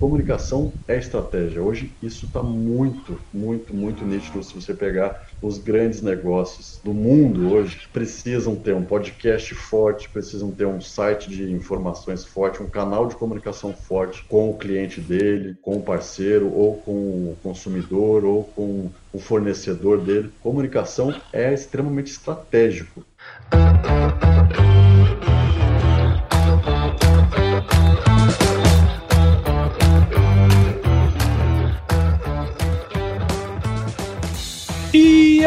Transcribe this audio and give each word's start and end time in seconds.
comunicação 0.00 0.72
é 0.88 0.96
estratégia. 0.96 1.62
Hoje 1.62 1.92
isso 2.02 2.24
está 2.24 2.42
muito, 2.42 3.20
muito, 3.32 3.76
muito 3.76 4.02
nítido 4.02 4.42
se 4.42 4.54
você 4.54 4.72
pegar 4.72 5.26
os 5.42 5.58
grandes 5.58 6.00
negócios 6.00 6.80
do 6.82 6.94
mundo 6.94 7.52
hoje 7.52 7.86
precisam 7.92 8.56
ter 8.56 8.74
um 8.74 8.82
podcast 8.82 9.54
forte, 9.54 10.08
precisam 10.08 10.50
ter 10.50 10.66
um 10.66 10.80
site 10.80 11.28
de 11.28 11.52
informações 11.52 12.24
forte, 12.24 12.62
um 12.62 12.66
canal 12.66 13.06
de 13.06 13.14
comunicação 13.14 13.74
forte 13.74 14.24
com 14.24 14.50
o 14.50 14.56
cliente 14.56 15.02
dele, 15.02 15.54
com 15.60 15.76
o 15.76 15.82
parceiro, 15.82 16.50
ou 16.50 16.78
com 16.78 16.92
o 16.92 17.36
consumidor, 17.42 18.24
ou 18.24 18.44
com 18.44 18.90
o 19.12 19.18
fornecedor 19.18 20.00
dele. 20.00 20.32
Comunicação 20.40 21.14
é 21.30 21.52
extremamente 21.52 22.10
estratégico. 22.10 23.04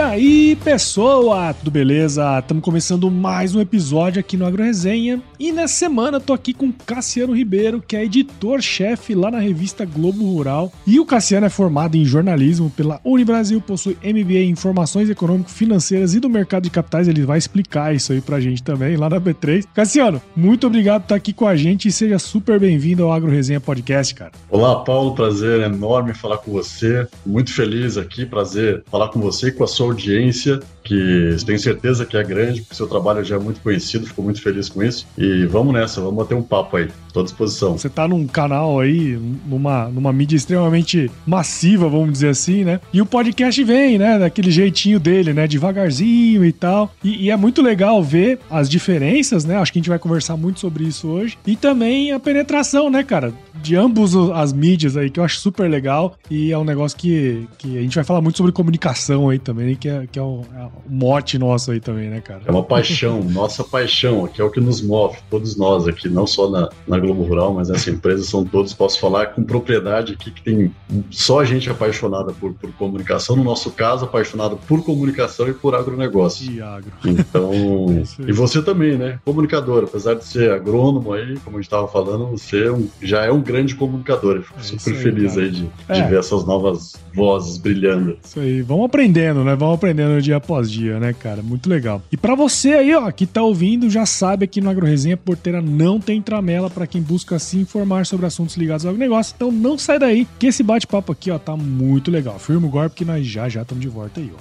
Aí, 0.04 0.58
pessoal, 0.58 1.54
tudo 1.54 1.72
beleza? 1.72 2.40
Estamos 2.40 2.64
começando 2.64 3.10
mais 3.10 3.56
um 3.56 3.62
episódio 3.62 4.20
aqui 4.20 4.36
no 4.36 4.46
Agro 4.46 4.62
Resenha. 4.62 5.22
E 5.40 5.52
nessa 5.52 5.76
semana 5.76 6.20
tô 6.20 6.34
aqui 6.34 6.54
com 6.54 6.72
Cassiano 6.72 7.34
Ribeiro, 7.34 7.82
que 7.82 7.96
é 7.96 8.04
editor-chefe 8.04 9.16
lá 9.16 9.32
na 9.32 9.40
revista 9.40 9.86
Globo 9.86 10.24
Rural. 10.26 10.72
E 10.86 11.00
o 11.00 11.06
Cassiano 11.06 11.46
é 11.46 11.50
formado 11.50 11.96
em 11.96 12.04
jornalismo 12.04 12.70
pela 12.70 13.00
Unibrasil, 13.04 13.62
possui 13.62 13.98
MBA 14.04 14.40
em 14.40 14.50
Informações 14.50 15.10
Econômico-Financeiras 15.10 16.14
e 16.14 16.20
do 16.20 16.30
Mercado 16.30 16.64
de 16.64 16.70
Capitais. 16.70 17.08
Ele 17.08 17.24
vai 17.24 17.38
explicar 17.38 17.96
isso 17.96 18.12
aí 18.12 18.20
pra 18.20 18.42
gente 18.42 18.62
também 18.62 18.98
lá 18.98 19.10
na 19.10 19.22
B3. 19.22 19.66
Cassiano, 19.74 20.22
muito 20.36 20.68
obrigado 20.68 21.02
por 21.02 21.06
estar 21.06 21.16
aqui 21.16 21.32
com 21.32 21.48
a 21.48 21.56
gente 21.56 21.88
e 21.88 21.92
seja 21.92 22.20
super 22.20 22.60
bem-vindo 22.60 23.06
ao 23.06 23.14
Agro 23.14 23.32
Resenha 23.32 23.62
Podcast, 23.62 24.14
cara. 24.16 24.32
Olá, 24.50 24.84
Paulo, 24.84 25.16
prazer 25.16 25.62
enorme 25.62 26.14
falar 26.14 26.40
com 26.40 26.52
você. 26.52 27.08
Muito 27.26 27.54
feliz 27.54 27.98
aqui, 27.98 28.26
prazer 28.26 28.84
falar 28.92 29.08
com 29.08 29.20
você 29.20 29.48
e 29.48 29.52
com 29.52 29.64
a 29.64 29.68
sua 29.68 29.93
audiência, 29.94 30.60
que 30.84 31.36
tenho 31.46 31.60
certeza 31.60 32.06
que 32.06 32.18
é 32.18 32.24
grande, 32.24 32.62
porque 32.62 32.76
seu 32.76 32.88
trabalho 32.88 33.24
já 33.24 33.36
é 33.36 33.40
muito 33.40 33.62
conhecido, 33.62 34.06
fico 34.06 34.22
muito 34.22 34.42
feliz 34.42 34.70
com 34.70 34.84
isso. 34.84 35.08
E 35.18 35.46
vamos 35.46 35.74
nessa, 35.74 36.02
vamos 36.02 36.18
bater 36.18 36.36
um 36.36 36.44
papo 36.44 36.78
aí. 36.78 36.90
Tô 37.14 37.22
à 37.22 37.24
disposição. 37.24 37.78
Você 37.78 37.90
tá 37.90 38.08
num 38.08 38.26
canal 38.26 38.80
aí, 38.80 39.20
numa, 39.46 39.88
numa 39.88 40.12
mídia 40.12 40.36
extremamente 40.36 41.12
massiva, 41.26 41.88
vamos 41.88 42.12
dizer 42.12 42.30
assim, 42.30 42.64
né? 42.64 42.80
E 42.92 43.02
o 43.02 43.06
podcast 43.06 43.64
vem, 43.64 44.00
né? 44.00 44.18
Daquele 44.18 44.50
jeitinho 44.50 45.00
dele, 45.00 45.32
né? 45.32 45.48
Devagarzinho 45.48 46.44
e 46.44 46.52
tal. 46.52 46.92
E, 47.04 47.26
e 47.26 47.30
é 47.30 47.38
muito 47.38 47.62
legal 47.62 48.04
ver 48.04 48.40
as 48.50 48.68
diferenças, 48.68 49.46
né? 49.46 49.58
Acho 49.58 49.72
que 49.72 49.78
a 49.78 49.82
gente 49.82 49.90
vai 49.90 50.00
conversar 50.00 50.36
muito 50.36 50.60
sobre 50.60 50.86
isso 50.86 51.08
hoje. 51.08 51.38
E 51.46 51.56
também 51.56 52.12
a 52.12 52.20
penetração, 52.20 52.90
né, 52.90 53.04
cara? 53.04 53.32
De 53.62 53.76
ambos 53.76 54.16
as 54.32 54.52
mídias 54.52 54.98
aí, 54.98 55.10
que 55.10 55.20
eu 55.20 55.24
acho 55.24 55.40
super 55.40 55.70
legal. 55.70 56.16
E 56.32 56.52
é 56.52 56.58
um 56.58 56.64
negócio 56.64 56.98
que, 56.98 57.48
que 57.60 57.78
a 57.78 57.82
gente 57.82 57.96
vai 57.96 58.04
falar 58.04 58.22
muito 58.22 58.38
sobre 58.38 58.52
comunicação 58.52 59.30
aí 59.30 59.38
também, 59.38 59.76
que 59.76 59.88
é, 59.88 60.08
que 60.12 60.18
é, 60.18 60.22
é 60.22 60.73
mote 60.88 61.38
nosso 61.38 61.72
aí 61.72 61.80
também, 61.80 62.10
né, 62.10 62.22
cara? 62.22 62.42
É 62.46 62.52
uma 62.52 62.64
paixão, 62.64 63.22
nossa 63.32 63.64
paixão, 63.64 64.28
que 64.28 64.42
é 64.42 64.44
o 64.44 64.50
que 64.50 64.60
nos 64.60 64.82
move, 64.82 65.18
todos 65.30 65.56
nós 65.56 65.88
aqui, 65.88 66.10
não 66.10 66.28
só 66.28 66.50
na, 66.50 66.70
na 66.88 67.00
Globo 67.00 67.24
Rural, 67.24 67.54
mas 67.54 67.70
essa 67.70 67.90
empresa 67.90 68.24
são 68.24 68.46
todos, 68.46 68.74
posso 68.74 69.00
falar 69.00 69.28
com 69.28 69.44
propriedade 69.44 70.14
aqui, 70.14 70.32
que 70.32 70.42
tem 70.42 70.74
só 71.10 71.44
gente 71.44 71.70
apaixonada 71.70 72.34
por, 72.34 72.54
por 72.54 72.72
comunicação, 72.74 73.36
no 73.36 73.44
nosso 73.44 73.72
caso, 73.72 74.06
apaixonado 74.06 74.58
por 74.68 74.84
comunicação 74.84 75.48
e 75.48 75.54
por 75.54 75.76
agronegócio. 75.76 76.52
E 76.52 76.62
agro. 76.62 76.92
Então, 77.06 77.52
é 78.20 78.30
e 78.30 78.32
você 78.32 78.62
também, 78.62 78.98
né? 78.98 79.20
Comunicador, 79.26 79.84
apesar 79.84 80.16
de 80.16 80.26
ser 80.26 80.52
agrônomo 80.52 81.14
aí, 81.14 81.38
como 81.40 81.58
a 81.58 81.60
gente 81.60 81.68
estava 81.68 81.88
falando, 81.88 82.28
você 82.28 82.66
é 82.66 82.72
um, 82.72 82.88
já 83.02 83.24
é 83.24 83.32
um 83.32 83.42
grande 83.42 83.76
comunicador. 83.76 84.38
Eu 84.38 84.44
fico 84.44 84.60
é 84.60 84.64
super 84.64 84.94
aí, 84.94 85.02
feliz 85.04 85.34
cara. 85.34 85.46
aí 85.46 85.52
de, 85.52 85.62
de 85.62 85.72
é. 85.88 86.08
ver 86.08 86.20
essas 86.20 86.46
novas 86.46 86.94
vozes 87.16 87.58
brilhando. 87.58 88.18
Isso 88.24 88.40
aí, 88.40 88.62
vamos 88.62 88.86
aprendendo, 88.86 89.44
né? 89.44 89.56
Vamos 89.56 89.76
aprendendo 89.76 90.22
dia 90.22 90.38
após 90.38 90.63
dia, 90.70 91.00
né, 91.00 91.14
cara? 91.14 91.42
Muito 91.42 91.70
legal. 91.70 92.02
E 92.12 92.18
para 92.18 92.36
você 92.36 92.74
aí, 92.74 92.96
ó, 92.96 93.10
que 93.12 93.26
tá 93.26 93.42
ouvindo, 93.42 93.90
já 93.90 94.06
sabe 94.06 94.46
aqui 94.46 94.62
no 94.62 94.70
AgroResenha 94.70 95.18
Porteira 95.18 95.62
não 95.62 96.00
tem 96.00 96.22
tramela 96.22 96.70
para 96.70 96.88
quem 96.88 97.02
busca 97.02 97.40
se 97.40 97.58
informar 97.58 98.06
sobre 98.06 98.26
assuntos 98.26 98.56
ligados 98.58 98.86
ao 98.86 98.94
negócio. 98.94 99.34
Então 99.36 99.52
não 99.52 99.78
sai 99.78 100.00
daí, 100.00 100.28
que 100.40 100.48
esse 100.48 100.64
bate-papo 100.64 101.12
aqui, 101.12 101.32
ó, 101.32 101.40
tá 101.40 101.56
muito 101.56 102.12
legal. 102.12 102.38
Firma 102.40 102.68
o 102.68 102.70
golpe 102.70 102.96
que 102.96 103.06
nós 103.06 103.26
já 103.26 103.48
já 103.50 103.62
estamos 103.62 103.82
de 103.82 103.90
volta 103.90 104.20
aí, 104.20 104.32
ó. 104.34 104.40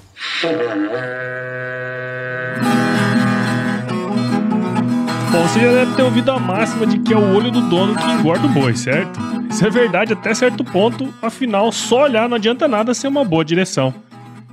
Bom, 5.32 5.48
você 5.48 5.60
já 5.60 5.72
deve 5.72 5.94
ter 5.94 6.02
ouvido 6.02 6.30
a 6.30 6.38
máxima 6.38 6.86
de 6.86 6.98
que 6.98 7.14
é 7.14 7.16
o 7.16 7.34
olho 7.34 7.50
do 7.50 7.62
dono 7.62 7.96
que 7.96 8.04
engorda 8.10 8.46
o 8.46 8.50
boi, 8.50 8.76
certo? 8.76 9.18
Isso 9.48 9.66
é 9.66 9.70
verdade 9.70 10.12
até 10.12 10.34
certo 10.34 10.62
ponto, 10.62 11.12
afinal, 11.22 11.72
só 11.72 12.02
olhar 12.02 12.28
não 12.28 12.36
adianta 12.36 12.68
nada 12.68 12.92
ser 12.92 13.08
uma 13.08 13.24
boa 13.24 13.44
direção. 13.44 13.94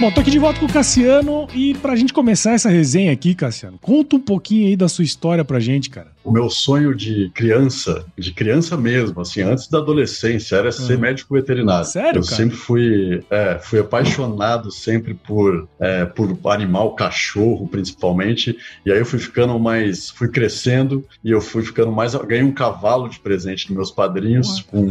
Bom, 0.00 0.10
tô 0.10 0.22
aqui 0.22 0.30
de 0.30 0.38
volta 0.38 0.58
com 0.58 0.64
o 0.64 0.72
Cassiano 0.72 1.46
e 1.54 1.74
pra 1.74 1.94
gente 1.94 2.10
começar 2.10 2.52
essa 2.52 2.70
resenha 2.70 3.12
aqui, 3.12 3.34
Cassiano, 3.34 3.78
conta 3.78 4.16
um 4.16 4.20
pouquinho 4.20 4.66
aí 4.68 4.74
da 4.74 4.88
sua 4.88 5.04
história 5.04 5.44
pra 5.44 5.60
gente, 5.60 5.90
cara. 5.90 6.10
O 6.24 6.32
meu 6.32 6.48
sonho 6.48 6.94
de 6.94 7.30
criança, 7.34 8.06
de 8.16 8.32
criança 8.32 8.78
mesmo, 8.78 9.20
assim, 9.20 9.42
antes 9.42 9.68
da 9.68 9.76
adolescência, 9.76 10.56
era 10.56 10.72
ser 10.72 10.94
uhum. 10.94 11.00
médico 11.00 11.34
veterinário. 11.34 11.84
Sério, 11.84 12.20
Eu 12.20 12.24
cara? 12.24 12.36
sempre 12.36 12.56
fui, 12.56 13.22
é, 13.28 13.58
fui 13.62 13.80
apaixonado 13.80 14.70
sempre 14.70 15.12
por, 15.12 15.68
é, 15.78 16.06
por 16.06 16.38
animal, 16.46 16.94
cachorro, 16.94 17.68
principalmente, 17.68 18.56
e 18.86 18.90
aí 18.90 18.98
eu 18.98 19.06
fui 19.06 19.18
ficando 19.18 19.58
mais, 19.58 20.08
fui 20.08 20.28
crescendo 20.28 21.04
e 21.22 21.30
eu 21.30 21.42
fui 21.42 21.62
ficando 21.62 21.92
mais, 21.92 22.14
ganhei 22.14 22.44
um 22.44 22.52
cavalo 22.52 23.06
de 23.06 23.20
presente 23.20 23.66
dos 23.66 23.76
meus 23.76 23.90
padrinhos, 23.90 24.62
com 24.62 24.82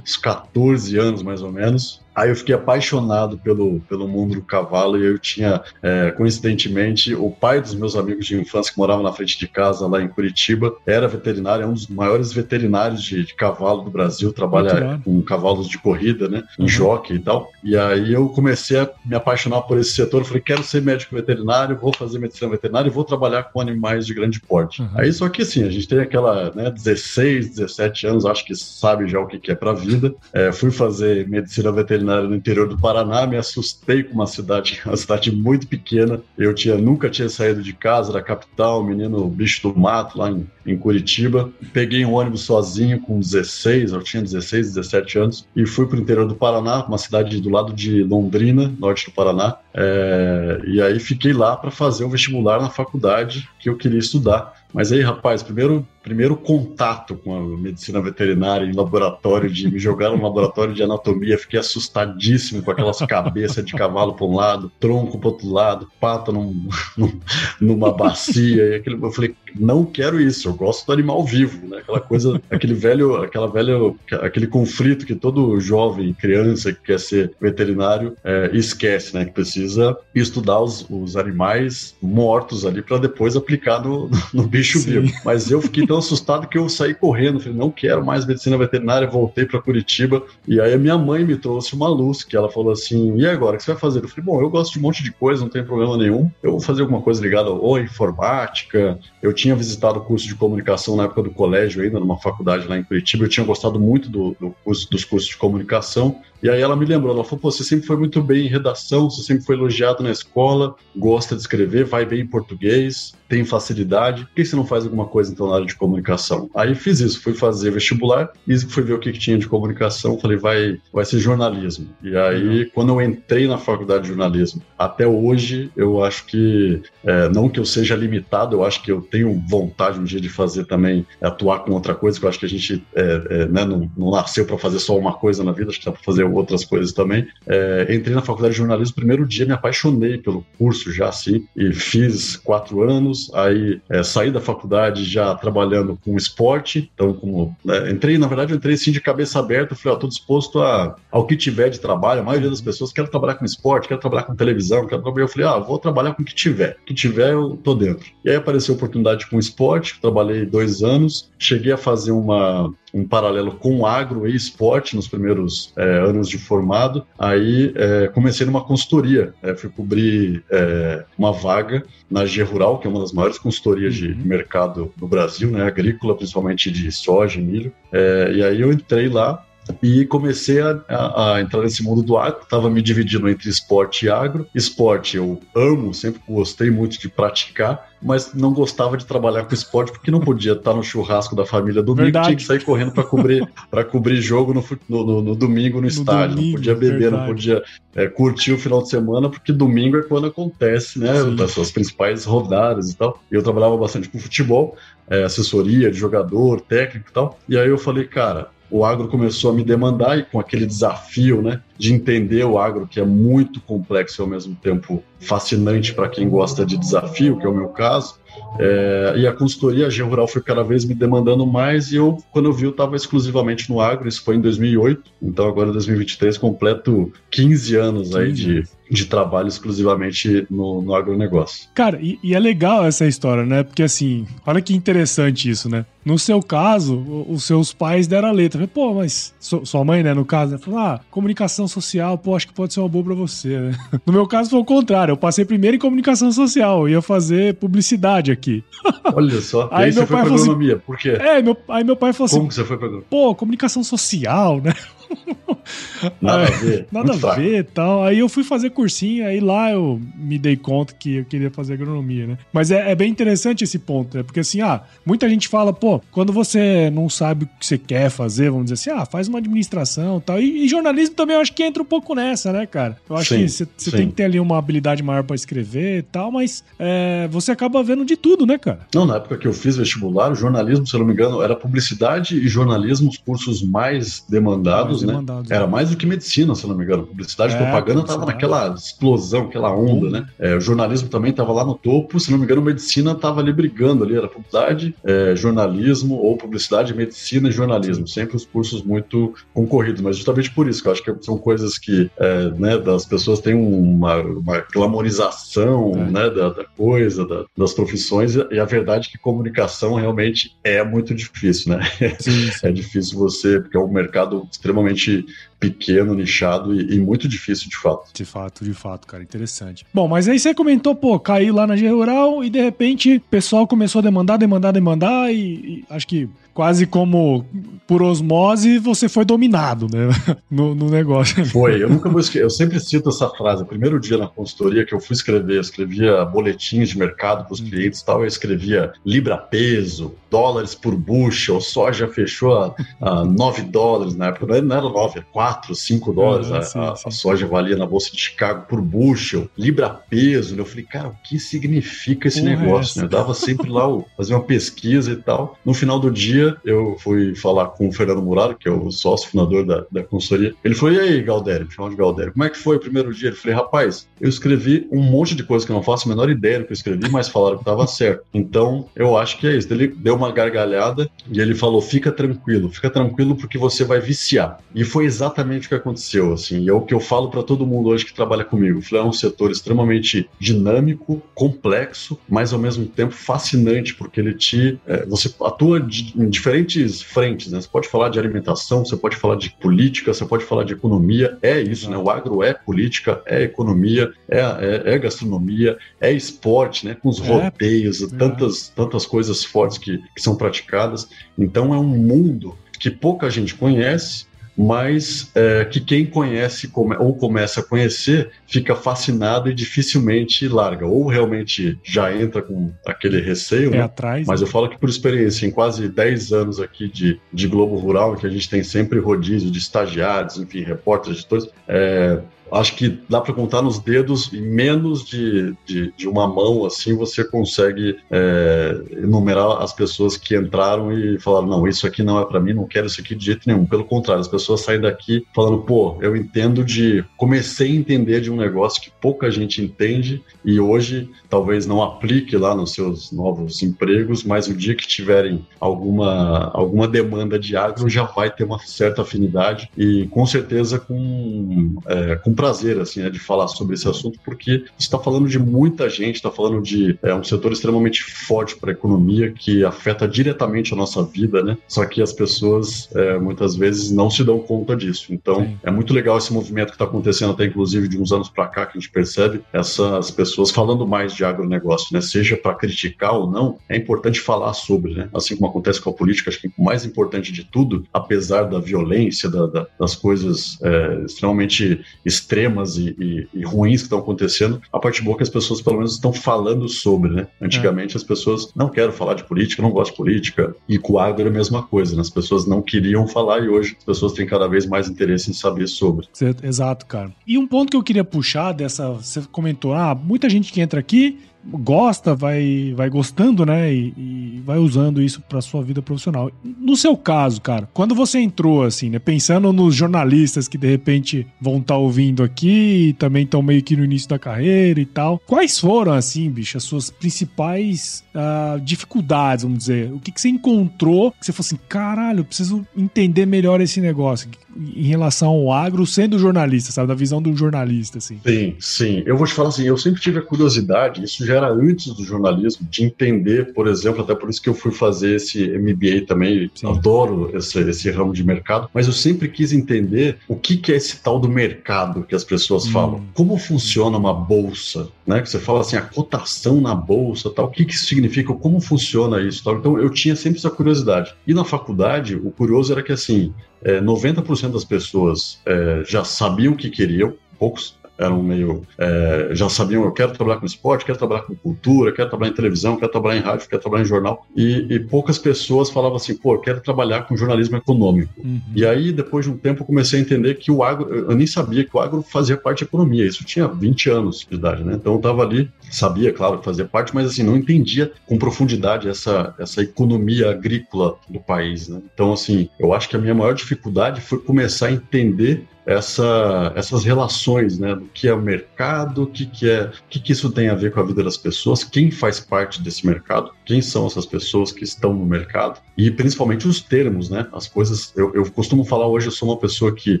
uns 0.04 0.16
14 0.16 0.96
anos 0.96 1.22
mais 1.22 1.42
ou 1.42 1.50
menos, 1.50 2.00
Aí 2.14 2.28
eu 2.28 2.36
fiquei 2.36 2.54
apaixonado 2.54 3.38
pelo, 3.38 3.80
pelo 3.80 4.08
mundo 4.08 4.34
do 4.34 4.42
cavalo 4.42 4.98
e 4.98 5.06
eu 5.06 5.18
tinha, 5.18 5.62
é, 5.82 6.10
coincidentemente, 6.10 7.14
o 7.14 7.30
pai 7.30 7.60
dos 7.60 7.74
meus 7.74 7.96
amigos 7.96 8.26
de 8.26 8.38
infância 8.38 8.72
que 8.72 8.78
morava 8.78 9.02
na 9.02 9.12
frente 9.12 9.38
de 9.38 9.46
casa 9.46 9.86
lá 9.86 10.02
em 10.02 10.08
Curitiba, 10.08 10.74
era 10.86 11.06
veterinário, 11.06 11.64
é 11.64 11.66
um 11.66 11.72
dos 11.72 11.86
maiores 11.86 12.32
veterinários 12.32 13.02
de, 13.02 13.24
de 13.24 13.34
cavalo 13.34 13.82
do 13.82 13.90
Brasil, 13.90 14.32
trabalha 14.32 15.00
com 15.04 15.22
cavalos 15.22 15.68
de 15.68 15.78
corrida, 15.78 16.28
né, 16.28 16.42
em 16.58 16.62
uhum. 16.62 16.68
jockey 16.68 17.14
e 17.14 17.18
tal. 17.20 17.50
E 17.62 17.76
aí 17.76 18.12
eu 18.12 18.28
comecei 18.28 18.78
a 18.78 18.90
me 19.04 19.14
apaixonar 19.14 19.62
por 19.62 19.78
esse 19.78 19.92
setor, 19.92 20.24
falei, 20.24 20.42
quero 20.42 20.62
ser 20.62 20.82
médico 20.82 21.14
veterinário, 21.14 21.76
vou 21.76 21.92
fazer 21.92 22.18
medicina 22.18 22.50
veterinária 22.50 22.88
e 22.88 22.92
vou 22.92 23.04
trabalhar 23.04 23.44
com 23.44 23.60
animais 23.60 24.04
de 24.04 24.14
grande 24.14 24.40
porte. 24.40 24.82
Uhum. 24.82 24.90
Aí 24.94 25.12
só 25.12 25.28
que 25.28 25.42
assim, 25.42 25.64
a 25.64 25.70
gente 25.70 25.86
tem 25.86 26.00
aquela, 26.00 26.52
né, 26.54 26.70
16, 26.70 27.50
17 27.50 28.06
anos, 28.06 28.26
acho 28.26 28.44
que 28.44 28.54
sabe 28.54 29.08
já 29.08 29.20
o 29.20 29.26
que, 29.26 29.38
que 29.38 29.50
é 29.50 29.54
pra 29.54 29.72
vida. 29.72 30.12
É, 30.32 30.50
fui 30.50 30.70
fazer 30.70 31.28
medicina 31.28 31.70
veterinária 31.70 31.99
veterinária 32.00 32.28
no 32.28 32.34
interior 32.34 32.68
do 32.68 32.78
Paraná, 32.78 33.26
me 33.26 33.36
assustei 33.36 34.02
com 34.02 34.14
uma 34.14 34.26
cidade, 34.26 34.80
uma 34.86 34.96
cidade 34.96 35.30
muito 35.30 35.66
pequena. 35.66 36.20
Eu 36.36 36.54
tinha 36.54 36.76
nunca 36.76 37.10
tinha 37.10 37.28
saído 37.28 37.62
de 37.62 37.72
casa, 37.72 38.12
da 38.12 38.22
capital, 38.22 38.82
menino 38.82 39.28
bicho 39.28 39.62
do 39.62 39.78
mato 39.78 40.18
lá 40.18 40.30
em, 40.30 40.46
em 40.66 40.76
Curitiba. 40.76 41.50
Peguei 41.72 42.04
um 42.04 42.14
ônibus 42.14 42.42
sozinho 42.42 43.00
com 43.00 43.20
16, 43.20 43.92
eu 43.92 44.02
tinha 44.02 44.22
16, 44.22 44.74
17 44.74 45.18
anos, 45.18 45.46
e 45.54 45.66
fui 45.66 45.86
para 45.86 45.98
o 45.98 46.00
interior 46.00 46.26
do 46.26 46.34
Paraná, 46.34 46.84
uma 46.84 46.98
cidade 46.98 47.40
do 47.40 47.50
lado 47.50 47.72
de 47.72 48.02
Londrina, 48.02 48.72
norte 48.78 49.06
do 49.06 49.12
Paraná. 49.12 49.56
É, 49.74 50.60
e 50.66 50.82
aí 50.82 50.98
fiquei 50.98 51.32
lá 51.32 51.56
para 51.56 51.70
fazer 51.70 52.04
o 52.04 52.08
vestibular 52.08 52.60
na 52.60 52.70
faculdade 52.70 53.48
que 53.60 53.68
eu 53.68 53.76
queria 53.76 54.00
estudar 54.00 54.52
Mas 54.72 54.90
aí, 54.90 55.00
rapaz, 55.00 55.42
primeiro 55.42 55.86
primeiro 56.02 56.36
contato 56.36 57.14
com 57.16 57.36
a 57.36 57.58
medicina 57.58 58.00
veterinária 58.00 58.64
em 58.64 58.72
laboratório 58.72 59.50
de 59.50 59.70
me 59.70 59.78
jogaram 59.78 60.16
no 60.16 60.22
laboratório 60.22 60.74
de 60.74 60.82
anatomia, 60.82 61.38
fiquei 61.38 61.60
assustadíssimo 61.60 62.62
com 62.62 62.70
aquelas 62.70 62.98
cabeças 62.98 63.64
de 63.64 63.74
cavalo 63.74 64.14
para 64.14 64.26
um 64.26 64.34
lado, 64.34 64.72
tronco 64.80 65.18
para 65.18 65.28
outro 65.28 65.50
lado, 65.50 65.88
pata 66.00 66.32
num, 66.32 66.68
num, 66.96 67.20
numa 67.60 67.92
bacia, 67.92 68.68
e 68.68 68.74
aquele, 68.76 68.96
eu 69.02 69.10
falei, 69.10 69.34
não 69.58 69.84
quero 69.84 70.20
isso, 70.20 70.48
eu 70.48 70.54
gosto 70.54 70.86
do 70.86 70.92
animal 70.92 71.24
vivo, 71.24 71.66
né? 71.66 71.78
Aquela 71.78 72.00
coisa, 72.00 72.40
aquele 72.50 72.74
velho, 72.74 73.16
aquela 73.16 73.48
velha, 73.48 73.76
aquele 74.22 74.46
conflito 74.46 75.06
que 75.06 75.14
todo 75.14 75.60
jovem, 75.60 76.14
criança 76.14 76.72
que 76.72 76.80
quer 76.82 77.00
ser 77.00 77.32
veterinário 77.40 78.16
é, 78.24 78.50
esquece, 78.52 79.14
né? 79.14 79.24
Que 79.24 79.32
precisa 79.32 79.96
estudar 80.14 80.60
os, 80.60 80.86
os 80.88 81.16
animais 81.16 81.94
mortos 82.00 82.64
ali 82.64 82.82
para 82.82 82.98
depois 82.98 83.36
aplicar 83.36 83.82
no, 83.82 84.10
no 84.32 84.46
bicho 84.46 84.78
Sim. 84.78 85.00
vivo. 85.00 85.12
Mas 85.24 85.50
eu 85.50 85.60
fiquei 85.60 85.86
tão 85.90 85.98
assustado 85.98 86.46
que 86.46 86.56
eu 86.56 86.68
saí 86.68 86.94
correndo, 86.94 87.40
falei, 87.40 87.58
não 87.58 87.68
quero 87.68 88.06
mais 88.06 88.24
medicina 88.24 88.56
veterinária, 88.56 89.08
voltei 89.08 89.44
para 89.44 89.60
Curitiba. 89.60 90.22
E 90.46 90.60
aí 90.60 90.72
a 90.72 90.78
minha 90.78 90.96
mãe 90.96 91.24
me 91.24 91.34
trouxe 91.34 91.74
uma 91.74 91.88
luz, 91.88 92.22
que 92.22 92.36
ela 92.36 92.48
falou 92.48 92.70
assim: 92.70 93.16
e 93.16 93.26
agora, 93.26 93.56
o 93.56 93.58
que 93.58 93.64
você 93.64 93.72
vai 93.72 93.80
fazer? 93.80 93.98
Eu 93.98 94.08
falei, 94.08 94.24
bom, 94.24 94.40
eu 94.40 94.48
gosto 94.48 94.74
de 94.74 94.78
um 94.78 94.82
monte 94.82 95.02
de 95.02 95.10
coisa, 95.10 95.42
não 95.42 95.50
tem 95.50 95.64
problema 95.64 95.96
nenhum. 95.96 96.30
Eu 96.40 96.52
vou 96.52 96.60
fazer 96.60 96.82
alguma 96.82 97.02
coisa 97.02 97.20
ligada 97.20 97.50
ou 97.50 97.76
informática. 97.76 99.00
Eu 99.20 99.32
tinha 99.32 99.56
visitado 99.56 99.98
o 99.98 100.02
curso 100.02 100.28
de 100.28 100.36
comunicação 100.36 100.94
na 100.94 101.04
época 101.04 101.24
do 101.24 101.30
colégio, 101.32 101.82
ainda 101.82 101.98
numa 101.98 102.18
faculdade 102.18 102.68
lá 102.68 102.78
em 102.78 102.84
Curitiba. 102.84 103.24
Eu 103.24 103.28
tinha 103.28 103.44
gostado 103.44 103.80
muito 103.80 104.08
do, 104.08 104.36
do 104.38 104.54
curso, 104.62 104.88
dos 104.88 105.04
cursos 105.04 105.28
de 105.28 105.36
comunicação. 105.36 106.20
E 106.40 106.48
aí 106.48 106.60
ela 106.62 106.76
me 106.76 106.86
lembrou, 106.86 107.12
ela 107.12 107.24
falou, 107.24 107.40
pô, 107.40 107.50
você 107.50 107.64
sempre 107.64 107.86
foi 107.86 107.96
muito 107.96 108.22
bem 108.22 108.46
em 108.46 108.48
redação, 108.48 109.10
você 109.10 109.22
sempre 109.22 109.44
foi 109.44 109.56
elogiado 109.56 110.04
na 110.04 110.10
escola, 110.12 110.76
gosta 110.96 111.34
de 111.34 111.40
escrever, 111.40 111.84
vai 111.84 112.06
bem 112.06 112.20
em 112.20 112.26
português, 112.26 113.12
tem 113.30 113.44
facilidade, 113.44 114.24
por 114.24 114.34
que 114.34 114.44
você 114.44 114.56
não 114.56 114.66
faz 114.66 114.82
alguma 114.84 115.06
coisa 115.06 115.32
então 115.32 115.48
na 115.48 115.54
área 115.54 115.66
de 115.66 115.76
comunicação? 115.76 116.50
Aí 116.52 116.74
fiz 116.74 116.98
isso, 116.98 117.22
fui 117.22 117.32
fazer 117.32 117.70
vestibular 117.70 118.28
e 118.46 118.58
fui 118.58 118.82
ver 118.82 118.94
o 118.94 118.98
que, 118.98 119.12
que 119.12 119.20
tinha 119.20 119.38
de 119.38 119.46
comunicação, 119.46 120.18
falei, 120.18 120.36
vai, 120.36 120.80
vai 120.92 121.04
ser 121.04 121.20
jornalismo. 121.20 121.88
E 122.02 122.16
aí, 122.16 122.64
uhum. 122.64 122.70
quando 122.74 122.92
eu 122.92 123.00
entrei 123.00 123.46
na 123.46 123.56
faculdade 123.56 124.02
de 124.02 124.08
jornalismo, 124.08 124.60
até 124.76 125.06
hoje, 125.06 125.70
eu 125.76 126.02
acho 126.02 126.26
que, 126.26 126.82
é, 127.04 127.28
não 127.28 127.48
que 127.48 127.58
eu 127.58 127.64
seja 127.64 127.96
limitado, 127.96 128.56
eu 128.56 128.64
acho 128.64 128.82
que 128.82 128.90
eu 128.90 129.00
tenho 129.00 129.42
vontade 129.48 129.98
um 129.98 130.04
dia 130.04 130.20
de 130.20 130.28
fazer 130.28 130.64
também, 130.64 131.06
atuar 131.20 131.60
com 131.60 131.72
outra 131.72 131.94
coisa, 131.94 132.18
que 132.18 132.24
eu 132.24 132.28
acho 132.28 132.38
que 132.38 132.46
a 132.46 132.48
gente 132.48 132.84
é, 132.94 133.22
é, 133.30 133.46
né, 133.46 133.64
não, 133.64 133.90
não 133.96 134.10
nasceu 134.10 134.44
para 134.44 134.58
fazer 134.58 134.78
só 134.78 134.96
uma 134.96 135.14
coisa 135.14 135.42
na 135.42 135.52
vida, 135.52 135.70
acho 135.70 135.80
que 135.80 135.86
dá 135.86 135.92
para 135.92 136.02
fazer 136.02 136.24
outras 136.24 136.64
coisas 136.64 136.92
também. 136.92 137.26
É, 137.46 137.94
entrei 137.94 138.14
na 138.14 138.22
faculdade 138.22 138.52
de 138.52 138.58
jornalismo, 138.58 138.94
primeiro 138.94 139.26
dia 139.26 139.46
me 139.46 139.52
apaixonei 139.52 140.18
pelo 140.18 140.44
curso 140.58 140.92
já 140.92 141.08
assim, 141.08 141.46
e 141.56 141.72
fiz 141.72 142.36
quatro 142.36 142.82
anos, 142.82 143.30
aí 143.34 143.80
é, 143.88 144.02
saí 144.02 144.30
da 144.30 144.40
faculdade 144.40 145.04
já 145.04 145.34
trabalhando 145.34 145.98
com 146.04 146.16
esporte, 146.16 146.90
então 146.94 147.12
como 147.12 147.56
né, 147.64 147.90
entrei, 147.90 148.18
na 148.18 148.26
verdade 148.26 148.52
eu 148.52 148.56
entrei 148.56 148.74
assim 148.74 148.92
de 148.92 149.00
cabeça 149.00 149.38
aberta, 149.38 149.74
falei, 149.74 149.96
ó, 149.96 150.00
tô 150.00 150.08
disposto 150.08 150.60
a, 150.60 150.96
ao 151.10 151.26
que 151.26 151.36
tiver 151.36 151.70
de 151.70 151.80
trabalho, 151.80 152.20
a 152.20 152.24
maioria 152.24 152.50
das 152.50 152.60
pessoas 152.60 152.92
quer 152.92 153.08
trabalhar 153.08 153.34
com 153.34 153.44
esporte, 153.44 153.88
quer 153.88 153.98
trabalhar 153.98 154.24
com 154.24 154.34
televisão, 154.34 154.86
quer 154.86 155.00
trabalhar, 155.00 155.24
eu 155.24 155.28
falei, 155.28 155.46
ah, 155.46 155.58
vou 155.58 155.78
trabalhar 155.78 156.14
com 156.14 156.22
o 156.22 156.24
que 156.24 156.34
tiver, 156.34 156.76
que 156.90 156.94
tiver 156.94 157.32
eu 157.32 157.56
tô 157.56 157.72
dentro. 157.72 158.10
E 158.24 158.30
aí 158.30 158.34
apareceu 158.34 158.74
a 158.74 158.76
oportunidade 158.76 159.28
com 159.28 159.38
esporte, 159.38 160.00
trabalhei 160.00 160.44
dois 160.44 160.82
anos, 160.82 161.30
cheguei 161.38 161.70
a 161.70 161.76
fazer 161.76 162.10
uma 162.10 162.74
um 162.92 163.06
paralelo 163.06 163.52
com 163.52 163.78
o 163.78 163.86
agro 163.86 164.26
e 164.26 164.34
esporte 164.34 164.96
nos 164.96 165.06
primeiros 165.06 165.72
é, 165.76 165.84
anos 166.00 166.28
de 166.28 166.36
formado. 166.36 167.06
Aí 167.16 167.72
é, 167.76 168.08
comecei 168.08 168.44
numa 168.44 168.64
consultoria, 168.64 169.32
é, 169.40 169.54
fui 169.54 169.70
cobrir 169.70 170.42
é, 170.50 171.04
uma 171.16 171.32
vaga 171.32 171.84
na 172.10 172.26
G 172.26 172.42
Rural, 172.42 172.80
que 172.80 172.88
é 172.88 172.90
uma 172.90 172.98
das 172.98 173.12
maiores 173.12 173.38
consultorias 173.38 173.94
de 173.94 174.08
uhum. 174.08 174.22
mercado 174.24 174.92
no 175.00 175.06
Brasil, 175.06 175.48
né, 175.48 175.62
agrícola, 175.62 176.16
principalmente 176.16 176.68
de 176.68 176.90
soja 176.90 177.38
e 177.38 177.42
milho. 177.44 177.72
É, 177.92 178.32
e 178.34 178.42
aí 178.42 178.60
eu 178.60 178.72
entrei 178.72 179.08
lá 179.08 179.46
e 179.82 180.04
comecei 180.04 180.60
a, 180.60 180.80
a, 180.88 181.34
a, 181.34 181.40
entrar 181.40 181.62
nesse 181.62 181.82
mundo 181.82 182.02
do 182.02 182.16
agro. 182.16 182.42
Estava 182.42 182.70
me 182.70 182.82
dividindo 182.82 183.28
entre 183.28 183.48
esporte 183.48 184.06
e 184.06 184.10
agro. 184.10 184.46
Esporte 184.54 185.16
eu 185.16 185.40
amo, 185.54 185.94
sempre 185.94 186.20
gostei 186.28 186.70
muito 186.70 186.98
de 186.98 187.08
praticar, 187.08 187.88
mas 188.02 188.34
não 188.34 188.52
gostava 188.52 188.96
de 188.96 189.06
trabalhar 189.06 189.44
com 189.44 189.54
esporte 189.54 189.92
porque 189.92 190.10
não 190.10 190.20
podia 190.20 190.52
estar 190.52 190.74
no 190.74 190.82
churrasco 190.82 191.36
da 191.36 191.44
família 191.44 191.82
domingo, 191.82 192.04
verdade. 192.04 192.26
tinha 192.26 192.36
que 192.36 192.42
sair 192.42 192.64
correndo 192.64 192.92
para 192.92 193.04
cobrir 193.04 193.46
para 193.70 193.84
cobrir 193.84 194.20
jogo 194.20 194.54
no, 194.54 194.64
no, 194.88 195.04
no, 195.04 195.22
no 195.22 195.34
domingo 195.34 195.76
no, 195.76 195.82
no 195.82 195.88
estádio. 195.88 196.36
Domingo, 196.36 196.52
não 196.52 196.56
podia 196.56 196.74
beber, 196.74 196.98
verdade. 196.98 197.22
não 197.22 197.28
podia 197.28 197.62
é, 197.94 198.06
curtir 198.06 198.52
o 198.52 198.58
final 198.58 198.82
de 198.82 198.88
semana, 198.88 199.28
porque 199.28 199.52
domingo 199.52 199.98
é 199.98 200.02
quando 200.02 200.26
acontece, 200.26 200.98
né? 200.98 201.14
Sim. 201.22 201.60
As 201.60 201.70
principais 201.70 202.24
rodadas 202.24 202.90
e 202.90 202.96
tal. 202.96 203.20
Eu 203.30 203.42
trabalhava 203.42 203.76
bastante 203.76 204.08
com 204.08 204.18
futebol, 204.18 204.76
é, 205.08 205.24
assessoria 205.24 205.90
de 205.90 205.98
jogador, 205.98 206.60
técnico 206.60 207.10
e 207.10 207.12
tal. 207.12 207.38
E 207.48 207.58
aí 207.58 207.68
eu 207.68 207.78
falei, 207.78 208.04
cara, 208.04 208.48
o 208.70 208.84
agro 208.84 209.08
começou 209.08 209.50
a 209.50 209.54
me 209.54 209.64
demandar 209.64 210.18
e 210.18 210.22
com 210.22 210.38
aquele 210.38 210.64
desafio, 210.64 211.42
né, 211.42 211.60
de 211.76 211.92
entender 211.92 212.44
o 212.44 212.58
agro 212.58 212.86
que 212.86 213.00
é 213.00 213.04
muito 213.04 213.60
complexo 213.60 214.20
e 214.20 214.22
ao 214.22 214.28
mesmo 214.28 214.54
tempo 214.54 215.02
fascinante 215.18 215.92
para 215.92 216.08
quem 216.08 216.28
gosta 216.28 216.64
de 216.64 216.76
desafio, 216.76 217.38
que 217.38 217.46
é 217.46 217.48
o 217.48 217.54
meu 217.54 217.68
caso. 217.68 218.20
É, 218.58 219.14
e 219.16 219.26
a 219.26 219.32
consultoria 219.32 219.86
a 219.86 220.04
Rural 220.04 220.26
foi 220.26 220.42
cada 220.42 220.62
vez 220.62 220.84
me 220.84 220.94
demandando 220.94 221.46
mais 221.46 221.92
e 221.92 221.96
eu, 221.96 222.18
quando 222.32 222.46
eu 222.46 222.52
vi, 222.52 222.64
eu 222.64 222.70
estava 222.70 222.96
exclusivamente 222.96 223.68
no 223.70 223.80
agro, 223.80 224.08
isso 224.08 224.22
foi 224.22 224.36
em 224.36 224.40
2008, 224.40 225.10
então 225.22 225.48
agora 225.48 225.70
em 225.70 225.72
2023 225.72 226.38
completo 226.38 227.12
15 227.30 227.76
anos 227.76 228.08
15. 228.08 228.18
aí 228.18 228.32
de, 228.32 228.64
de 228.90 229.06
trabalho 229.06 229.46
exclusivamente 229.46 230.46
no, 230.50 230.82
no 230.82 230.94
agronegócio. 230.94 231.68
Cara, 231.72 231.98
e, 232.02 232.18
e, 232.22 232.34
é 232.34 232.38
legal 232.40 232.84
essa 232.84 233.06
história, 233.06 233.46
né? 233.46 233.62
Porque 233.62 233.84
assim, 233.84 234.26
olha 234.44 234.60
que 234.60 234.74
interessante 234.74 235.48
isso, 235.48 235.68
né? 235.68 235.86
No 236.04 236.18
seu 236.18 236.42
caso, 236.42 237.24
os 237.28 237.44
seus 237.44 237.72
pais 237.72 238.06
deram 238.06 238.28
a 238.28 238.32
letra. 238.32 238.66
Pô, 238.66 238.94
mas 238.94 239.34
sua 239.38 239.84
mãe, 239.84 240.02
né, 240.02 240.12
no 240.12 240.24
caso, 240.24 240.52
né, 240.52 240.58
falou: 240.58 240.80
ah, 240.80 241.00
comunicação 241.10 241.68
social, 241.68 242.18
pô, 242.18 242.34
acho 242.34 242.48
que 242.48 242.54
pode 242.54 242.74
ser 242.74 242.80
uma 242.80 242.88
boa 242.88 243.04
pra 243.04 243.14
você, 243.14 243.60
né? 243.60 243.78
No 244.04 244.12
meu 244.12 244.26
caso 244.26 244.50
foi 244.50 244.58
o 244.58 244.64
contrário. 244.64 245.12
Eu 245.12 245.16
passei 245.16 245.44
primeiro 245.44 245.76
em 245.76 245.80
comunicação 245.80 246.32
social, 246.32 246.88
eu 246.88 246.94
ia 246.94 247.02
fazer 247.02 247.54
publicidade 247.54 248.32
aqui. 248.32 248.64
Olha 249.14 249.40
só. 249.40 249.68
aí, 249.70 249.84
aí 249.84 249.94
meu 249.94 250.06
você 250.06 250.12
pai 250.12 250.22
foi 250.22 250.30
pra 250.30 250.34
agronomia, 250.34 250.74
assim, 250.74 250.82
por 250.84 250.98
quê? 250.98 251.10
É, 251.10 251.42
meu, 251.42 251.56
aí 251.68 251.84
meu 251.84 251.96
pai 251.96 252.12
falou 252.12 252.26
assim: 252.26 252.36
Como 252.36 252.48
que 252.48 252.54
você 252.54 252.64
foi 252.64 252.76
pra? 252.76 252.88
Pô, 253.08 253.34
comunicação 253.34 253.84
social, 253.84 254.60
né? 254.60 254.74
Nada 256.20 256.42
a 256.42 256.50
ver. 256.50 256.86
Nada 256.90 257.12
a 257.12 257.34
ver 257.34 257.64
tal. 257.64 258.04
Aí 258.04 258.18
eu 258.18 258.28
fui 258.28 258.44
fazer 258.44 258.70
cursinho, 258.70 259.26
aí 259.26 259.40
lá 259.40 259.70
eu 259.70 260.00
me 260.16 260.38
dei 260.38 260.56
conta 260.56 260.94
que 260.94 261.16
eu 261.16 261.24
queria 261.24 261.50
fazer 261.50 261.74
agronomia, 261.74 262.26
né? 262.26 262.38
Mas 262.52 262.70
é, 262.70 262.90
é 262.90 262.94
bem 262.94 263.10
interessante 263.10 263.64
esse 263.64 263.78
ponto, 263.78 264.16
né? 264.16 264.22
Porque 264.22 264.40
assim, 264.40 264.60
ah, 264.60 264.82
muita 265.04 265.28
gente 265.28 265.48
fala, 265.48 265.72
pô, 265.72 266.00
quando 266.10 266.32
você 266.32 266.90
não 266.90 267.08
sabe 267.08 267.44
o 267.44 267.48
que 267.58 267.66
você 267.66 267.78
quer 267.78 268.10
fazer, 268.10 268.50
vamos 268.50 268.70
dizer 268.70 268.74
assim, 268.74 268.90
ah, 268.90 269.04
faz 269.04 269.28
uma 269.28 269.38
administração 269.38 270.20
tal. 270.20 270.40
e 270.40 270.50
tal. 270.50 270.56
E 270.62 270.68
jornalismo 270.68 271.14
também 271.14 271.36
eu 271.36 271.42
acho 271.42 271.52
que 271.52 271.62
entra 271.62 271.82
um 271.82 271.86
pouco 271.86 272.14
nessa, 272.14 272.52
né, 272.52 272.66
cara? 272.66 272.96
Eu 273.08 273.16
acho 273.16 273.34
sim, 273.34 273.44
que 273.44 273.48
você 273.48 273.90
tem 273.90 274.08
que 274.08 274.14
ter 274.14 274.24
ali 274.24 274.40
uma 274.40 274.58
habilidade 274.58 275.02
maior 275.02 275.22
para 275.22 275.36
escrever 275.36 275.98
e 275.98 276.02
tal, 276.02 276.30
mas 276.30 276.64
é, 276.78 277.28
você 277.30 277.52
acaba 277.52 277.82
vendo 277.82 278.04
de 278.04 278.16
tudo, 278.16 278.46
né, 278.46 278.58
cara? 278.58 278.80
Não, 278.94 279.06
na 279.06 279.16
época 279.16 279.36
que 279.36 279.46
eu 279.46 279.52
fiz 279.52 279.76
vestibular, 279.76 280.30
o 280.32 280.34
jornalismo, 280.34 280.86
se 280.86 280.94
eu 280.94 281.00
não 281.00 281.06
me 281.06 281.12
engano, 281.12 281.42
era 281.42 281.56
publicidade 281.56 282.36
e 282.36 282.48
jornalismo 282.48 283.10
os 283.10 283.18
cursos 283.18 283.62
mais 283.62 284.24
demandados 284.28 284.99
né? 285.06 285.12
Demandados, 285.12 285.50
Era 285.50 285.66
mais 285.66 285.90
do 285.90 285.96
que 285.96 286.06
medicina, 286.06 286.54
se 286.54 286.66
não 286.66 286.76
me 286.76 286.84
engano. 286.84 287.06
Publicidade 287.06 287.54
e 287.54 287.56
é, 287.56 287.58
propaganda 287.58 288.00
estava 288.00 288.26
naquela 288.26 288.74
explosão, 288.74 289.46
aquela 289.46 289.74
onda, 289.74 290.10
né? 290.10 290.26
É, 290.38 290.54
o 290.54 290.60
jornalismo 290.60 291.08
também 291.08 291.30
estava 291.30 291.52
lá 291.52 291.64
no 291.64 291.74
topo, 291.74 292.18
se 292.18 292.30
não 292.30 292.38
me 292.38 292.44
engano, 292.44 292.62
medicina 292.62 293.12
estava 293.12 293.40
ali 293.40 293.52
brigando 293.52 294.04
ali, 294.04 294.16
era 294.16 294.28
publicidade, 294.28 294.94
é, 295.04 295.34
jornalismo, 295.36 296.16
ou 296.16 296.36
publicidade, 296.36 296.94
medicina 296.94 297.48
e 297.48 297.52
jornalismo. 297.52 298.06
Sempre 298.06 298.36
os 298.36 298.44
cursos 298.44 298.82
muito 298.82 299.34
concorridos, 299.52 300.00
mas 300.00 300.16
justamente 300.16 300.50
por 300.50 300.68
isso, 300.68 300.82
que 300.82 300.88
eu 300.88 300.92
acho 300.92 301.02
que 301.02 301.14
são 301.20 301.38
coisas 301.38 301.78
que 301.78 302.10
é, 302.18 302.50
né, 302.50 302.78
das 302.78 303.04
pessoas 303.04 303.40
têm 303.40 303.54
uma, 303.54 304.16
uma 304.16 304.64
glamorização 304.72 305.92
é. 305.94 306.10
né, 306.10 306.30
da, 306.30 306.50
da 306.50 306.64
coisa, 306.64 307.26
da, 307.26 307.44
das 307.56 307.72
profissões, 307.72 308.34
e 308.34 308.58
a 308.58 308.64
verdade 308.64 309.08
é 309.08 309.12
que 309.12 309.18
comunicação 309.18 309.94
realmente 309.94 310.56
é 310.62 310.82
muito 310.84 311.14
difícil, 311.14 311.76
né? 311.76 311.84
Sim, 312.18 312.50
sim. 312.52 312.66
É 312.66 312.70
difícil 312.70 313.18
você, 313.18 313.60
porque 313.60 313.76
é 313.76 313.80
um 313.80 313.88
mercado 313.88 314.46
extremamente 314.50 314.89
extremamente 314.92 315.26
pequeno, 315.58 316.14
nichado 316.14 316.74
e, 316.74 316.94
e, 316.94 316.98
muito 316.98 317.28
difícil 317.28 317.68
de 317.68 317.76
fato. 317.76 318.10
De 318.14 318.24
fato, 318.24 318.64
de 318.64 318.72
fato, 318.72 319.06
cara, 319.06 319.22
interessante. 319.22 319.84
Bom, 319.92 320.08
mas 320.08 320.26
aí 320.28 320.38
você 320.38 320.54
comentou, 320.54 320.94
pô, 320.94 321.18
caiu 321.18 321.54
lá 321.54 321.66
na 321.66 321.76
G 321.76 321.88
Rural 321.88 322.42
e 322.42 322.48
de 322.48 322.60
repente 322.60 323.16
o 323.16 323.20
pessoal 323.20 323.66
começou 323.66 323.98
a 323.98 324.02
demandar, 324.02 324.38
demandar, 324.38 324.72
demandar 324.72 325.32
e, 325.32 325.36
e 325.36 325.84
acho 325.90 326.06
que 326.06 326.28
quase 326.54 326.86
como 326.86 327.44
por 327.86 328.02
osmose, 328.02 328.78
você 328.78 329.08
foi 329.08 329.24
dominado, 329.24 329.86
né? 329.92 330.08
No, 330.50 330.74
no 330.74 330.90
negócio. 330.90 331.44
Foi, 331.46 331.80
eu 331.80 331.88
nunca 331.88 332.08
vou 332.08 332.20
esquecer. 332.20 332.42
Eu 332.42 332.50
sempre 332.50 332.80
cito 332.80 333.08
essa 333.08 333.28
frase. 333.28 333.64
Primeiro 333.64 334.00
dia 334.00 334.18
na 334.18 334.26
consultoria 334.26 334.84
que 334.84 334.92
eu 334.92 335.00
fui 335.00 335.14
escrever, 335.14 335.56
eu 335.56 335.60
escrevia 335.60 336.24
boletins 336.24 336.88
de 336.88 336.98
mercado 336.98 337.44
para 337.44 337.52
os 337.52 337.60
uhum. 337.60 337.68
clientes 337.68 338.00
e 338.00 338.04
tal, 338.04 338.20
eu 338.20 338.26
escrevia 338.26 338.92
libra 339.06 339.36
peso, 339.36 340.14
dólares 340.30 340.74
por 340.74 340.94
bushel, 340.94 341.60
soja 341.60 342.08
fechou 342.08 342.56
a, 342.56 342.74
a 343.00 343.24
9 343.24 343.62
dólares 343.62 344.16
na 344.16 344.28
época, 344.28 344.60
não 344.60 344.76
era 344.76 344.88
9, 344.88 345.18
era 345.18 345.26
4, 345.32 345.74
5 345.74 346.12
dólares 346.12 346.50
a, 346.50 346.62
sim, 346.62 346.78
a, 346.78 346.96
sim. 346.96 347.08
a, 347.08 347.10
soja 347.10 347.46
valia 347.46 347.76
na 347.76 347.86
bolsa 347.86 348.10
de 348.12 348.18
Chicago 348.18 348.66
por 348.68 348.80
bushel, 348.80 349.48
libra 349.56 349.88
peso. 349.88 350.56
Eu 350.56 350.64
falei, 350.64 350.84
cara, 350.84 351.08
o 351.08 351.16
que 351.24 351.38
significa 351.38 352.28
esse 352.28 352.40
Porra 352.40 352.56
negócio? 352.56 352.98
É 352.98 353.02
né? 353.02 353.06
Eu 353.06 353.10
dava 353.10 353.34
sempre 353.34 353.68
lá, 353.68 353.84
fazer 354.16 354.34
uma 354.34 354.42
pesquisa 354.42 355.12
e 355.12 355.16
tal. 355.16 355.58
No 355.64 355.74
final 355.74 355.98
do 355.98 356.10
dia, 356.10 356.56
eu 356.64 356.96
fui 357.00 357.34
falar 357.34 357.66
com 357.66 357.88
o 357.88 357.92
Fernando 357.92 358.22
Murado, 358.22 358.54
que 358.54 358.68
é 358.68 358.70
o 358.70 358.90
sócio 358.90 359.28
fundador 359.28 359.64
da, 359.64 359.84
da 359.90 360.02
consultoria. 360.02 360.54
Ele 360.64 360.74
falou, 360.74 360.94
e 360.94 361.00
aí, 361.00 361.22
Galdério, 361.22 361.66
me 361.66 361.90
de 361.90 361.96
Galdério, 361.96 362.32
como 362.32 362.44
é 362.44 362.50
que 362.50 362.58
foi 362.58 362.76
o 362.76 362.80
primeiro 362.80 363.12
dia? 363.12 363.28
Ele 363.28 363.36
falei, 363.36 363.56
rapaz, 363.56 364.06
eu 364.20 364.28
escrevi 364.28 364.86
um 364.90 365.02
monte 365.02 365.34
de 365.34 365.42
coisa 365.42 365.64
que 365.64 365.72
eu 365.72 365.76
não 365.76 365.82
faço 365.82 366.06
a 366.06 366.08
menor 366.08 366.30
ideia 366.30 366.58
do 366.58 366.66
que 366.66 366.72
eu 366.72 366.74
escrevi, 366.74 367.08
mas 367.10 367.28
falaram 367.28 367.56
que 367.56 367.62
estava 367.62 367.86
certo. 367.86 368.24
Então, 368.32 368.86
eu 368.94 369.16
acho 369.16 369.38
que 369.38 369.46
é 369.46 369.56
isso. 369.56 369.72
Ele 369.72 369.88
deu 369.88 370.16
uma 370.20 370.32
gargalhada 370.32 371.10
e 371.30 371.40
ele 371.40 371.54
falou: 371.54 371.80
fica 371.80 372.12
tranquilo, 372.12 372.68
fica 372.68 372.90
tranquilo 372.90 373.34
porque 373.34 373.58
você 373.58 373.84
vai 373.84 374.00
viciar. 374.00 374.58
E 374.74 374.84
foi 374.84 375.04
exatamente 375.04 375.66
o 375.66 375.68
que 375.68 375.74
aconteceu, 375.74 376.32
assim. 376.32 376.64
E 376.64 376.68
é 376.68 376.72
o 376.72 376.82
que 376.82 376.94
eu 376.94 377.00
falo 377.00 377.30
para 377.30 377.42
todo 377.42 377.66
mundo 377.66 377.88
hoje 377.88 378.04
que 378.04 378.14
trabalha 378.14 378.44
comigo. 378.44 378.80
O 378.80 378.96
é 378.96 379.02
um 379.02 379.12
setor 379.12 379.50
extremamente 379.50 380.28
dinâmico, 380.38 381.22
complexo, 381.34 382.18
mas 382.28 382.52
ao 382.52 382.58
mesmo 382.58 382.86
tempo 382.86 383.14
fascinante, 383.14 383.94
porque 383.94 384.20
ele 384.20 384.34
te. 384.34 384.78
É, 384.86 385.06
você 385.06 385.32
atua 385.42 385.80
de, 385.80 386.12
em 386.16 386.28
diferentes 386.28 387.00
frentes, 387.00 387.50
né? 387.50 387.60
Você 387.60 387.68
pode 387.68 387.88
falar 387.88 388.08
de 388.08 388.18
alimentação, 388.18 388.84
você 388.84 388.96
pode 388.96 389.16
falar 389.16 389.36
de 389.36 389.50
política, 389.50 390.12
você 390.12 390.24
pode 390.24 390.44
falar 390.44 390.64
de 390.64 390.74
economia. 390.74 391.38
É 391.42 391.60
isso, 391.60 391.90
né? 391.90 391.96
O 391.96 392.10
agro 392.10 392.42
é 392.42 392.52
política, 392.52 393.22
é 393.26 393.42
economia, 393.42 394.12
é, 394.28 394.40
é, 394.40 394.94
é 394.94 394.98
gastronomia, 394.98 395.78
é 396.00 396.12
esporte, 396.12 396.86
né? 396.86 396.94
Com 396.94 397.08
os 397.08 397.20
é, 397.20 397.26
rodeios, 397.26 398.00
tantas, 398.18 398.68
tantas 398.68 399.06
coisas 399.06 399.44
fortes 399.44 399.78
que, 399.78 400.00
que 400.14 400.22
são 400.22 400.36
praticadas. 400.36 401.08
Então 401.38 401.74
é 401.74 401.78
um 401.78 401.84
mundo 401.84 402.56
que 402.78 402.90
pouca 402.90 403.28
gente 403.30 403.54
conhece, 403.54 404.26
mas 404.56 405.30
é, 405.34 405.64
que 405.64 405.80
quem 405.80 406.04
conhece 406.04 406.68
come, 406.68 406.96
ou 406.96 407.14
começa 407.14 407.60
a 407.60 407.62
conhecer 407.62 408.30
fica 408.46 408.74
fascinado 408.74 409.48
e 409.48 409.54
dificilmente 409.54 410.46
larga. 410.48 410.86
Ou 410.86 411.06
realmente 411.06 411.78
já 411.82 412.14
entra 412.14 412.42
com 412.42 412.72
aquele 412.86 413.20
receio, 413.20 413.68
é 413.68 413.78
né? 413.78 413.82
atrás, 413.82 414.26
mas 414.26 414.40
eu 414.40 414.46
falo 414.46 414.68
que 414.68 414.78
por 414.78 414.88
experiência, 414.88 415.46
em 415.46 415.50
quase 415.50 415.88
10 415.88 416.32
anos 416.32 416.60
aqui 416.60 416.88
de, 416.88 417.18
de 417.32 417.48
Globo 417.48 417.76
Rural, 417.76 418.16
que 418.16 418.26
a 418.26 418.30
gente 418.30 418.48
tem 418.50 418.62
sempre 418.62 418.98
rodízio 418.98 419.50
de 419.50 419.58
estagiários, 419.58 420.38
enfim, 420.38 420.62
repórteres, 420.62 421.20
editores, 421.20 421.48
é, 421.66 422.18
acho 422.52 422.76
que 422.76 423.00
dá 423.08 423.20
para 423.20 423.34
contar 423.34 423.62
nos 423.62 423.78
dedos 423.78 424.32
e 424.32 424.40
menos 424.40 425.04
de, 425.04 425.54
de, 425.64 425.92
de, 425.96 426.08
uma 426.08 426.26
mão 426.26 426.64
assim 426.64 426.96
você 426.96 427.24
consegue 427.24 427.98
é, 428.10 428.80
enumerar 428.92 429.62
as 429.62 429.72
pessoas 429.72 430.16
que 430.16 430.36
entraram 430.36 430.92
e 430.92 431.18
falaram 431.18 431.46
não 431.46 431.66
isso 431.66 431.86
aqui 431.86 432.02
não 432.02 432.20
é 432.20 432.24
para 432.24 432.40
mim 432.40 432.52
não 432.52 432.66
quero 432.66 432.86
isso 432.86 433.00
aqui 433.00 433.14
de 433.14 433.24
jeito 433.24 433.42
nenhum. 433.46 433.66
Pelo 433.66 433.84
contrário 433.84 434.20
as 434.20 434.28
pessoas 434.28 434.62
saem 434.62 434.80
daqui 434.80 435.26
falando 435.34 435.58
pô 435.58 435.96
eu 436.00 436.16
entendo 436.16 436.64
de 436.64 437.04
comecei 437.16 437.70
a 437.70 437.74
entender 437.74 438.20
de 438.20 438.30
um 438.30 438.36
negócio 438.36 438.80
que 438.80 438.90
pouca 439.00 439.30
gente 439.30 439.62
entende 439.62 440.22
e 440.44 440.58
hoje 440.58 441.10
talvez 441.28 441.66
não 441.66 441.82
aplique 441.82 442.36
lá 442.36 442.54
nos 442.54 442.72
seus 442.72 443.12
novos 443.12 443.62
empregos 443.62 444.24
mas 444.24 444.48
o 444.48 444.54
dia 444.54 444.74
que 444.74 444.86
tiverem 444.86 445.46
alguma 445.60 446.50
alguma 446.54 446.88
demanda 446.88 447.38
de 447.38 447.56
agro 447.56 447.88
já 447.88 448.04
vai 448.04 448.30
ter 448.30 448.44
uma 448.44 448.58
certa 448.58 449.02
afinidade 449.02 449.70
e 449.76 450.06
com 450.08 450.26
certeza 450.26 450.78
com, 450.78 451.76
é, 451.86 452.16
com 452.16 452.34
prazer 452.40 452.80
assim, 452.80 453.00
né, 453.02 453.10
de 453.10 453.18
falar 453.18 453.48
sobre 453.48 453.74
esse 453.74 453.86
assunto, 453.86 454.18
porque 454.24 454.64
está 454.78 454.98
falando 454.98 455.28
de 455.28 455.38
muita 455.38 455.90
gente, 455.90 456.16
está 456.16 456.30
falando 456.30 456.62
de 456.62 456.98
é, 457.02 457.14
um 457.14 457.22
setor 457.22 457.52
extremamente 457.52 458.02
forte 458.02 458.56
para 458.56 458.70
a 458.70 458.72
economia 458.72 459.30
que 459.30 459.62
afeta 459.62 460.08
diretamente 460.08 460.72
a 460.72 460.76
nossa 460.76 461.02
vida, 461.02 461.42
né? 461.42 461.58
Só 461.68 461.84
que 461.84 462.00
as 462.00 462.14
pessoas 462.14 462.88
é, 462.94 463.18
muitas 463.18 463.54
vezes 463.54 463.90
não 463.90 464.10
se 464.10 464.24
dão 464.24 464.38
conta 464.38 464.74
disso. 464.74 465.12
Então 465.12 465.42
Sim. 465.44 465.58
é 465.62 465.70
muito 465.70 465.92
legal 465.92 466.16
esse 466.16 466.32
movimento 466.32 466.68
que 466.68 466.76
está 466.76 466.86
acontecendo 466.86 467.32
até 467.32 467.44
inclusive 467.44 467.86
de 467.88 467.98
uns 467.98 468.10
anos 468.10 468.30
para 468.30 468.46
cá 468.46 468.64
que 468.64 468.78
a 468.78 468.80
gente 468.80 468.90
percebe 468.90 469.42
essas 469.52 470.10
pessoas 470.10 470.50
falando 470.50 470.86
mais 470.86 471.12
de 471.14 471.22
agronegócio, 471.26 471.88
né? 471.92 472.00
Seja 472.00 472.38
para 472.38 472.54
criticar 472.54 473.16
ou 473.16 473.30
não, 473.30 473.58
é 473.68 473.76
importante 473.76 474.18
falar 474.18 474.54
sobre, 474.54 474.94
né? 474.94 475.10
Assim 475.12 475.36
como 475.36 475.50
acontece 475.50 475.78
com 475.78 475.90
a 475.90 475.92
política, 475.92 476.30
acho 476.30 476.40
que 476.40 476.48
o 476.56 476.64
mais 476.64 476.86
importante 476.86 477.32
de 477.32 477.44
tudo, 477.44 477.84
apesar 477.92 478.44
da 478.44 478.58
violência, 478.58 479.28
da, 479.28 479.46
da, 479.46 479.66
das 479.78 479.94
coisas 479.94 480.58
é, 480.62 481.02
extremamente 481.04 481.84
extremas 482.02 482.29
e, 482.76 482.94
e, 482.98 483.28
e 483.34 483.44
ruins 483.44 483.80
que 483.80 483.86
estão 483.86 483.98
acontecendo, 483.98 484.60
a 484.72 484.78
parte 484.78 485.02
boa 485.02 485.14
é 485.14 485.16
que 485.18 485.22
as 485.22 485.28
pessoas 485.28 485.60
pelo 485.60 485.76
menos 485.76 485.94
estão 485.94 486.12
falando 486.12 486.68
sobre, 486.68 487.10
né? 487.10 487.26
Antigamente 487.40 487.94
é. 487.94 487.96
as 487.96 488.04
pessoas 488.04 488.52
não 488.54 488.68
querem 488.68 488.92
falar 488.92 489.14
de 489.14 489.24
política, 489.24 489.62
não 489.62 489.70
gostam 489.70 489.92
de 489.92 489.96
política, 489.96 490.54
e 490.68 490.78
com 490.78 490.94
o 490.94 490.98
agro 490.98 491.26
é 491.26 491.30
a 491.30 491.32
mesma 491.32 491.62
coisa, 491.62 491.94
né? 491.94 492.00
As 492.00 492.10
pessoas 492.10 492.46
não 492.46 492.62
queriam 492.62 493.06
falar 493.06 493.40
e 493.40 493.48
hoje 493.48 493.76
as 493.78 493.84
pessoas 493.84 494.12
têm 494.12 494.26
cada 494.26 494.46
vez 494.46 494.66
mais 494.66 494.88
interesse 494.88 495.30
em 495.30 495.34
saber 495.34 495.66
sobre. 495.66 496.08
Exato, 496.42 496.86
cara. 496.86 497.12
E 497.26 497.38
um 497.38 497.46
ponto 497.46 497.70
que 497.70 497.76
eu 497.76 497.82
queria 497.82 498.04
puxar 498.04 498.52
dessa, 498.52 498.90
você 498.90 499.22
comentou, 499.30 499.72
ah, 499.74 499.94
muita 499.94 500.28
gente 500.28 500.52
que 500.52 500.60
entra 500.60 500.80
aqui 500.80 501.18
gosta, 501.44 502.14
vai, 502.14 502.72
vai 502.76 502.90
gostando, 502.90 503.44
né? 503.46 503.72
E, 503.72 503.94
e 503.96 504.42
vai 504.44 504.58
usando 504.58 505.02
isso 505.02 505.20
para 505.22 505.40
sua 505.40 505.62
vida 505.62 505.80
profissional. 505.80 506.30
No 506.42 506.76
seu 506.76 506.96
caso, 506.96 507.40
cara, 507.40 507.68
quando 507.72 507.94
você 507.94 508.18
entrou, 508.18 508.62
assim, 508.62 508.90
né? 508.90 508.98
Pensando 508.98 509.52
nos 509.52 509.74
jornalistas 509.74 510.48
que 510.48 510.58
de 510.58 510.68
repente 510.68 511.26
vão 511.40 511.58
estar 511.58 511.74
tá 511.74 511.78
ouvindo 511.78 512.22
aqui 512.22 512.88
e 512.88 512.92
também 512.94 513.24
estão 513.24 513.42
meio 513.42 513.62
que 513.62 513.76
no 513.76 513.84
início 513.84 514.08
da 514.08 514.18
carreira 514.18 514.80
e 514.80 514.86
tal. 514.86 515.20
Quais 515.26 515.58
foram, 515.58 515.92
assim, 515.92 516.30
bicho, 516.30 516.56
as 516.56 516.64
suas 516.64 516.90
principais 516.90 518.04
uh, 518.14 518.60
dificuldades, 518.60 519.44
vamos 519.44 519.58
dizer? 519.58 519.92
O 519.92 519.98
que, 519.98 520.12
que 520.12 520.20
você 520.20 520.28
encontrou 520.28 521.12
que 521.12 521.26
você 521.26 521.32
falou 521.32 521.46
assim, 521.46 521.58
caralho, 521.68 522.20
eu 522.20 522.24
preciso 522.24 522.66
entender 522.76 523.26
melhor 523.26 523.60
esse 523.60 523.80
negócio 523.80 524.28
em 524.56 524.82
relação 524.82 525.28
ao 525.28 525.52
agro 525.52 525.86
sendo 525.86 526.18
jornalista, 526.18 526.72
sabe? 526.72 526.88
Da 526.88 526.94
visão 526.94 527.22
do 527.22 527.34
jornalista, 527.36 527.98
assim. 527.98 528.20
Sim, 528.24 528.54
sim. 528.58 529.02
Eu 529.06 529.16
vou 529.16 529.26
te 529.26 529.34
falar 529.34 529.50
assim, 529.50 529.64
eu 529.64 529.76
sempre 529.76 530.00
tive 530.00 530.18
a 530.18 530.22
curiosidade, 530.22 531.04
isso 531.04 531.24
já 531.24 531.36
era 531.36 531.48
antes 531.48 531.92
do 531.94 532.04
jornalismo, 532.04 532.66
de 532.70 532.84
entender, 532.84 533.52
por 533.52 533.66
exemplo, 533.66 534.02
até 534.02 534.14
por 534.14 534.28
isso 534.28 534.42
que 534.42 534.48
eu 534.48 534.54
fui 534.54 534.72
fazer 534.72 535.16
esse 535.16 535.46
MBA 535.58 536.06
também, 536.06 536.50
sim. 536.54 536.66
adoro 536.66 537.30
esse, 537.34 537.58
esse 537.60 537.90
ramo 537.90 538.12
de 538.12 538.24
mercado, 538.24 538.68
mas 538.74 538.86
eu 538.86 538.92
sempre 538.92 539.28
quis 539.28 539.52
entender 539.52 540.18
o 540.28 540.36
que, 540.36 540.56
que 540.56 540.72
é 540.72 540.76
esse 540.76 541.02
tal 541.02 541.18
do 541.18 541.28
mercado 541.28 542.02
que 542.02 542.14
as 542.14 542.24
pessoas 542.24 542.66
hum. 542.66 542.72
falam. 542.72 543.02
Como 543.14 543.36
funciona 543.38 543.96
uma 543.96 544.12
bolsa, 544.12 544.88
né? 545.06 545.20
Que 545.20 545.28
você 545.28 545.38
fala 545.38 545.60
assim, 545.60 545.76
a 545.76 545.82
cotação 545.82 546.60
na 546.60 546.74
bolsa, 546.74 547.30
tal, 547.30 547.46
o 547.46 547.50
que, 547.50 547.64
que 547.64 547.74
isso 547.74 547.86
significa, 547.86 548.32
como 548.34 548.60
funciona 548.60 549.20
isso, 549.20 549.42
tal. 549.44 549.56
Então 549.56 549.78
eu 549.78 549.90
tinha 549.90 550.16
sempre 550.16 550.38
essa 550.38 550.50
curiosidade. 550.50 551.14
E 551.26 551.34
na 551.34 551.44
faculdade, 551.44 552.16
o 552.16 552.30
curioso 552.30 552.72
era 552.72 552.82
que 552.82 552.92
assim, 552.92 553.32
é, 553.62 553.80
90% 553.80 554.52
das 554.52 554.64
pessoas 554.64 555.40
é, 555.46 555.82
já 555.86 556.04
sabiam 556.04 556.54
o 556.54 556.56
que 556.56 556.70
queriam, 556.70 557.14
poucos 557.38 557.78
eram 558.00 558.22
meio. 558.22 558.62
É, 558.78 559.28
já 559.32 559.48
sabiam, 559.48 559.84
eu 559.84 559.92
quero 559.92 560.12
trabalhar 560.12 560.40
com 560.40 560.46
esporte, 560.46 560.84
quero 560.84 560.98
trabalhar 560.98 561.22
com 561.22 561.34
cultura, 561.34 561.92
quero 561.92 562.08
trabalhar 562.08 562.32
em 562.32 562.34
televisão, 562.34 562.76
quero 562.76 562.90
trabalhar 562.90 563.18
em 563.18 563.22
rádio, 563.22 563.48
quero 563.48 563.60
trabalhar 563.60 563.82
em 563.82 563.86
jornal. 563.86 564.26
E, 564.34 564.66
e 564.70 564.80
poucas 564.80 565.18
pessoas 565.18 565.70
falavam 565.70 565.96
assim, 565.96 566.16
pô, 566.16 566.34
eu 566.34 566.40
quero 566.40 566.60
trabalhar 566.60 567.02
com 567.02 567.16
jornalismo 567.16 567.56
econômico. 567.56 568.12
Uhum. 568.18 568.40
E 568.56 568.64
aí, 568.64 568.90
depois 568.90 569.26
de 569.26 569.30
um 569.30 569.36
tempo, 569.36 569.62
eu 569.62 569.66
comecei 569.66 569.98
a 569.98 570.02
entender 570.02 570.34
que 570.36 570.50
o 570.50 570.62
agro, 570.62 570.92
eu 570.92 571.14
nem 571.14 571.26
sabia 571.26 571.64
que 571.64 571.76
o 571.76 571.80
agro 571.80 572.02
fazia 572.02 572.36
parte 572.36 572.64
da 572.64 572.68
economia. 572.68 573.06
Isso 573.06 573.24
tinha 573.24 573.46
20 573.46 573.90
anos 573.90 574.26
de 574.28 574.34
idade, 574.34 574.64
né? 574.64 574.74
Então 574.74 574.94
eu 574.94 574.98
estava 574.98 575.22
ali, 575.22 575.50
sabia, 575.70 576.12
claro, 576.12 576.38
que 576.38 576.44
fazia 576.44 576.64
parte, 576.64 576.94
mas 576.94 577.06
assim, 577.06 577.22
não 577.22 577.36
entendia 577.36 577.92
com 578.06 578.18
profundidade 578.18 578.88
essa, 578.88 579.34
essa 579.38 579.62
economia 579.62 580.30
agrícola 580.30 580.96
do 581.08 581.20
país, 581.20 581.68
né? 581.68 581.80
Então, 581.92 582.12
assim, 582.12 582.48
eu 582.58 582.72
acho 582.72 582.88
que 582.88 582.96
a 582.96 582.98
minha 582.98 583.14
maior 583.14 583.34
dificuldade 583.34 584.00
foi 584.00 584.18
começar 584.18 584.68
a 584.68 584.72
entender 584.72 585.46
essa, 585.70 586.52
essas 586.56 586.82
relações, 586.84 587.58
né, 587.58 587.76
do 587.76 587.86
que 587.86 588.08
é 588.08 588.12
o 588.12 588.20
mercado, 588.20 589.04
o 589.04 589.06
que, 589.06 589.24
que 589.24 589.48
é, 589.48 589.66
o 589.66 589.88
que, 589.88 590.00
que 590.00 590.12
isso 590.12 590.30
tem 590.32 590.48
a 590.48 590.54
ver 590.54 590.72
com 590.72 590.80
a 590.80 590.82
vida 590.82 591.04
das 591.04 591.16
pessoas, 591.16 591.62
quem 591.62 591.92
faz 591.92 592.18
parte 592.18 592.60
desse 592.60 592.84
mercado, 592.84 593.32
quem 593.50 593.60
são 593.60 593.84
essas 593.84 594.06
pessoas 594.06 594.52
que 594.52 594.62
estão 594.62 594.94
no 594.94 595.04
mercado 595.04 595.60
e 595.76 595.90
principalmente 595.90 596.46
os 596.46 596.60
termos, 596.60 597.10
né, 597.10 597.26
as 597.32 597.48
coisas. 597.48 597.92
Eu, 597.96 598.14
eu 598.14 598.30
costumo 598.30 598.64
falar 598.64 598.86
hoje, 598.86 599.08
eu 599.08 599.10
sou 599.10 599.28
uma 599.28 599.36
pessoa 599.36 599.74
que, 599.74 600.00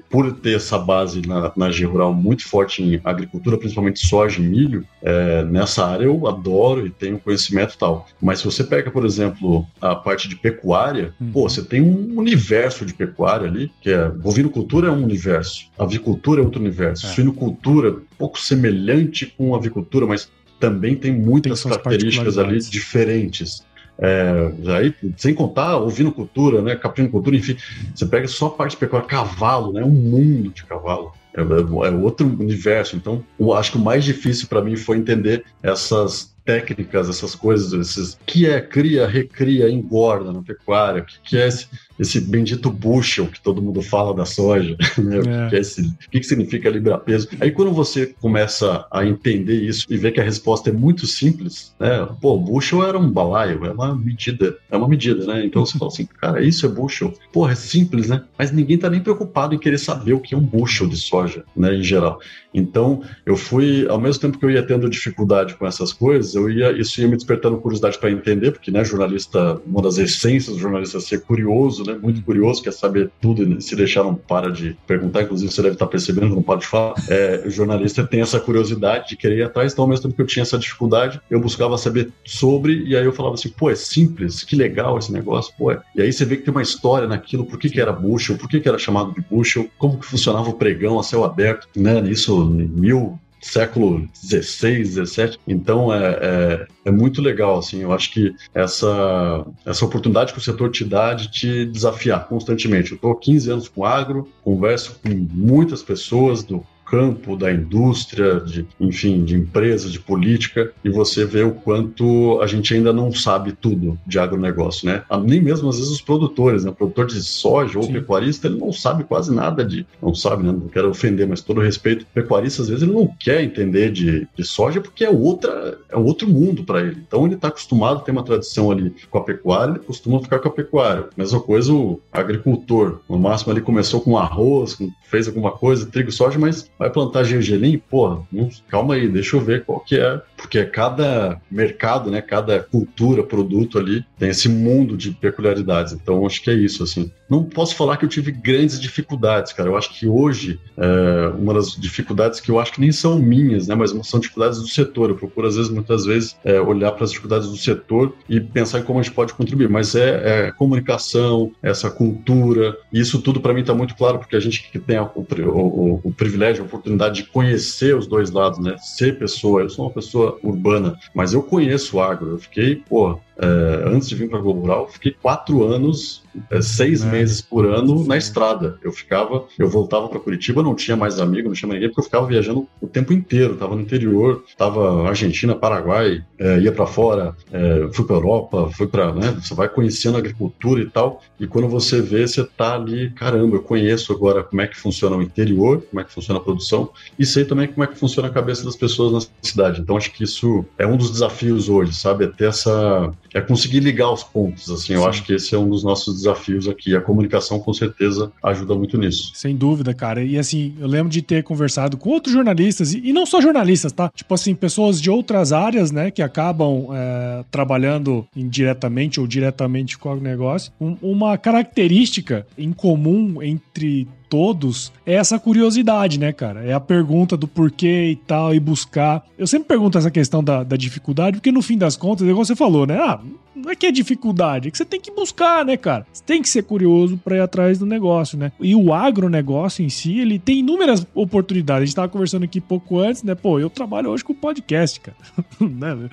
por 0.08 0.32
ter 0.34 0.54
essa 0.54 0.78
base 0.78 1.20
na, 1.26 1.52
na 1.56 1.68
G 1.68 1.84
Rural 1.84 2.14
muito 2.14 2.46
forte 2.46 2.80
em 2.80 3.00
agricultura, 3.02 3.58
principalmente 3.58 4.06
soja 4.06 4.40
e 4.40 4.44
milho, 4.44 4.86
é, 5.02 5.42
nessa 5.46 5.84
área 5.84 6.04
eu 6.04 6.28
adoro 6.28 6.86
e 6.86 6.90
tenho 6.90 7.18
conhecimento 7.18 7.74
e 7.74 7.78
tal. 7.78 8.06
Mas 8.22 8.38
se 8.38 8.44
você 8.44 8.62
pega, 8.62 8.88
por 8.88 9.04
exemplo, 9.04 9.66
a 9.80 9.96
parte 9.96 10.28
de 10.28 10.36
pecuária, 10.36 11.12
uhum. 11.20 11.32
pô, 11.32 11.48
você 11.48 11.64
tem 11.64 11.82
um 11.82 12.20
universo 12.20 12.86
de 12.86 12.94
pecuária 12.94 13.48
ali, 13.48 13.68
que 13.80 13.90
é 13.90 14.08
bovinocultura 14.10 14.86
é 14.86 14.92
um 14.92 15.02
universo 15.02 15.70
avicultura 15.80 16.40
é 16.40 16.44
outro 16.44 16.60
universo. 16.60 17.06
É. 17.06 17.10
Suinocultura, 17.10 17.90
um 17.90 18.02
pouco 18.18 18.38
semelhante 18.38 19.26
com 19.26 19.54
avicultura, 19.54 20.06
mas 20.06 20.30
também 20.60 20.94
tem 20.94 21.10
muitas 21.10 21.62
tem 21.62 21.72
características 21.72 22.38
ali 22.38 22.58
diferentes. 22.60 23.64
É, 24.02 24.52
aí, 24.76 24.94
sem 25.16 25.34
contar 25.34 25.76
ouvindo 25.76 26.12
cultura, 26.12 26.62
né? 26.62 26.76
Caprino 26.76 27.10
cultura, 27.10 27.36
enfim, 27.36 27.56
você 27.94 28.06
pega 28.06 28.26
só 28.28 28.46
a 28.46 28.50
parte 28.50 28.76
pecuária, 28.76 29.06
cavalo, 29.06 29.72
né? 29.72 29.82
Um 29.84 29.90
mundo 29.90 30.50
de 30.50 30.64
cavalo. 30.64 31.12
É, 31.34 31.40
é, 31.40 31.88
é 31.88 31.90
outro 31.90 32.26
universo. 32.26 32.96
Então, 32.96 33.24
eu 33.38 33.52
acho 33.52 33.72
que 33.72 33.78
o 33.78 33.80
mais 33.80 34.04
difícil 34.04 34.48
para 34.48 34.62
mim 34.62 34.76
foi 34.76 34.96
entender 34.96 35.44
essas 35.62 36.34
técnicas, 36.44 37.08
essas 37.08 37.34
coisas, 37.34 37.72
esses 37.72 38.18
que 38.26 38.46
é 38.46 38.60
cria, 38.60 39.06
recria, 39.06 39.70
engorda 39.70 40.32
na 40.32 40.42
pecuária, 40.42 41.02
o 41.02 41.04
que, 41.04 41.14
que 41.22 41.38
é 41.38 41.46
esse, 41.46 41.68
esse 42.00 42.20
bendito 42.20 42.70
bushel 42.70 43.26
que 43.26 43.40
todo 43.40 43.60
mundo 43.60 43.82
fala 43.82 44.14
da 44.14 44.24
soja, 44.24 44.74
né? 44.98 45.48
É. 45.52 45.58
Esse, 45.58 45.82
o 45.82 46.10
que, 46.10 46.20
que 46.20 46.26
significa 46.26 46.70
librar 46.70 46.98
peso. 47.00 47.28
Aí 47.38 47.50
quando 47.50 47.72
você 47.72 48.06
começa 48.20 48.86
a 48.90 49.04
entender 49.04 49.62
isso 49.62 49.86
e 49.88 49.96
vê 49.96 50.10
que 50.10 50.20
a 50.20 50.24
resposta 50.24 50.70
é 50.70 50.72
muito 50.72 51.06
simples, 51.06 51.74
né? 51.78 52.08
Pô, 52.20 52.38
bushel 52.38 52.84
era 52.84 52.98
um 52.98 53.10
balaio, 53.10 53.64
é 53.66 53.72
uma 53.72 53.94
medida, 53.94 54.56
é 54.70 54.76
uma 54.76 54.88
medida, 54.88 55.26
né? 55.26 55.44
Então 55.44 55.64
você 55.64 55.78
fala 55.78 55.90
assim, 55.90 56.06
cara, 56.06 56.42
isso 56.42 56.64
é 56.64 56.68
bushel. 56.68 57.12
Porra, 57.32 57.52
é 57.52 57.56
simples, 57.56 58.08
né? 58.08 58.22
Mas 58.38 58.50
ninguém 58.50 58.78
tá 58.78 58.88
nem 58.88 59.00
preocupado 59.00 59.54
em 59.54 59.58
querer 59.58 59.78
saber 59.78 60.14
o 60.14 60.20
que 60.20 60.34
é 60.34 60.38
um 60.38 60.42
bushel 60.42 60.86
de 60.86 60.96
soja, 60.96 61.44
né, 61.54 61.74
em 61.74 61.82
geral. 61.82 62.20
Então, 62.52 63.02
eu 63.24 63.36
fui, 63.36 63.86
ao 63.88 64.00
mesmo 64.00 64.20
tempo 64.20 64.38
que 64.38 64.44
eu 64.44 64.50
ia 64.50 64.62
tendo 64.62 64.88
dificuldade 64.90 65.54
com 65.54 65.66
essas 65.66 65.92
coisas, 65.92 66.34
eu 66.34 66.50
ia, 66.50 66.72
isso 66.72 67.00
ia 67.00 67.08
me 67.08 67.16
despertando 67.16 67.58
curiosidade 67.58 67.98
para 67.98 68.10
entender, 68.10 68.50
porque, 68.50 68.70
né, 68.70 68.84
jornalista, 68.84 69.60
uma 69.66 69.80
das 69.80 69.98
essências 69.98 70.56
do 70.56 70.60
jornalista 70.60 70.98
é 70.98 71.00
ser 71.00 71.22
curioso, 71.22 71.84
né, 71.84 71.89
muito 71.98 72.22
curioso, 72.22 72.62
quer 72.62 72.72
saber 72.72 73.10
tudo 73.20 73.42
e 73.42 73.60
se 73.60 73.74
deixar 73.76 74.04
não 74.04 74.14
para 74.14 74.50
de 74.50 74.76
perguntar, 74.86 75.22
inclusive 75.22 75.50
você 75.50 75.62
deve 75.62 75.74
estar 75.74 75.86
percebendo 75.86 76.28
que 76.28 76.34
não 76.34 76.42
pode 76.42 76.66
falar. 76.66 76.94
É, 77.08 77.42
o 77.46 77.50
jornalista 77.50 78.06
tem 78.06 78.20
essa 78.20 78.40
curiosidade 78.40 79.10
de 79.10 79.16
querer 79.16 79.38
ir 79.38 79.42
atrás, 79.42 79.72
então, 79.72 79.84
ao 79.84 79.88
mesmo 79.88 80.04
tempo 80.04 80.16
que 80.16 80.22
eu 80.22 80.26
tinha 80.26 80.42
essa 80.42 80.58
dificuldade, 80.58 81.20
eu 81.30 81.40
buscava 81.40 81.76
saber 81.78 82.12
sobre, 82.24 82.84
e 82.84 82.96
aí 82.96 83.04
eu 83.04 83.12
falava 83.12 83.34
assim, 83.34 83.48
pô, 83.48 83.70
é 83.70 83.74
simples, 83.74 84.42
que 84.42 84.56
legal 84.56 84.98
esse 84.98 85.12
negócio, 85.12 85.52
pô. 85.56 85.70
É. 85.70 85.80
E 85.94 86.02
aí 86.02 86.12
você 86.12 86.24
vê 86.24 86.36
que 86.36 86.42
tem 86.42 86.52
uma 86.52 86.62
história 86.62 87.08
naquilo, 87.08 87.44
por 87.44 87.58
que, 87.58 87.70
que 87.70 87.80
era 87.80 87.92
bushel, 87.92 88.36
por 88.36 88.48
que, 88.48 88.60
que 88.60 88.68
era 88.68 88.78
chamado 88.78 89.12
de 89.12 89.20
bushel, 89.20 89.68
como 89.78 89.98
que 89.98 90.06
funcionava 90.06 90.48
o 90.48 90.54
pregão 90.54 90.98
a 90.98 91.02
céu 91.02 91.24
aberto, 91.24 91.68
né, 91.76 92.00
isso 92.08 92.44
mil 92.44 93.18
século 93.40 94.08
16, 94.22 94.94
17. 94.94 95.40
Então 95.46 95.92
é, 95.92 96.18
é, 96.20 96.66
é, 96.86 96.90
muito 96.90 97.20
legal, 97.22 97.58
assim. 97.58 97.80
Eu 97.80 97.92
acho 97.92 98.12
que 98.12 98.34
essa, 98.54 99.46
essa 99.64 99.84
oportunidade 99.84 100.32
que 100.32 100.38
o 100.38 100.42
setor 100.42 100.70
te 100.70 100.84
dá 100.84 101.14
de 101.14 101.30
te 101.30 101.64
desafiar 101.64 102.28
constantemente. 102.28 102.92
Eu 102.92 102.96
estou 102.96 103.14
15 103.14 103.50
anos 103.50 103.68
com 103.68 103.84
agro, 103.84 104.28
converso 104.42 105.00
com 105.02 105.08
muitas 105.32 105.82
pessoas 105.82 106.42
do 106.42 106.64
campo, 106.90 107.36
da 107.36 107.52
indústria, 107.52 108.40
de, 108.40 108.66
enfim, 108.80 109.24
de 109.24 109.36
empresa, 109.36 109.88
de 109.88 110.00
política, 110.00 110.72
e 110.84 110.90
você 110.90 111.24
vê 111.24 111.42
o 111.42 111.52
quanto 111.52 112.40
a 112.42 112.46
gente 112.48 112.74
ainda 112.74 112.92
não 112.92 113.12
sabe 113.12 113.52
tudo 113.52 113.96
de 114.04 114.18
agronegócio, 114.18 114.86
né? 114.86 115.04
Ah, 115.08 115.18
nem 115.18 115.40
mesmo 115.40 115.68
às 115.68 115.76
vezes 115.76 115.92
os 115.92 116.02
produtores, 116.02 116.64
né? 116.64 116.70
O 116.70 116.74
produtor 116.74 117.06
de 117.06 117.22
soja 117.22 117.78
ou 117.78 117.84
Sim. 117.84 117.92
pecuarista, 117.92 118.48
ele 118.48 118.58
não 118.58 118.72
sabe 118.72 119.04
quase 119.04 119.32
nada 119.32 119.64
de, 119.64 119.86
não 120.02 120.14
sabe, 120.14 120.42
né? 120.42 120.50
Não 120.50 120.68
quero 120.68 120.90
ofender, 120.90 121.28
mas 121.28 121.40
todo 121.40 121.60
respeito, 121.60 122.04
pecuarista 122.12 122.62
às 122.62 122.68
vezes 122.68 122.82
ele 122.82 122.92
não 122.92 123.06
quer 123.06 123.42
entender 123.42 123.92
de, 123.92 124.26
de 124.34 124.44
soja 124.44 124.80
porque 124.80 125.04
é 125.04 125.10
outra, 125.10 125.78
é 125.88 125.96
outro 125.96 126.28
mundo 126.28 126.64
para 126.64 126.80
ele. 126.80 127.02
Então 127.06 127.24
ele 127.24 127.36
está 127.36 127.48
acostumado 127.48 127.98
a 127.98 128.00
ter 128.00 128.10
uma 128.10 128.24
tradição 128.24 128.70
ali 128.70 128.92
com 129.08 129.18
a 129.18 129.22
pecuária, 129.22 129.72
ele 129.72 129.80
costuma 129.80 130.20
ficar 130.20 130.40
com 130.40 130.48
a 130.48 130.52
pecuária. 130.52 131.08
Mesma 131.16 131.40
coisa 131.40 131.72
o 131.72 132.00
agricultor, 132.12 132.98
no 133.08 133.18
máximo 133.18 133.52
ele 133.52 133.60
começou 133.60 134.00
com 134.00 134.18
arroz, 134.18 134.76
fez 135.04 135.28
alguma 135.28 135.52
coisa, 135.52 135.86
trigo, 135.86 136.10
soja, 136.10 136.38
mas 136.38 136.70
vai 136.80 136.88
plantar 136.88 137.24
gergelim? 137.24 137.76
Porra, 137.76 138.26
calma 138.66 138.94
aí, 138.94 139.06
deixa 139.06 139.36
eu 139.36 139.40
ver 139.42 139.66
qual 139.66 139.80
que 139.80 139.98
é. 139.98 140.18
Porque 140.34 140.64
cada 140.64 141.38
mercado, 141.50 142.10
né, 142.10 142.22
cada 142.22 142.60
cultura, 142.60 143.22
produto 143.22 143.78
ali, 143.78 144.02
tem 144.18 144.30
esse 144.30 144.48
mundo 144.48 144.96
de 144.96 145.10
peculiaridades. 145.10 145.92
Então, 145.92 146.24
acho 146.24 146.42
que 146.42 146.48
é 146.48 146.54
isso, 146.54 146.82
assim. 146.82 147.12
Não 147.30 147.44
posso 147.44 147.76
falar 147.76 147.96
que 147.96 148.04
eu 148.04 148.08
tive 148.08 148.32
grandes 148.32 148.80
dificuldades, 148.80 149.52
cara. 149.52 149.68
Eu 149.68 149.76
acho 149.76 149.94
que 149.96 150.08
hoje, 150.08 150.60
é, 150.76 151.28
uma 151.38 151.54
das 151.54 151.72
dificuldades 151.76 152.40
que 152.40 152.50
eu 152.50 152.58
acho 152.58 152.72
que 152.72 152.80
nem 152.80 152.90
são 152.90 153.18
minhas, 153.18 153.68
né, 153.68 153.74
mas 153.76 153.92
são 154.08 154.18
dificuldades 154.18 154.58
do 154.58 154.66
setor. 154.66 155.10
Eu 155.10 155.16
procuro, 155.16 155.46
às 155.46 155.54
vezes, 155.54 155.70
muitas 155.70 156.04
vezes, 156.04 156.36
é, 156.44 156.60
olhar 156.60 156.90
para 156.90 157.04
as 157.04 157.10
dificuldades 157.10 157.48
do 157.48 157.56
setor 157.56 158.14
e 158.28 158.40
pensar 158.40 158.80
em 158.80 158.82
como 158.82 158.98
a 158.98 159.02
gente 159.02 159.14
pode 159.14 159.32
contribuir. 159.32 159.68
Mas 159.68 159.94
é, 159.94 160.48
é 160.48 160.52
comunicação, 160.52 161.52
essa 161.62 161.88
cultura, 161.88 162.76
e 162.92 163.00
isso 163.00 163.22
tudo 163.22 163.40
para 163.40 163.54
mim 163.54 163.60
está 163.60 163.74
muito 163.74 163.94
claro, 163.94 164.18
porque 164.18 164.34
a 164.34 164.40
gente 164.40 164.68
que 164.70 164.78
tem 164.78 164.96
a, 164.96 165.04
o, 165.04 165.24
o, 165.24 166.00
o 166.02 166.12
privilégio, 166.12 166.64
oportunidade 166.64 167.22
de 167.22 167.28
conhecer 167.28 167.96
os 167.96 168.06
dois 168.06 168.30
lados, 168.30 168.58
né? 168.58 168.76
Ser 168.78 169.18
pessoa, 169.18 169.62
eu 169.62 169.70
sou 169.70 169.86
uma 169.86 169.94
pessoa 169.94 170.38
urbana, 170.42 170.98
mas 171.14 171.32
eu 171.32 171.42
conheço 171.42 171.96
o 171.96 172.00
agro. 172.00 172.30
Eu 172.30 172.38
fiquei, 172.38 172.76
pô, 172.76 173.20
é, 173.40 173.88
antes 173.88 174.08
de 174.08 174.14
vir 174.14 174.28
para 174.28 174.38
Globo 174.38 174.60
Rural, 174.60 174.88
fiquei 174.88 175.12
quatro 175.12 175.64
anos, 175.64 176.22
é, 176.50 176.60
seis 176.60 177.02
é. 177.02 177.10
meses 177.10 177.40
por 177.40 177.66
ano 177.66 178.06
na 178.06 178.16
estrada. 178.16 178.78
Eu 178.82 178.92
ficava, 178.92 179.46
eu 179.58 179.68
voltava 179.68 180.08
para 180.08 180.20
Curitiba, 180.20 180.62
não 180.62 180.74
tinha 180.74 180.96
mais 180.96 181.18
amigo, 181.18 181.48
não 181.48 181.54
tinha 181.54 181.68
mais 181.68 181.80
ninguém, 181.80 181.88
porque 181.88 182.00
eu 182.00 182.04
ficava 182.04 182.26
viajando 182.26 182.68
o 182.80 182.86
tempo 182.86 183.12
inteiro. 183.12 183.56
Tava 183.56 183.74
no 183.74 183.80
interior, 183.80 184.44
tava 184.58 185.08
Argentina, 185.08 185.54
Paraguai, 185.54 186.22
é, 186.38 186.60
ia 186.60 186.70
para 186.70 186.86
fora, 186.86 187.34
é, 187.50 187.88
fui 187.92 188.04
para 188.04 188.16
Europa, 188.16 188.70
fui 188.76 188.86
para, 188.86 189.12
né? 189.14 189.36
Você 189.40 189.54
vai 189.54 189.68
conhecendo 189.68 190.16
a 190.16 190.18
agricultura 190.18 190.82
e 190.82 190.86
tal. 190.86 191.22
E 191.38 191.46
quando 191.46 191.68
você 191.68 192.02
vê, 192.02 192.28
você 192.28 192.44
tá 192.44 192.74
ali, 192.74 193.10
caramba, 193.10 193.56
eu 193.56 193.62
conheço 193.62 194.12
agora 194.12 194.42
como 194.42 194.60
é 194.60 194.66
que 194.66 194.76
funciona 194.76 195.16
o 195.16 195.22
interior, 195.22 195.82
como 195.90 196.00
é 196.00 196.04
que 196.04 196.12
funciona 196.12 196.38
a 196.38 196.42
produção 196.42 196.90
e 197.18 197.24
sei 197.24 197.44
também 197.44 197.68
como 197.68 197.82
é 197.84 197.86
que 197.86 197.98
funciona 197.98 198.28
a 198.28 198.30
cabeça 198.30 198.64
das 198.64 198.76
pessoas 198.76 199.12
na 199.12 199.30
cidade. 199.42 199.80
Então 199.80 199.96
acho 199.96 200.12
que 200.12 200.24
isso 200.24 200.64
é 200.78 200.86
um 200.86 200.96
dos 200.96 201.10
desafios 201.10 201.68
hoje, 201.68 201.94
sabe? 201.94 202.24
É 202.24 202.28
ter 202.28 202.48
essa 202.48 203.10
é 203.34 203.40
conseguir 203.40 203.80
ligar 203.80 204.12
os 204.12 204.22
pontos, 204.22 204.70
assim. 204.70 204.94
Eu 204.94 205.06
acho 205.06 205.22
que 205.24 205.34
esse 205.34 205.54
é 205.54 205.58
um 205.58 205.68
dos 205.68 205.84
nossos 205.84 206.14
desafios 206.16 206.68
aqui. 206.68 206.94
A 206.94 207.00
comunicação, 207.00 207.60
com 207.60 207.72
certeza, 207.72 208.32
ajuda 208.42 208.74
muito 208.74 208.98
nisso. 208.98 209.32
Sem 209.34 209.56
dúvida, 209.56 209.94
cara. 209.94 210.22
E 210.22 210.38
assim, 210.38 210.74
eu 210.78 210.86
lembro 210.86 211.08
de 211.08 211.22
ter 211.22 211.42
conversado 211.42 211.96
com 211.96 212.10
outros 212.10 212.34
jornalistas, 212.34 212.92
e 212.92 213.12
não 213.12 213.26
só 213.26 213.40
jornalistas, 213.40 213.92
tá? 213.92 214.10
Tipo 214.14 214.34
assim, 214.34 214.54
pessoas 214.54 215.00
de 215.00 215.10
outras 215.10 215.52
áreas, 215.52 215.90
né, 215.90 216.10
que 216.10 216.22
acabam 216.22 216.88
é, 216.92 217.44
trabalhando 217.50 218.26
indiretamente 218.34 219.20
ou 219.20 219.26
diretamente 219.26 219.98
com 219.98 220.10
o 220.10 220.20
negócio. 220.20 220.72
Um, 220.80 220.96
uma 221.02 221.38
característica 221.38 222.46
em 222.58 222.72
comum 222.72 223.42
entre 223.42 224.08
todos 224.30 224.92
é 225.04 225.14
essa 225.14 225.38
curiosidade, 225.38 226.18
né, 226.18 226.32
cara? 226.32 226.64
É 226.64 226.72
a 226.72 226.80
pergunta 226.80 227.36
do 227.36 227.48
porquê 227.48 228.10
e 228.12 228.16
tal, 228.16 228.54
e 228.54 228.60
buscar. 228.60 229.26
Eu 229.36 229.46
sempre 229.46 229.68
pergunto 229.68 229.98
essa 229.98 230.10
questão 230.10 230.42
da, 230.42 230.62
da 230.62 230.76
dificuldade, 230.76 231.38
porque 231.38 231.50
no 231.52 231.60
fim 231.60 231.76
das 231.76 231.96
contas, 231.96 232.26
igual 232.26 232.44
você 232.44 232.54
falou, 232.54 232.86
né? 232.86 232.96
Ah, 232.96 233.20
não 233.54 233.70
é 233.70 233.74
que 233.74 233.86
é 233.86 233.92
dificuldade, 233.92 234.68
é 234.68 234.70
que 234.70 234.78
você 234.78 234.84
tem 234.84 235.00
que 235.00 235.10
buscar, 235.10 235.64
né, 235.64 235.76
cara? 235.76 236.06
Você 236.12 236.22
tem 236.24 236.40
que 236.40 236.48
ser 236.48 236.62
curioso 236.62 237.18
para 237.18 237.36
ir 237.36 237.40
atrás 237.40 237.78
do 237.78 237.86
negócio, 237.86 238.38
né? 238.38 238.52
E 238.60 238.74
o 238.74 238.92
agronegócio 238.92 239.84
em 239.84 239.88
si, 239.88 240.18
ele 240.18 240.38
tem 240.38 240.60
inúmeras 240.60 241.06
oportunidades. 241.14 241.82
A 241.82 241.86
gente 241.86 241.96
tava 241.96 242.08
conversando 242.08 242.44
aqui 242.44 242.60
pouco 242.60 242.98
antes, 242.98 243.22
né? 243.22 243.34
Pô, 243.34 243.58
eu 243.58 243.68
trabalho 243.68 244.10
hoje 244.10 244.24
com 244.24 244.34
podcast, 244.34 245.00
cara. 245.00 245.16
né? 245.60 246.08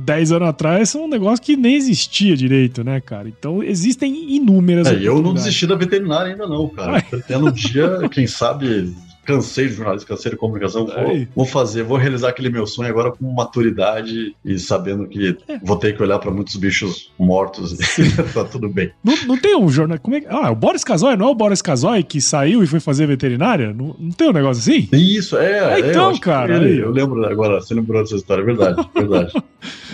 Dez 0.00 0.32
anos 0.32 0.48
atrás, 0.48 0.94
é 0.94 0.98
um 0.98 1.08
negócio 1.08 1.44
que 1.44 1.56
nem 1.56 1.74
existia 1.74 2.36
direito, 2.36 2.84
né, 2.84 3.00
cara? 3.00 3.28
Então, 3.28 3.62
existem 3.62 4.34
inúmeras 4.34 4.86
é, 4.86 4.94
Eu 5.02 5.22
não 5.22 5.34
desisti 5.34 5.66
da 5.66 5.74
veterinária 5.74 6.32
ainda 6.32 6.46
não, 6.46 6.68
cara. 6.68 7.02
Pretendo 7.08 7.48
um 7.48 7.52
dia, 7.52 8.08
quem 8.10 8.26
sabe, 8.26 8.94
cansei 9.24 9.68
de 9.68 9.74
jornalismo, 9.74 10.08
cansei 10.08 10.30
de 10.30 10.36
comunicação, 10.36 10.86
vou, 10.86 11.26
vou, 11.34 11.46
fazer, 11.46 11.82
vou 11.82 11.96
realizar 11.96 12.28
aquele 12.28 12.50
meu 12.50 12.66
sonho 12.66 12.88
agora 12.88 13.10
com 13.10 13.24
maturidade 13.32 14.34
e 14.44 14.58
sabendo 14.58 15.06
que 15.06 15.36
é. 15.48 15.58
vou 15.62 15.76
ter 15.76 15.96
que 15.96 16.02
olhar 16.02 16.18
para 16.18 16.30
muitos 16.30 16.56
bichos 16.56 17.12
mortos 17.18 17.72
e 17.98 18.10
tá 18.32 18.44
tudo 18.44 18.68
bem. 18.68 18.90
Não, 19.02 19.14
não 19.26 19.36
tem 19.38 19.56
um 19.56 19.68
jornal. 19.68 19.98
Como 19.98 20.16
é, 20.16 20.22
ah, 20.28 20.50
o 20.50 20.54
Boris 20.54 20.84
Casoy, 20.84 21.16
não 21.16 21.28
é 21.28 21.30
o 21.30 21.34
Boris 21.34 21.62
Casoy 21.62 22.02
que 22.02 22.20
saiu 22.20 22.62
e 22.62 22.66
foi 22.66 22.80
fazer 22.80 23.06
veterinária? 23.06 23.72
Não, 23.72 23.96
não 23.98 24.10
tem 24.10 24.28
um 24.28 24.32
negócio 24.32 24.60
assim? 24.60 24.88
Isso, 24.92 25.36
é. 25.36 25.80
é 25.80 25.90
então, 25.90 26.16
cara. 26.18 26.56
Ele, 26.56 26.82
eu 26.82 26.90
lembro 26.90 27.24
agora, 27.26 27.60
você 27.60 27.74
lembrou 27.74 28.02
dessa 28.02 28.16
história, 28.16 28.42
é 28.42 28.44
verdade, 28.44 28.88
verdade. 28.94 29.32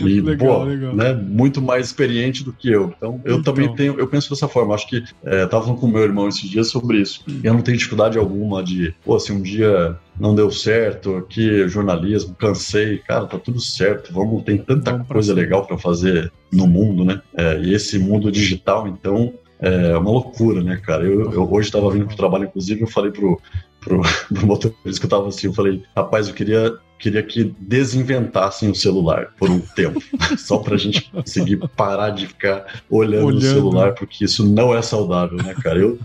E, 0.00 0.20
legal, 0.20 0.60
pô, 0.60 0.64
legal. 0.64 0.94
Né, 0.94 1.12
muito 1.12 1.60
mais 1.60 1.86
experiente 1.86 2.42
do 2.42 2.52
que 2.52 2.70
eu. 2.70 2.92
Então, 2.96 3.20
eu 3.24 3.38
então. 3.38 3.54
também 3.54 3.72
tenho, 3.74 3.98
eu 3.98 4.06
penso 4.06 4.30
dessa 4.30 4.48
forma. 4.48 4.74
Acho 4.74 4.88
que 4.88 5.04
é, 5.24 5.46
tava 5.46 5.64
falando 5.64 5.80
com 5.80 5.86
meu 5.86 6.02
irmão 6.02 6.28
esses 6.28 6.48
dias 6.48 6.68
sobre 6.68 7.00
isso. 7.00 7.22
Hum. 7.28 7.40
Eu 7.42 7.54
não 7.54 7.62
tenho 7.62 7.76
dificuldade 7.76 8.18
alguma 8.18 8.62
de, 8.62 8.94
pô, 9.04 9.18
se 9.20 9.32
um 9.32 9.40
dia 9.40 9.96
não 10.18 10.34
deu 10.34 10.50
certo, 10.50 11.24
que 11.28 11.68
jornalismo, 11.68 12.34
cansei, 12.34 12.98
cara, 12.98 13.26
tá 13.26 13.38
tudo 13.38 13.60
certo, 13.60 14.12
vamos, 14.12 14.42
tem 14.42 14.58
tanta 14.58 14.92
vamos 14.92 15.06
coisa 15.06 15.32
legal 15.32 15.66
para 15.66 15.78
fazer 15.78 16.32
no 16.52 16.66
mundo, 16.66 17.04
né? 17.04 17.22
É, 17.36 17.58
e 17.60 17.74
esse 17.74 17.98
mundo 17.98 18.32
digital, 18.32 18.88
então, 18.88 19.32
é 19.60 19.96
uma 19.96 20.10
loucura, 20.10 20.62
né, 20.62 20.80
cara? 20.82 21.04
Eu, 21.04 21.32
eu 21.32 21.52
hoje 21.52 21.68
estava 21.68 21.90
vindo 21.90 22.06
pro 22.06 22.16
trabalho, 22.16 22.44
inclusive, 22.44 22.80
eu 22.80 22.86
falei 22.86 23.10
pro, 23.10 23.40
pro, 23.80 24.02
pro 24.32 24.46
motorista 24.46 25.00
que 25.00 25.06
eu 25.06 25.10
tava 25.10 25.28
assim, 25.28 25.46
eu 25.46 25.52
falei, 25.52 25.82
rapaz, 25.96 26.28
eu 26.28 26.34
queria 26.34 26.78
queria 27.00 27.22
que 27.22 27.54
desinventassem 27.58 28.70
o 28.70 28.74
celular 28.74 29.28
por 29.38 29.50
um 29.50 29.58
tempo, 29.58 30.00
só 30.36 30.58
para 30.58 30.74
a 30.74 30.78
gente 30.78 31.10
conseguir 31.10 31.56
parar 31.74 32.10
de 32.10 32.26
ficar 32.26 32.82
olhando, 32.90 33.26
olhando, 33.26 33.38
o 33.38 33.40
celular, 33.40 33.94
porque 33.94 34.26
isso 34.26 34.46
não 34.46 34.74
é 34.76 34.82
saudável, 34.82 35.38
né, 35.38 35.54
cara? 35.62 35.78
Eu 35.78 35.98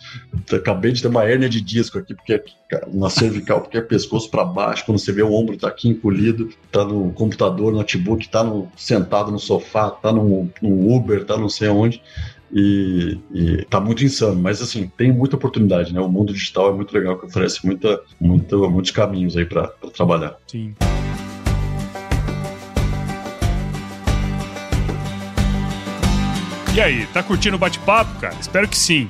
acabei 0.53 0.93
de 0.93 1.01
ter 1.01 1.09
uma 1.09 1.25
hérnia 1.25 1.49
de 1.49 1.59
disco 1.59 1.99
aqui, 1.99 2.15
porque 2.15 2.41
na 2.93 3.09
cervical, 3.09 3.61
porque 3.61 3.77
é 3.77 3.81
pescoço 3.81 4.31
para 4.31 4.45
baixo, 4.45 4.85
quando 4.85 4.97
você 4.97 5.11
vê 5.11 5.21
o 5.21 5.33
ombro 5.33 5.57
tá 5.57 5.67
aqui 5.67 5.89
encolhido, 5.89 6.49
tá 6.71 6.85
no 6.85 7.11
computador, 7.11 7.71
no 7.71 7.79
notebook, 7.79 8.29
tá 8.29 8.43
no, 8.43 8.71
sentado 8.77 9.31
no 9.31 9.39
sofá, 9.39 9.89
tá 9.89 10.13
no, 10.13 10.49
no 10.61 10.95
Uber, 10.95 11.25
tá 11.25 11.37
não 11.37 11.49
sei 11.49 11.67
onde 11.67 12.01
e, 12.51 13.17
e 13.33 13.65
tá 13.65 13.79
muito 13.79 14.03
insano, 14.03 14.41
mas 14.41 14.61
assim, 14.61 14.91
tem 14.97 15.11
muita 15.11 15.35
oportunidade, 15.35 15.93
né? 15.93 15.99
O 15.99 16.09
mundo 16.09 16.33
digital 16.33 16.69
é 16.69 16.73
muito 16.73 16.93
legal, 16.93 17.17
que 17.17 17.25
oferece 17.25 17.65
muita, 17.65 18.01
muita, 18.19 18.57
muitos 18.57 18.91
caminhos 18.91 19.35
aí 19.35 19.45
para 19.45 19.67
trabalhar. 19.93 20.35
Sim. 20.47 20.73
E 26.73 26.81
aí, 26.81 27.07
tá 27.07 27.23
curtindo 27.23 27.55
o 27.55 27.59
bate-papo, 27.59 28.19
cara? 28.19 28.35
Espero 28.39 28.67
que 28.67 28.77
sim. 28.77 29.09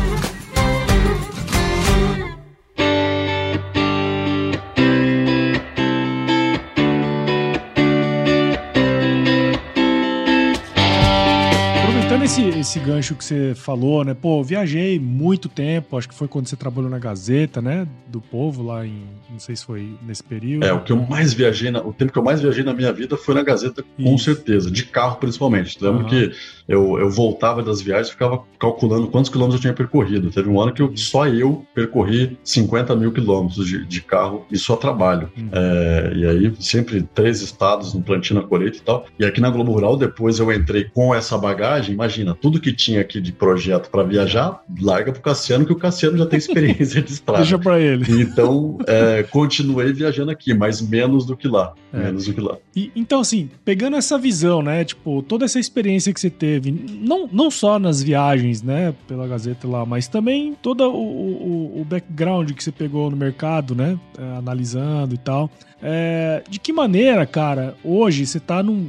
Esse, 12.31 12.59
esse 12.59 12.79
gancho 12.79 13.13
que 13.13 13.25
você 13.25 13.53
falou, 13.53 14.05
né? 14.05 14.13
Pô, 14.13 14.41
viajei 14.41 14.97
muito 14.97 15.49
tempo, 15.49 15.97
acho 15.97 16.07
que 16.07 16.15
foi 16.15 16.29
quando 16.29 16.47
você 16.47 16.55
trabalhou 16.55 16.89
na 16.89 16.97
Gazeta, 16.97 17.61
né? 17.61 17.85
Do 18.07 18.21
Povo, 18.21 18.63
lá 18.63 18.85
em. 18.85 19.03
Não 19.29 19.39
sei 19.39 19.55
se 19.55 19.65
foi 19.65 19.89
nesse 20.05 20.23
período. 20.23 20.65
É, 20.65 20.73
o 20.73 20.81
que 20.81 20.91
eu 20.91 20.97
mais 20.97 21.33
viajei, 21.33 21.71
na, 21.71 21.81
o 21.81 21.93
tempo 21.93 22.11
que 22.11 22.17
eu 22.17 22.23
mais 22.23 22.41
viajei 22.41 22.63
na 22.63 22.73
minha 22.73 22.91
vida 22.91 23.17
foi 23.17 23.33
na 23.33 23.43
Gazeta, 23.43 23.83
com 23.83 24.15
Isso. 24.15 24.25
certeza, 24.25 24.71
de 24.71 24.83
carro 24.85 25.17
principalmente. 25.17 25.77
Lembro 25.81 26.03
uhum. 26.03 26.09
que 26.09 26.31
eu, 26.67 26.99
eu 26.99 27.09
voltava 27.09 27.61
das 27.61 27.81
viagens 27.81 28.09
e 28.09 28.11
ficava 28.11 28.41
calculando 28.59 29.07
quantos 29.07 29.29
quilômetros 29.29 29.59
eu 29.59 29.61
tinha 29.61 29.73
percorrido. 29.73 30.31
Teve 30.31 30.49
um 30.49 30.59
ano 30.59 30.73
que 30.73 30.81
eu, 30.81 30.95
só 30.95 31.27
eu 31.27 31.65
percorri 31.73 32.37
50 32.43 32.95
mil 32.95 33.11
quilômetros 33.11 33.65
de, 33.65 33.85
de 33.85 34.01
carro 34.01 34.45
e 34.51 34.57
só 34.57 34.75
trabalho. 34.75 35.29
Uhum. 35.37 35.49
É, 35.51 36.13
e 36.15 36.25
aí, 36.25 36.53
sempre 36.59 37.01
três 37.13 37.41
estados 37.41 37.93
no 37.93 38.01
plantio, 38.01 38.35
na 38.35 38.41
colheita 38.41 38.77
e 38.77 38.81
tal. 38.81 39.05
E 39.19 39.25
aqui 39.25 39.41
na 39.41 39.49
Globo 39.49 39.71
Rural, 39.73 39.97
depois 39.97 40.39
eu 40.39 40.51
entrei 40.51 40.85
com 40.85 41.13
essa 41.13 41.37
bagagem, 41.37 41.93
imagina 41.93 42.20
imagina, 42.21 42.35
tudo 42.35 42.59
que 42.59 42.71
tinha 42.71 43.01
aqui 43.01 43.19
de 43.19 43.31
projeto 43.31 43.89
para 43.89 44.03
viajar, 44.03 44.63
larga 44.79 45.11
pro 45.11 45.21
Cassiano, 45.21 45.65
que 45.65 45.73
o 45.73 45.75
Cassiano 45.75 46.17
já 46.17 46.25
tem 46.25 46.37
experiência 46.37 47.01
de 47.01 47.11
estrada. 47.11 47.41
Deixa 47.41 47.57
para 47.57 47.79
ele. 47.79 48.21
Então, 48.21 48.77
é, 48.87 49.23
continuei 49.23 49.91
viajando 49.91 50.31
aqui, 50.31 50.53
mas 50.53 50.81
menos 50.81 51.25
do 51.25 51.35
que 51.35 51.47
lá. 51.47 51.73
É. 51.93 51.97
Menos 51.97 52.25
do 52.25 52.33
que 52.33 52.39
lá. 52.39 52.57
E, 52.75 52.91
então, 52.95 53.19
assim, 53.19 53.49
pegando 53.65 53.97
essa 53.97 54.17
visão, 54.17 54.61
né? 54.61 54.85
Tipo, 54.85 55.21
toda 55.23 55.45
essa 55.45 55.59
experiência 55.59 56.13
que 56.13 56.19
você 56.19 56.29
teve, 56.29 56.71
não, 56.71 57.27
não 57.31 57.51
só 57.51 57.77
nas 57.77 58.01
viagens, 58.01 58.61
né? 58.61 58.93
Pela 59.07 59.27
Gazeta 59.27 59.67
lá, 59.67 59.85
mas 59.85 60.07
também 60.07 60.55
todo 60.61 60.83
o, 60.83 60.95
o, 60.95 61.81
o 61.81 61.85
background 61.85 62.51
que 62.51 62.63
você 62.63 62.71
pegou 62.71 63.09
no 63.09 63.17
mercado, 63.17 63.75
né? 63.75 63.99
É, 64.17 64.37
analisando 64.37 65.15
e 65.15 65.17
tal. 65.17 65.49
É, 65.81 66.43
de 66.49 66.59
que 66.59 66.71
maneira, 66.71 67.25
cara, 67.25 67.75
hoje 67.83 68.25
você 68.25 68.39
tá 68.39 68.61
num, 68.61 68.87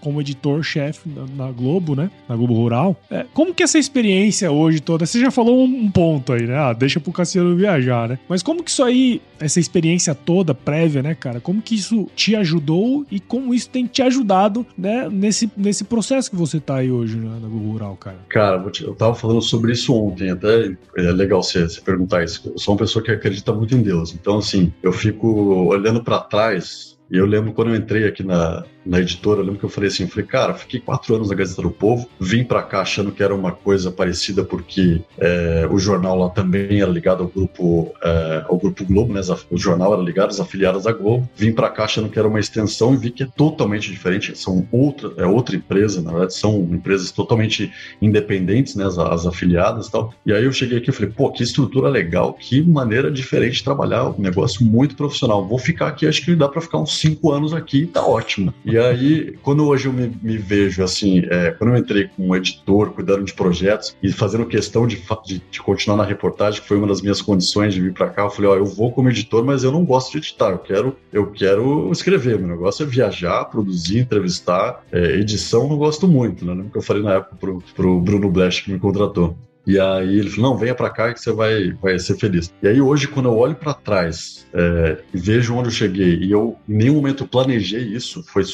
como 0.00 0.20
editor-chefe 0.20 1.08
na, 1.08 1.46
na, 1.46 1.52
Globo, 1.52 1.94
né? 1.94 2.10
Na 2.28 2.36
Globo 2.36 2.54
Rural. 2.54 2.96
É, 3.10 3.26
como 3.32 3.54
que 3.54 3.62
essa 3.62 3.78
experiência 3.78 4.50
hoje 4.50 4.80
toda? 4.80 5.06
Você 5.06 5.20
já 5.20 5.30
falou 5.30 5.60
um, 5.60 5.84
um, 5.84 5.90
ponto 5.90 6.32
aí, 6.32 6.46
né? 6.46 6.56
Ah, 6.56 6.72
deixa 6.72 7.00
pro 7.00 7.12
Cassiano 7.12 7.56
viajar, 7.56 8.08
né? 8.08 8.18
Mas 8.28 8.42
como 8.42 8.62
que 8.62 8.70
isso 8.70 8.82
aí, 8.82 9.20
essa 9.40 9.58
experiência 9.58 10.14
toda 10.14 10.54
prévia, 10.54 11.02
né, 11.02 11.14
cara? 11.14 11.40
Como 11.40 11.60
que 11.60 11.74
isso 11.74 12.08
te 12.14 12.36
ajudou 12.36 13.04
e 13.10 13.18
como 13.18 13.54
isso 13.54 13.68
tem 13.68 13.86
te 13.86 14.02
ajudado, 14.02 14.66
né? 14.76 15.08
Nesse, 15.10 15.50
nesse 15.56 15.84
processo 15.84 16.30
que 16.30 16.36
você 16.36 16.60
tá 16.60 16.76
aí 16.76 16.90
hoje 16.90 17.16
né, 17.16 17.38
na 17.40 17.48
Globo 17.48 17.72
Rural, 17.72 17.96
cara? 17.96 18.18
Cara, 18.28 18.64
eu 18.82 18.94
tava 18.94 19.14
falando 19.14 19.42
sobre 19.42 19.72
isso 19.72 19.92
ontem, 19.94 20.30
até 20.30 20.74
é 20.96 21.12
legal 21.12 21.42
você, 21.42 21.62
você 21.62 21.80
perguntar 21.80 22.22
isso. 22.22 22.42
Eu 22.52 22.58
sou 22.58 22.74
uma 22.74 22.78
pessoa 22.78 23.04
que 23.04 23.10
acredita 23.10 23.52
muito 23.52 23.74
em 23.74 23.82
Deus. 23.82 24.14
Então, 24.14 24.38
assim, 24.38 24.72
eu 24.82 24.92
fico 24.92 25.28
olhando 25.66 26.03
para 26.04 26.28
trás, 26.28 26.93
e 27.14 27.16
eu 27.16 27.26
lembro 27.26 27.52
quando 27.52 27.68
eu 27.68 27.76
entrei 27.76 28.08
aqui 28.08 28.24
na, 28.24 28.64
na 28.84 28.98
editora, 28.98 29.38
eu 29.38 29.44
lembro 29.44 29.60
que 29.60 29.64
eu 29.64 29.70
falei 29.70 29.86
assim, 29.86 30.02
eu 30.02 30.08
falei, 30.08 30.26
cara, 30.26 30.52
fiquei 30.52 30.80
quatro 30.80 31.14
anos 31.14 31.30
na 31.30 31.36
Gazeta 31.36 31.62
do 31.62 31.70
Povo, 31.70 32.08
vim 32.18 32.42
para 32.42 32.60
cá 32.60 32.80
achando 32.80 33.12
que 33.12 33.22
era 33.22 33.32
uma 33.32 33.52
coisa 33.52 33.92
parecida 33.92 34.42
porque 34.42 35.00
é, 35.16 35.64
o 35.70 35.78
jornal 35.78 36.18
lá 36.18 36.28
também 36.30 36.80
era 36.80 36.90
ligado 36.90 37.22
ao 37.22 37.28
grupo 37.28 37.94
é, 38.02 38.44
ao 38.48 38.58
grupo 38.58 38.84
Globo, 38.84 39.14
né? 39.14 39.20
O 39.48 39.56
jornal 39.56 39.94
era 39.94 40.02
ligado 40.02 40.30
às 40.30 40.40
afiliadas 40.40 40.82
da 40.82 40.92
Globo. 40.92 41.30
Vim 41.36 41.52
para 41.52 41.70
cá 41.70 41.84
achando 41.84 42.08
que 42.08 42.18
era 42.18 42.26
uma 42.26 42.40
extensão 42.40 42.92
e 42.92 42.96
vi 42.96 43.12
que 43.12 43.22
é 43.22 43.28
totalmente 43.36 43.92
diferente. 43.92 44.36
São 44.36 44.66
outra 44.72 45.12
é 45.16 45.24
outra 45.24 45.54
empresa, 45.54 46.02
na 46.02 46.10
verdade 46.10 46.34
são 46.34 46.68
empresas 46.72 47.12
totalmente 47.12 47.72
independentes, 48.02 48.74
né? 48.74 48.84
As, 48.86 48.98
as 48.98 49.24
afiliadas, 49.24 49.86
e 49.86 49.92
tal. 49.92 50.12
E 50.26 50.32
aí 50.32 50.44
eu 50.44 50.52
cheguei 50.52 50.78
aqui 50.78 50.90
e 50.90 50.92
falei, 50.92 51.12
pô, 51.12 51.30
que 51.30 51.44
estrutura 51.44 51.88
legal, 51.88 52.32
que 52.32 52.60
maneira 52.60 53.08
diferente 53.08 53.58
de 53.58 53.64
trabalhar, 53.64 54.10
um 54.10 54.20
negócio 54.20 54.66
muito 54.66 54.96
profissional. 54.96 55.46
Vou 55.46 55.60
ficar 55.60 55.86
aqui, 55.86 56.08
acho 56.08 56.24
que 56.24 56.34
dá 56.34 56.48
para 56.48 56.60
ficar 56.60 56.78
uns 56.78 57.03
cinco 57.04 57.30
anos 57.30 57.52
aqui, 57.52 57.86
tá 57.86 58.04
ótimo. 58.04 58.54
E 58.64 58.78
aí, 58.78 59.36
quando 59.42 59.66
hoje 59.66 59.88
eu 59.88 59.92
me, 59.92 60.10
me 60.22 60.38
vejo 60.38 60.82
assim, 60.82 61.22
é, 61.30 61.50
quando 61.50 61.74
eu 61.74 61.76
entrei 61.76 62.08
como 62.08 62.34
editor, 62.34 62.90
cuidando 62.92 63.24
de 63.24 63.34
projetos 63.34 63.94
e 64.02 64.10
fazendo 64.10 64.46
questão 64.46 64.86
de, 64.86 65.02
de, 65.26 65.42
de, 65.50 65.60
continuar 65.60 65.98
na 65.98 66.04
reportagem, 66.04 66.62
que 66.62 66.66
foi 66.66 66.78
uma 66.78 66.86
das 66.86 67.02
minhas 67.02 67.20
condições 67.20 67.74
de 67.74 67.80
vir 67.80 67.92
para 67.92 68.08
cá, 68.08 68.22
eu 68.22 68.30
falei, 68.30 68.50
ó, 68.50 68.56
eu 68.56 68.64
vou 68.64 68.90
como 68.90 69.10
editor, 69.10 69.44
mas 69.44 69.64
eu 69.64 69.70
não 69.70 69.84
gosto 69.84 70.12
de 70.12 70.18
editar, 70.18 70.50
eu 70.50 70.58
quero, 70.58 70.96
eu 71.12 71.26
quero 71.30 71.92
escrever, 71.92 72.38
meu 72.38 72.48
negócio 72.48 72.84
é 72.84 72.86
viajar, 72.86 73.44
produzir, 73.44 73.98
entrevistar, 73.98 74.82
é, 74.90 75.16
edição 75.16 75.68
não 75.68 75.76
gosto 75.76 76.08
muito, 76.08 76.44
né? 76.44 76.54
Lembro 76.54 76.70
que 76.70 76.78
eu 76.78 76.82
falei 76.82 77.02
na 77.02 77.14
época 77.14 77.36
pro, 77.36 77.62
pro 77.74 78.00
Bruno 78.00 78.30
Blesch 78.30 78.62
que 78.64 78.72
me 78.72 78.78
contratou. 78.78 79.36
E 79.66 79.78
aí 79.80 80.18
ele 80.18 80.30
falou: 80.30 80.50
não, 80.50 80.58
venha 80.58 80.74
para 80.74 80.90
cá 80.90 81.12
que 81.12 81.20
você 81.20 81.32
vai, 81.32 81.72
vai 81.72 81.98
ser 81.98 82.18
feliz. 82.18 82.52
E 82.62 82.68
aí 82.68 82.80
hoje, 82.80 83.08
quando 83.08 83.28
eu 83.28 83.36
olho 83.36 83.54
para 83.54 83.74
trás 83.74 84.46
é, 84.52 84.98
e 85.12 85.18
vejo 85.18 85.54
onde 85.54 85.68
eu 85.68 85.72
cheguei, 85.72 86.16
e 86.16 86.30
eu 86.30 86.56
em 86.68 86.74
nenhum 86.74 86.94
momento 86.94 87.26
planejei 87.26 87.82
isso, 87.82 88.22
foi, 88.24 88.44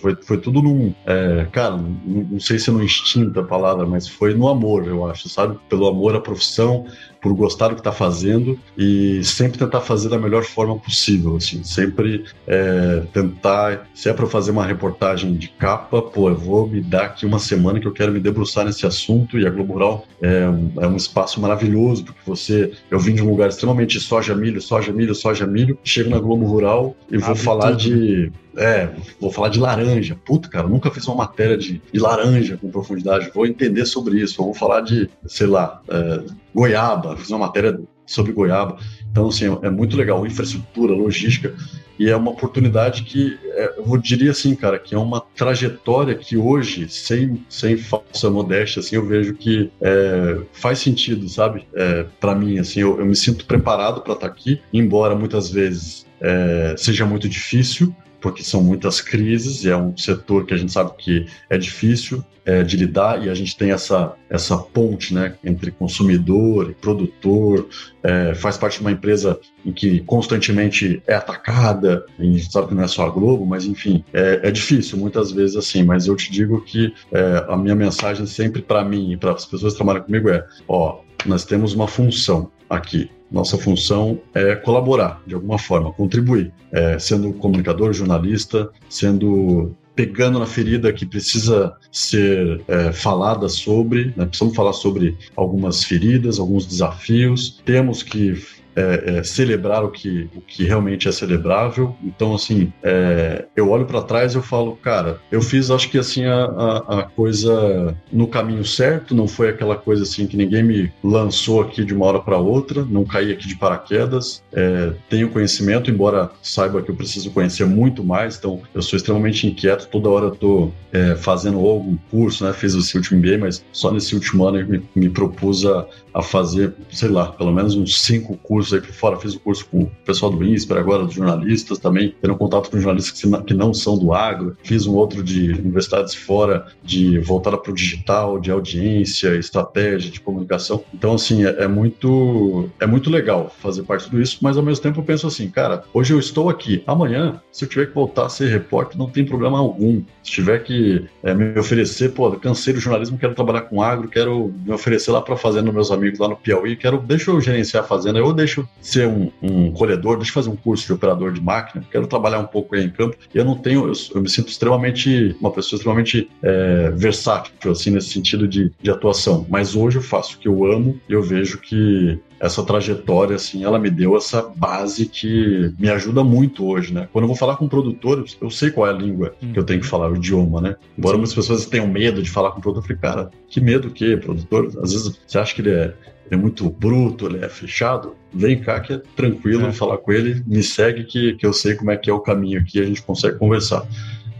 foi, 0.00 0.16
foi 0.22 0.38
tudo 0.38 0.62
num. 0.62 0.94
É, 1.06 1.46
cara, 1.50 1.76
não, 1.76 1.98
não, 2.30 2.40
sei 2.40 2.58
se 2.58 2.70
é 2.70 2.72
no 2.72 2.82
instinto 2.82 3.38
a 3.40 3.44
palavra, 3.44 3.86
mas 3.86 4.08
foi 4.08 4.34
no 4.34 4.48
amor, 4.48 4.86
eu 4.86 5.06
acho, 5.06 5.28
sabe? 5.28 5.58
Pelo 5.68 5.86
amor 5.86 6.14
à 6.14 6.20
profissão, 6.20 6.86
por 7.22 7.32
gostar 7.34 7.68
do 7.68 7.74
que 7.74 7.80
está 7.80 7.92
fazendo 7.92 8.58
e 8.76 9.22
sempre 9.24 9.56
tentar 9.56 9.80
fazer 9.80 10.08
da 10.08 10.18
melhor 10.18 10.42
forma 10.42 10.76
possível, 10.76 11.36
assim, 11.36 11.62
sempre 11.62 12.24
é, 12.48 13.04
tentar, 13.12 13.88
se 13.94 14.08
é 14.08 14.12
para 14.12 14.26
fazer 14.26 14.50
uma 14.50 14.66
reportagem 14.66 15.34
de 15.34 15.48
capa, 15.48 16.02
pô, 16.02 16.28
eu 16.28 16.36
vou 16.36 16.66
me 16.66 16.80
dar 16.80 17.04
aqui 17.04 17.24
uma 17.24 17.38
semana 17.38 17.78
que 17.78 17.86
eu 17.86 17.92
quero 17.92 18.12
me 18.12 18.18
debruçar 18.18 18.64
nesse 18.64 18.84
assunto 18.84 19.38
e 19.38 19.46
a 19.46 19.50
Globo 19.50 19.74
Rural 19.74 20.04
é, 20.20 20.42
é 20.80 20.86
um 20.86 20.96
espaço 20.96 21.40
maravilhoso 21.40 22.04
porque 22.04 22.20
você, 22.26 22.72
eu 22.90 22.98
vim 22.98 23.14
de 23.14 23.22
um 23.22 23.30
lugar 23.30 23.48
extremamente 23.48 24.00
soja, 24.00 24.34
milho, 24.34 24.60
soja, 24.60 24.92
milho, 24.92 25.14
soja, 25.14 25.46
milho, 25.46 25.78
chego 25.84 26.10
na 26.10 26.18
Globo 26.18 26.44
Rural 26.44 26.96
e 27.08 27.18
vou 27.18 27.36
falar 27.36 27.76
tudo. 27.76 27.82
de 27.82 28.32
é, 28.56 28.90
vou 29.20 29.30
falar 29.30 29.48
de 29.48 29.58
laranja. 29.58 30.16
Puta, 30.24 30.48
cara, 30.48 30.68
nunca 30.68 30.90
fiz 30.90 31.06
uma 31.06 31.16
matéria 31.16 31.56
de, 31.56 31.80
de 31.92 32.00
laranja 32.00 32.56
com 32.56 32.70
profundidade. 32.70 33.30
Vou 33.34 33.46
entender 33.46 33.86
sobre 33.86 34.20
isso. 34.20 34.42
Vou 34.42 34.54
falar 34.54 34.80
de, 34.80 35.08
sei 35.26 35.46
lá, 35.46 35.80
é, 35.88 36.22
goiaba. 36.54 37.16
Fiz 37.16 37.30
uma 37.30 37.40
matéria 37.40 37.78
sobre 38.06 38.32
goiaba. 38.32 38.78
Então, 39.10 39.28
assim, 39.28 39.44
é 39.62 39.70
muito 39.70 39.96
legal, 39.96 40.26
infraestrutura, 40.26 40.94
logística, 40.94 41.54
e 41.98 42.08
é 42.08 42.16
uma 42.16 42.30
oportunidade 42.30 43.04
que, 43.04 43.38
é, 43.44 43.74
eu 43.78 43.96
diria 43.98 44.30
assim, 44.30 44.54
cara, 44.54 44.78
que 44.78 44.94
é 44.94 44.98
uma 44.98 45.20
trajetória 45.20 46.14
que 46.14 46.36
hoje, 46.36 46.88
sem, 46.88 47.44
sem 47.48 47.76
falsa 47.76 48.30
modéstia, 48.30 48.80
assim, 48.80 48.96
eu 48.96 49.06
vejo 49.06 49.34
que 49.34 49.70
é, 49.80 50.38
faz 50.52 50.78
sentido, 50.78 51.28
sabe? 51.28 51.66
É, 51.74 52.06
para 52.18 52.34
mim, 52.34 52.58
assim, 52.58 52.80
eu, 52.80 52.98
eu, 52.98 53.06
me 53.06 53.14
sinto 53.14 53.46
preparado 53.46 54.00
para 54.00 54.14
estar 54.14 54.26
tá 54.26 54.32
aqui, 54.32 54.60
embora 54.72 55.14
muitas 55.14 55.50
vezes 55.50 56.06
é, 56.20 56.74
seja 56.76 57.04
muito 57.04 57.28
difícil, 57.28 57.94
porque 58.22 58.42
são 58.44 58.62
muitas 58.62 59.00
crises, 59.00 59.64
e 59.64 59.70
é 59.70 59.76
um 59.76 59.96
setor 59.96 60.46
que 60.46 60.54
a 60.54 60.56
gente 60.56 60.72
sabe 60.72 60.92
que 60.96 61.26
é 61.50 61.58
difícil 61.58 62.24
é, 62.44 62.62
de 62.62 62.76
lidar, 62.76 63.24
e 63.24 63.28
a 63.28 63.34
gente 63.34 63.56
tem 63.56 63.72
essa, 63.72 64.14
essa 64.30 64.56
ponte 64.56 65.12
né, 65.12 65.34
entre 65.44 65.70
consumidor 65.70 66.70
e 66.70 66.74
produtor, 66.74 67.68
é, 68.02 68.34
faz 68.34 68.56
parte 68.56 68.76
de 68.76 68.80
uma 68.80 68.92
empresa 68.92 69.38
em 69.64 69.72
que 69.72 70.00
constantemente 70.00 71.02
é 71.06 71.14
atacada, 71.14 72.06
a 72.18 72.22
gente 72.22 72.50
sabe 72.50 72.68
que 72.68 72.74
não 72.74 72.84
é 72.84 72.88
só 72.88 73.06
a 73.06 73.10
Globo, 73.10 73.44
mas 73.44 73.64
enfim, 73.66 74.04
é, 74.12 74.40
é 74.44 74.50
difícil 74.50 74.98
muitas 74.98 75.30
vezes 75.30 75.56
assim, 75.56 75.82
mas 75.82 76.06
eu 76.06 76.16
te 76.16 76.30
digo 76.30 76.60
que 76.62 76.94
é, 77.12 77.44
a 77.48 77.56
minha 77.56 77.74
mensagem 77.74 78.26
sempre 78.26 78.62
para 78.62 78.84
mim 78.84 79.12
e 79.12 79.16
para 79.16 79.32
as 79.32 79.44
pessoas 79.44 79.72
que 79.72 79.78
trabalham 79.78 80.02
comigo 80.02 80.28
é, 80.28 80.46
ó, 80.68 81.00
nós 81.26 81.44
temos 81.44 81.74
uma 81.74 81.86
função 81.86 82.50
aqui, 82.68 83.10
nossa 83.32 83.56
função 83.56 84.20
é 84.34 84.54
colaborar 84.54 85.22
de 85.26 85.34
alguma 85.34 85.58
forma, 85.58 85.92
contribuir, 85.92 86.52
é, 86.70 86.98
sendo 86.98 87.32
comunicador, 87.32 87.92
jornalista, 87.92 88.70
sendo 88.88 89.74
pegando 89.94 90.38
na 90.38 90.46
ferida 90.46 90.92
que 90.92 91.04
precisa 91.04 91.74
ser 91.90 92.62
é, 92.66 92.92
falada 92.92 93.48
sobre, 93.48 94.12
né? 94.16 94.24
precisamos 94.24 94.56
falar 94.56 94.72
sobre 94.72 95.16
algumas 95.36 95.84
feridas, 95.84 96.38
alguns 96.38 96.66
desafios, 96.66 97.60
temos 97.64 98.02
que 98.02 98.34
é, 98.74 99.18
é, 99.18 99.22
celebrar 99.22 99.84
o 99.84 99.90
que, 99.90 100.28
o 100.34 100.40
que 100.40 100.64
realmente 100.64 101.08
é 101.08 101.12
celebrável. 101.12 101.96
Então, 102.02 102.34
assim, 102.34 102.72
é, 102.82 103.44
eu 103.54 103.70
olho 103.70 103.86
para 103.86 104.02
trás 104.02 104.34
e 104.34 104.36
eu 104.36 104.42
falo, 104.42 104.76
cara, 104.76 105.20
eu 105.30 105.42
fiz, 105.42 105.70
acho 105.70 105.90
que 105.90 105.98
assim 105.98 106.24
a, 106.24 106.44
a, 106.44 107.00
a, 107.00 107.02
coisa 107.02 107.96
no 108.12 108.26
caminho 108.26 108.64
certo. 108.64 109.14
Não 109.14 109.28
foi 109.28 109.50
aquela 109.50 109.76
coisa 109.76 110.02
assim 110.02 110.26
que 110.26 110.36
ninguém 110.36 110.62
me 110.62 110.92
lançou 111.02 111.60
aqui 111.60 111.84
de 111.84 111.94
uma 111.94 112.06
hora 112.06 112.20
para 112.20 112.38
outra. 112.38 112.84
Não 112.84 113.04
caí 113.04 113.32
aqui 113.32 113.46
de 113.46 113.56
paraquedas. 113.56 114.42
É, 114.52 114.92
tenho 115.08 115.28
conhecimento, 115.28 115.90
embora 115.90 116.30
saiba 116.42 116.82
que 116.82 116.90
eu 116.90 116.96
preciso 116.96 117.30
conhecer 117.30 117.66
muito 117.66 118.02
mais. 118.04 118.36
Então, 118.36 118.60
eu 118.74 118.82
sou 118.82 118.96
extremamente 118.96 119.46
inquieto. 119.46 119.88
Toda 119.88 120.08
hora 120.08 120.26
eu 120.26 120.30
tô 120.32 120.70
é, 120.92 121.14
fazendo 121.16 121.58
algum 121.58 121.96
curso, 122.10 122.44
né? 122.44 122.52
Fiz 122.52 122.74
esse 122.74 122.96
último 122.96 123.18
MBA, 123.18 123.38
mas 123.38 123.64
só 123.72 123.90
nesse 123.92 124.14
último 124.14 124.44
ano 124.46 124.60
eu 124.60 124.66
me, 124.66 124.82
me 124.94 125.10
propus 125.10 125.64
a, 125.66 125.86
a 126.12 126.22
fazer, 126.22 126.74
sei 126.90 127.08
lá, 127.08 127.26
pelo 127.26 127.52
menos 127.52 127.74
uns 127.74 128.00
cinco 128.00 128.36
cursos 128.36 128.74
aí 128.74 128.80
por 128.80 128.92
fora, 128.92 129.16
fiz 129.16 129.34
o 129.34 129.40
curso 129.40 129.66
com 129.66 129.82
o 129.82 129.90
pessoal 130.04 130.30
do 130.30 130.44
INSPER, 130.44 130.78
agora 130.78 131.04
dos 131.04 131.14
jornalistas 131.14 131.78
também, 131.78 132.14
tendo 132.20 132.36
contato 132.36 132.70
com 132.70 132.78
jornalistas 132.78 133.22
que 133.46 133.54
não 133.54 133.72
são 133.72 133.98
do 133.98 134.12
agro, 134.12 134.56
fiz 134.62 134.86
um 134.86 134.94
outro 134.94 135.22
de 135.22 135.52
universidades 135.52 136.14
fora, 136.14 136.66
de 136.82 137.18
voltada 137.20 137.56
para 137.56 137.72
o 137.72 137.74
digital, 137.74 138.38
de 138.38 138.50
audiência, 138.50 139.36
estratégia, 139.36 140.10
de 140.10 140.20
comunicação. 140.20 140.84
Então, 140.92 141.14
assim, 141.14 141.44
é, 141.44 141.64
é, 141.64 141.68
muito 141.68 142.68
é 142.80 142.86
muito 142.86 143.10
legal 143.10 143.54
fazer 143.60 143.82
parte 143.82 144.04
tudo 144.04 144.20
isso, 144.20 144.38
mas 144.42 144.56
ao 144.56 144.62
mesmo 144.62 144.82
tempo 144.82 145.00
eu 145.00 145.04
penso 145.04 145.26
assim, 145.26 145.48
cara, 145.48 145.84
hoje 145.92 146.12
eu 146.12 146.18
estou 146.18 146.48
aqui, 146.48 146.82
amanhã, 146.86 147.40
se 147.50 147.64
eu 147.64 147.68
tiver 147.68 147.86
que 147.86 147.94
voltar 147.94 148.26
a 148.26 148.28
ser 148.28 148.48
repórter, 148.48 148.98
não 148.98 149.08
tem 149.08 149.24
problema 149.24 149.58
algum. 149.58 150.02
Se 150.22 150.30
tiver 150.30 150.62
que 150.62 151.06
é, 151.22 151.34
me 151.34 151.58
oferecer, 151.58 152.10
pô, 152.10 152.30
cansei 152.32 152.72
do 152.72 152.80
jornalismo, 152.80 153.18
quero 153.18 153.34
trabalhar 153.34 153.62
com 153.62 153.82
agro, 153.82 154.08
quero 154.08 154.52
me 154.64 154.72
oferecer 154.72 155.10
lá 155.10 155.20
para 155.20 155.36
fazenda 155.36 155.72
meus 155.72 155.90
amigos 155.90 156.01
lá 156.18 156.28
no 156.28 156.36
Piauí, 156.36 156.76
quero, 156.76 156.98
deixa 156.98 157.30
eu 157.30 157.40
gerenciar 157.40 157.84
a 157.84 157.86
fazenda, 157.86 158.18
eu 158.18 158.32
deixo 158.32 158.68
ser 158.80 159.06
um, 159.06 159.30
um, 159.42 159.72
colhedor, 159.72 160.16
deixa 160.16 160.30
eu 160.30 160.34
fazer 160.34 160.50
um 160.50 160.56
curso 160.56 160.86
de 160.86 160.92
operador 160.92 161.32
de 161.32 161.40
máquina, 161.40 161.84
quero 161.90 162.06
trabalhar 162.06 162.38
um 162.38 162.46
pouco 162.46 162.74
aí 162.74 162.84
em 162.84 162.90
campo. 162.90 163.16
E 163.34 163.38
eu 163.38 163.44
não 163.44 163.56
tenho, 163.56 163.86
eu, 163.86 163.92
eu 164.14 164.22
me 164.22 164.28
sinto 164.28 164.48
extremamente, 164.48 165.36
uma 165.40 165.50
pessoa 165.50 165.78
extremamente 165.78 166.28
é, 166.42 166.90
versátil, 166.90 167.52
assim, 167.70 167.90
nesse 167.90 168.10
sentido 168.10 168.46
de, 168.48 168.72
de 168.80 168.90
atuação. 168.90 169.46
Mas 169.48 169.74
hoje 169.74 169.98
eu 169.98 170.02
faço 170.02 170.36
o 170.36 170.38
que 170.38 170.48
eu 170.48 170.64
amo 170.64 170.98
e 171.08 171.12
eu 171.12 171.22
vejo 171.22 171.58
que 171.58 172.18
essa 172.42 172.64
trajetória, 172.64 173.36
assim, 173.36 173.62
ela 173.62 173.78
me 173.78 173.88
deu 173.88 174.16
essa 174.16 174.42
base 174.42 175.06
que 175.06 175.72
me 175.78 175.88
ajuda 175.88 176.24
muito 176.24 176.66
hoje, 176.66 176.92
né? 176.92 177.08
Quando 177.12 177.22
eu 177.22 177.28
vou 177.28 177.36
falar 177.36 177.56
com 177.56 177.68
produtores, 177.68 178.36
eu 178.42 178.50
sei 178.50 178.72
qual 178.72 178.88
é 178.88 178.90
a 178.90 178.92
língua 178.92 179.32
que 179.40 179.56
eu 179.56 179.62
tenho 179.62 179.80
que 179.80 179.86
falar, 179.86 180.10
o 180.10 180.16
idioma, 180.16 180.60
né? 180.60 180.76
Embora 180.98 181.14
Sim. 181.14 181.18
muitas 181.18 181.34
pessoas 181.36 181.66
tenham 181.66 181.86
medo 181.86 182.20
de 182.20 182.28
falar 182.28 182.50
com 182.50 182.58
o 182.58 182.60
produtor, 182.60 182.82
eu 182.82 182.98
falei, 182.98 183.00
cara, 183.00 183.30
que 183.48 183.60
medo 183.60 183.86
o 183.86 183.90
quê, 183.92 184.16
produtor? 184.16 184.66
Às 184.82 184.92
vezes 184.92 185.20
você 185.24 185.38
acha 185.38 185.54
que 185.54 185.60
ele 185.60 185.70
é 185.70 185.94
é 186.30 186.36
muito 186.36 186.68
bruto, 186.70 187.26
ele 187.26 187.44
é 187.44 187.48
fechado, 187.48 188.16
vem 188.32 188.58
cá 188.58 188.80
que 188.80 188.94
é 188.94 189.02
tranquilo 189.14 189.66
é. 189.66 189.72
falar 189.72 189.98
com 189.98 190.10
ele, 190.10 190.42
me 190.46 190.62
segue 190.62 191.04
que, 191.04 191.34
que 191.34 191.44
eu 191.44 191.52
sei 191.52 191.74
como 191.74 191.90
é 191.90 191.96
que 191.96 192.08
é 192.08 192.12
o 192.12 192.20
caminho 192.20 192.58
aqui, 192.58 192.80
a 192.80 192.84
gente 192.84 193.02
consegue 193.02 193.38
conversar. 193.38 193.86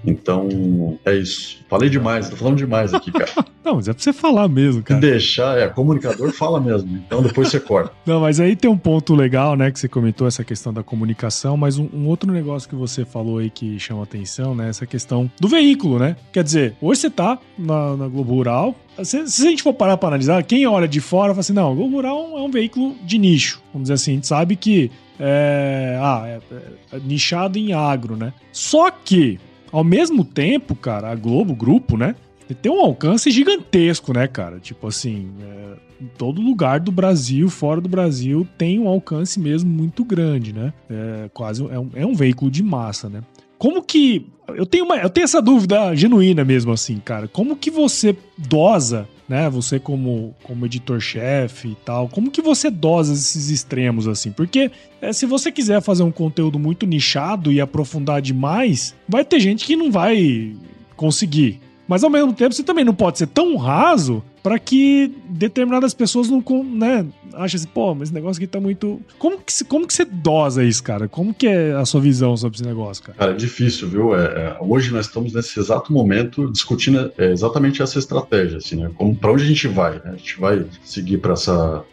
Então, 0.05 0.99
é 1.05 1.15
isso. 1.15 1.61
Falei 1.69 1.89
demais, 1.89 2.29
tô 2.29 2.37
falando 2.37 2.57
demais 2.57 2.93
aqui, 2.93 3.13
cara. 3.13 3.31
Não, 3.65 3.77
mas 3.77 3.87
é 3.87 3.93
pra 3.93 4.03
você 4.03 4.13
falar 4.13 4.49
mesmo, 4.49 4.83
cara. 4.83 5.01
Deixar, 5.01 5.57
é, 5.57 5.69
comunicador 5.69 6.33
fala 6.33 6.61
mesmo, 6.61 6.97
então 6.97 7.23
depois 7.23 7.49
você 7.49 7.61
corta. 7.61 7.93
Não, 8.05 8.21
mas 8.21 8.41
aí 8.41 8.57
tem 8.57 8.69
um 8.69 8.77
ponto 8.77 9.15
legal, 9.15 9.55
né, 9.55 9.71
que 9.71 9.79
você 9.79 9.89
comentou, 9.89 10.27
essa 10.27 10.43
questão 10.43 10.73
da 10.73 10.83
comunicação, 10.83 11.57
mas 11.57 11.79
um, 11.79 11.89
um 11.93 12.09
outro 12.09 12.33
negócio 12.33 12.69
que 12.69 12.75
você 12.75 13.05
falou 13.05 13.39
aí 13.39 13.49
que 13.49 13.79
chama 13.79 14.03
atenção, 14.03 14.53
né, 14.53 14.69
essa 14.69 14.85
questão 14.85 15.31
do 15.41 15.47
veículo, 15.47 15.99
né? 16.01 16.17
Quer 16.33 16.43
dizer, 16.43 16.75
hoje 16.81 17.03
você 17.03 17.11
tá 17.11 17.39
na, 17.57 17.97
na 17.97 18.09
Globo 18.09 18.35
Rural, 18.35 18.75
se, 19.05 19.27
se, 19.29 19.47
a 19.47 19.51
gente 19.51 19.63
for 19.63 19.73
parar 19.73 19.97
para 19.97 20.09
analisar, 20.09 20.43
quem 20.43 20.67
olha 20.67 20.89
de 20.89 21.01
fora 21.01 21.33
fala 21.33 21.41
assim: 21.41 21.53
não, 21.53 21.73
o 21.73 21.75
Globo 21.75 21.97
Rural 21.97 22.37
é 22.37 22.43
um 22.43 22.51
veículo 22.51 22.95
de 23.05 23.17
nicho. 23.17 23.63
Vamos 23.73 23.85
dizer 23.85 23.95
assim, 23.95 24.11
a 24.11 24.15
gente 24.15 24.27
sabe 24.27 24.57
que 24.57 24.91
é, 25.19 25.99
ah, 26.01 26.25
é, 26.27 26.41
é, 26.55 26.97
é 26.97 27.01
nichado 27.01 27.59
em 27.59 27.73
agro, 27.73 28.17
né? 28.17 28.35
Só 28.53 28.91
que 28.91 29.39
ao 29.73 29.83
mesmo 29.83 30.25
tempo, 30.25 30.77
cara, 30.77 31.11
a 31.11 31.15
Globo, 31.15 31.55
grupo, 31.55 31.97
né? 31.97 32.15
Tem 32.61 32.71
um 32.71 32.81
alcance 32.81 33.31
gigantesco, 33.31 34.13
né, 34.13 34.29
cara? 34.29 34.59
Tipo 34.61 34.89
assim, 34.89 35.31
é, 35.41 36.03
em 36.03 36.07
todo 36.19 36.43
lugar 36.43 36.81
do 36.81 36.93
Brasil, 36.93 37.49
fora 37.49 37.81
do 37.81 37.89
Brasil, 37.89 38.47
tem 38.59 38.79
um 38.79 38.89
alcance 38.89 39.41
mesmo 39.41 39.71
muito 39.71 40.05
grande, 40.05 40.53
né? 40.53 40.73
É 40.91 41.31
quase 41.33 41.65
é 41.65 41.79
um, 41.79 41.91
é 41.95 42.05
um 42.05 42.15
veículo 42.15 42.51
de 42.51 42.63
massa, 42.63 43.09
né? 43.09 43.23
Como 43.59 43.83
que. 43.83 44.27
Eu 44.49 44.67
tenho, 44.67 44.85
uma, 44.85 44.97
eu 44.97 45.09
tenho 45.09 45.25
essa 45.25 45.41
dúvida 45.41 45.95
genuína 45.95 46.45
mesmo, 46.45 46.73
assim, 46.73 46.99
cara. 46.99 47.27
Como 47.29 47.57
que 47.57 47.71
você 47.71 48.15
dosa 48.37 49.09
né? 49.33 49.49
Você 49.49 49.81
como, 49.81 50.35
como 50.43 50.67
editor-chefe 50.67 51.69
e 51.69 51.75
tal, 51.87 52.07
como 52.07 52.31
que 52.31 52.43
você 52.43 52.71
dosa 52.71 53.15
esses 53.15 53.49
extremos 53.49 54.07
assim? 54.07 54.31
Porque 54.31 54.71
é, 55.01 55.11
se 55.11 55.25
você 55.25 55.51
quiser 55.51 55.81
fazer 55.81 56.03
um 56.03 56.13
conteúdo 56.13 56.59
muito 56.59 56.85
nichado 56.85 57.51
e 57.51 57.59
aprofundar 57.59 58.21
demais, 58.21 58.95
vai 59.09 59.25
ter 59.25 59.41
gente 59.41 59.65
que 59.65 59.75
não 59.75 59.91
vai 59.91 60.55
conseguir. 60.97 61.59
Mas 61.89 62.05
ao 62.05 62.11
mesmo 62.11 62.35
tempo, 62.35 62.55
você 62.55 62.63
também 62.63 62.85
não 62.85 62.95
pode 62.95 63.17
ser 63.17 63.27
tão 63.27 63.57
raso 63.57 64.23
para 64.43 64.59
que 64.59 65.15
determinadas 65.29 65.95
pessoas 65.95 66.29
não, 66.29 66.43
né, 66.65 67.07
achem 67.35 67.59
assim, 67.59 67.69
pô, 67.69 67.95
mas 67.95 68.09
esse 68.09 68.15
negócio 68.15 68.43
aqui 68.43 68.47
tá 68.47 68.61
muito. 68.61 69.01
Como 69.19 69.39
que, 69.39 69.65
como 69.65 69.87
que 69.87 69.95
você 69.95 70.05
dosa 70.05 70.65
isso, 70.65 70.83
cara? 70.83 71.09
Como 71.09 71.33
que 71.33 71.47
é 71.47 71.73
a 71.73 71.85
sua 71.85 72.01
visão 72.01 72.37
sobre 72.37 72.57
esse 72.57 72.65
negócio, 72.65 73.05
cara? 73.05 73.19
Cara, 73.19 73.33
é 73.33 73.37
difícil, 73.37 73.89
viu? 73.89 74.17
É, 74.17 74.25
é, 74.25 74.57
hoje 74.61 74.93
nós 74.93 75.07
estamos 75.07 75.33
nesse 75.33 75.59
exato 75.59 75.93
momento 75.93 76.51
discutindo 76.51 77.13
é, 77.17 77.31
exatamente 77.31 77.83
essa 77.83 77.99
estratégia, 77.99 78.59
assim, 78.59 78.77
né? 78.77 78.91
Como, 78.97 79.15
pra 79.15 79.33
onde 79.33 79.45
a 79.45 79.47
gente 79.47 79.69
vai? 79.69 79.95
Né? 79.95 80.03
A 80.07 80.17
gente 80.17 80.41
vai 80.41 80.65
seguir 80.83 81.19
para 81.19 81.35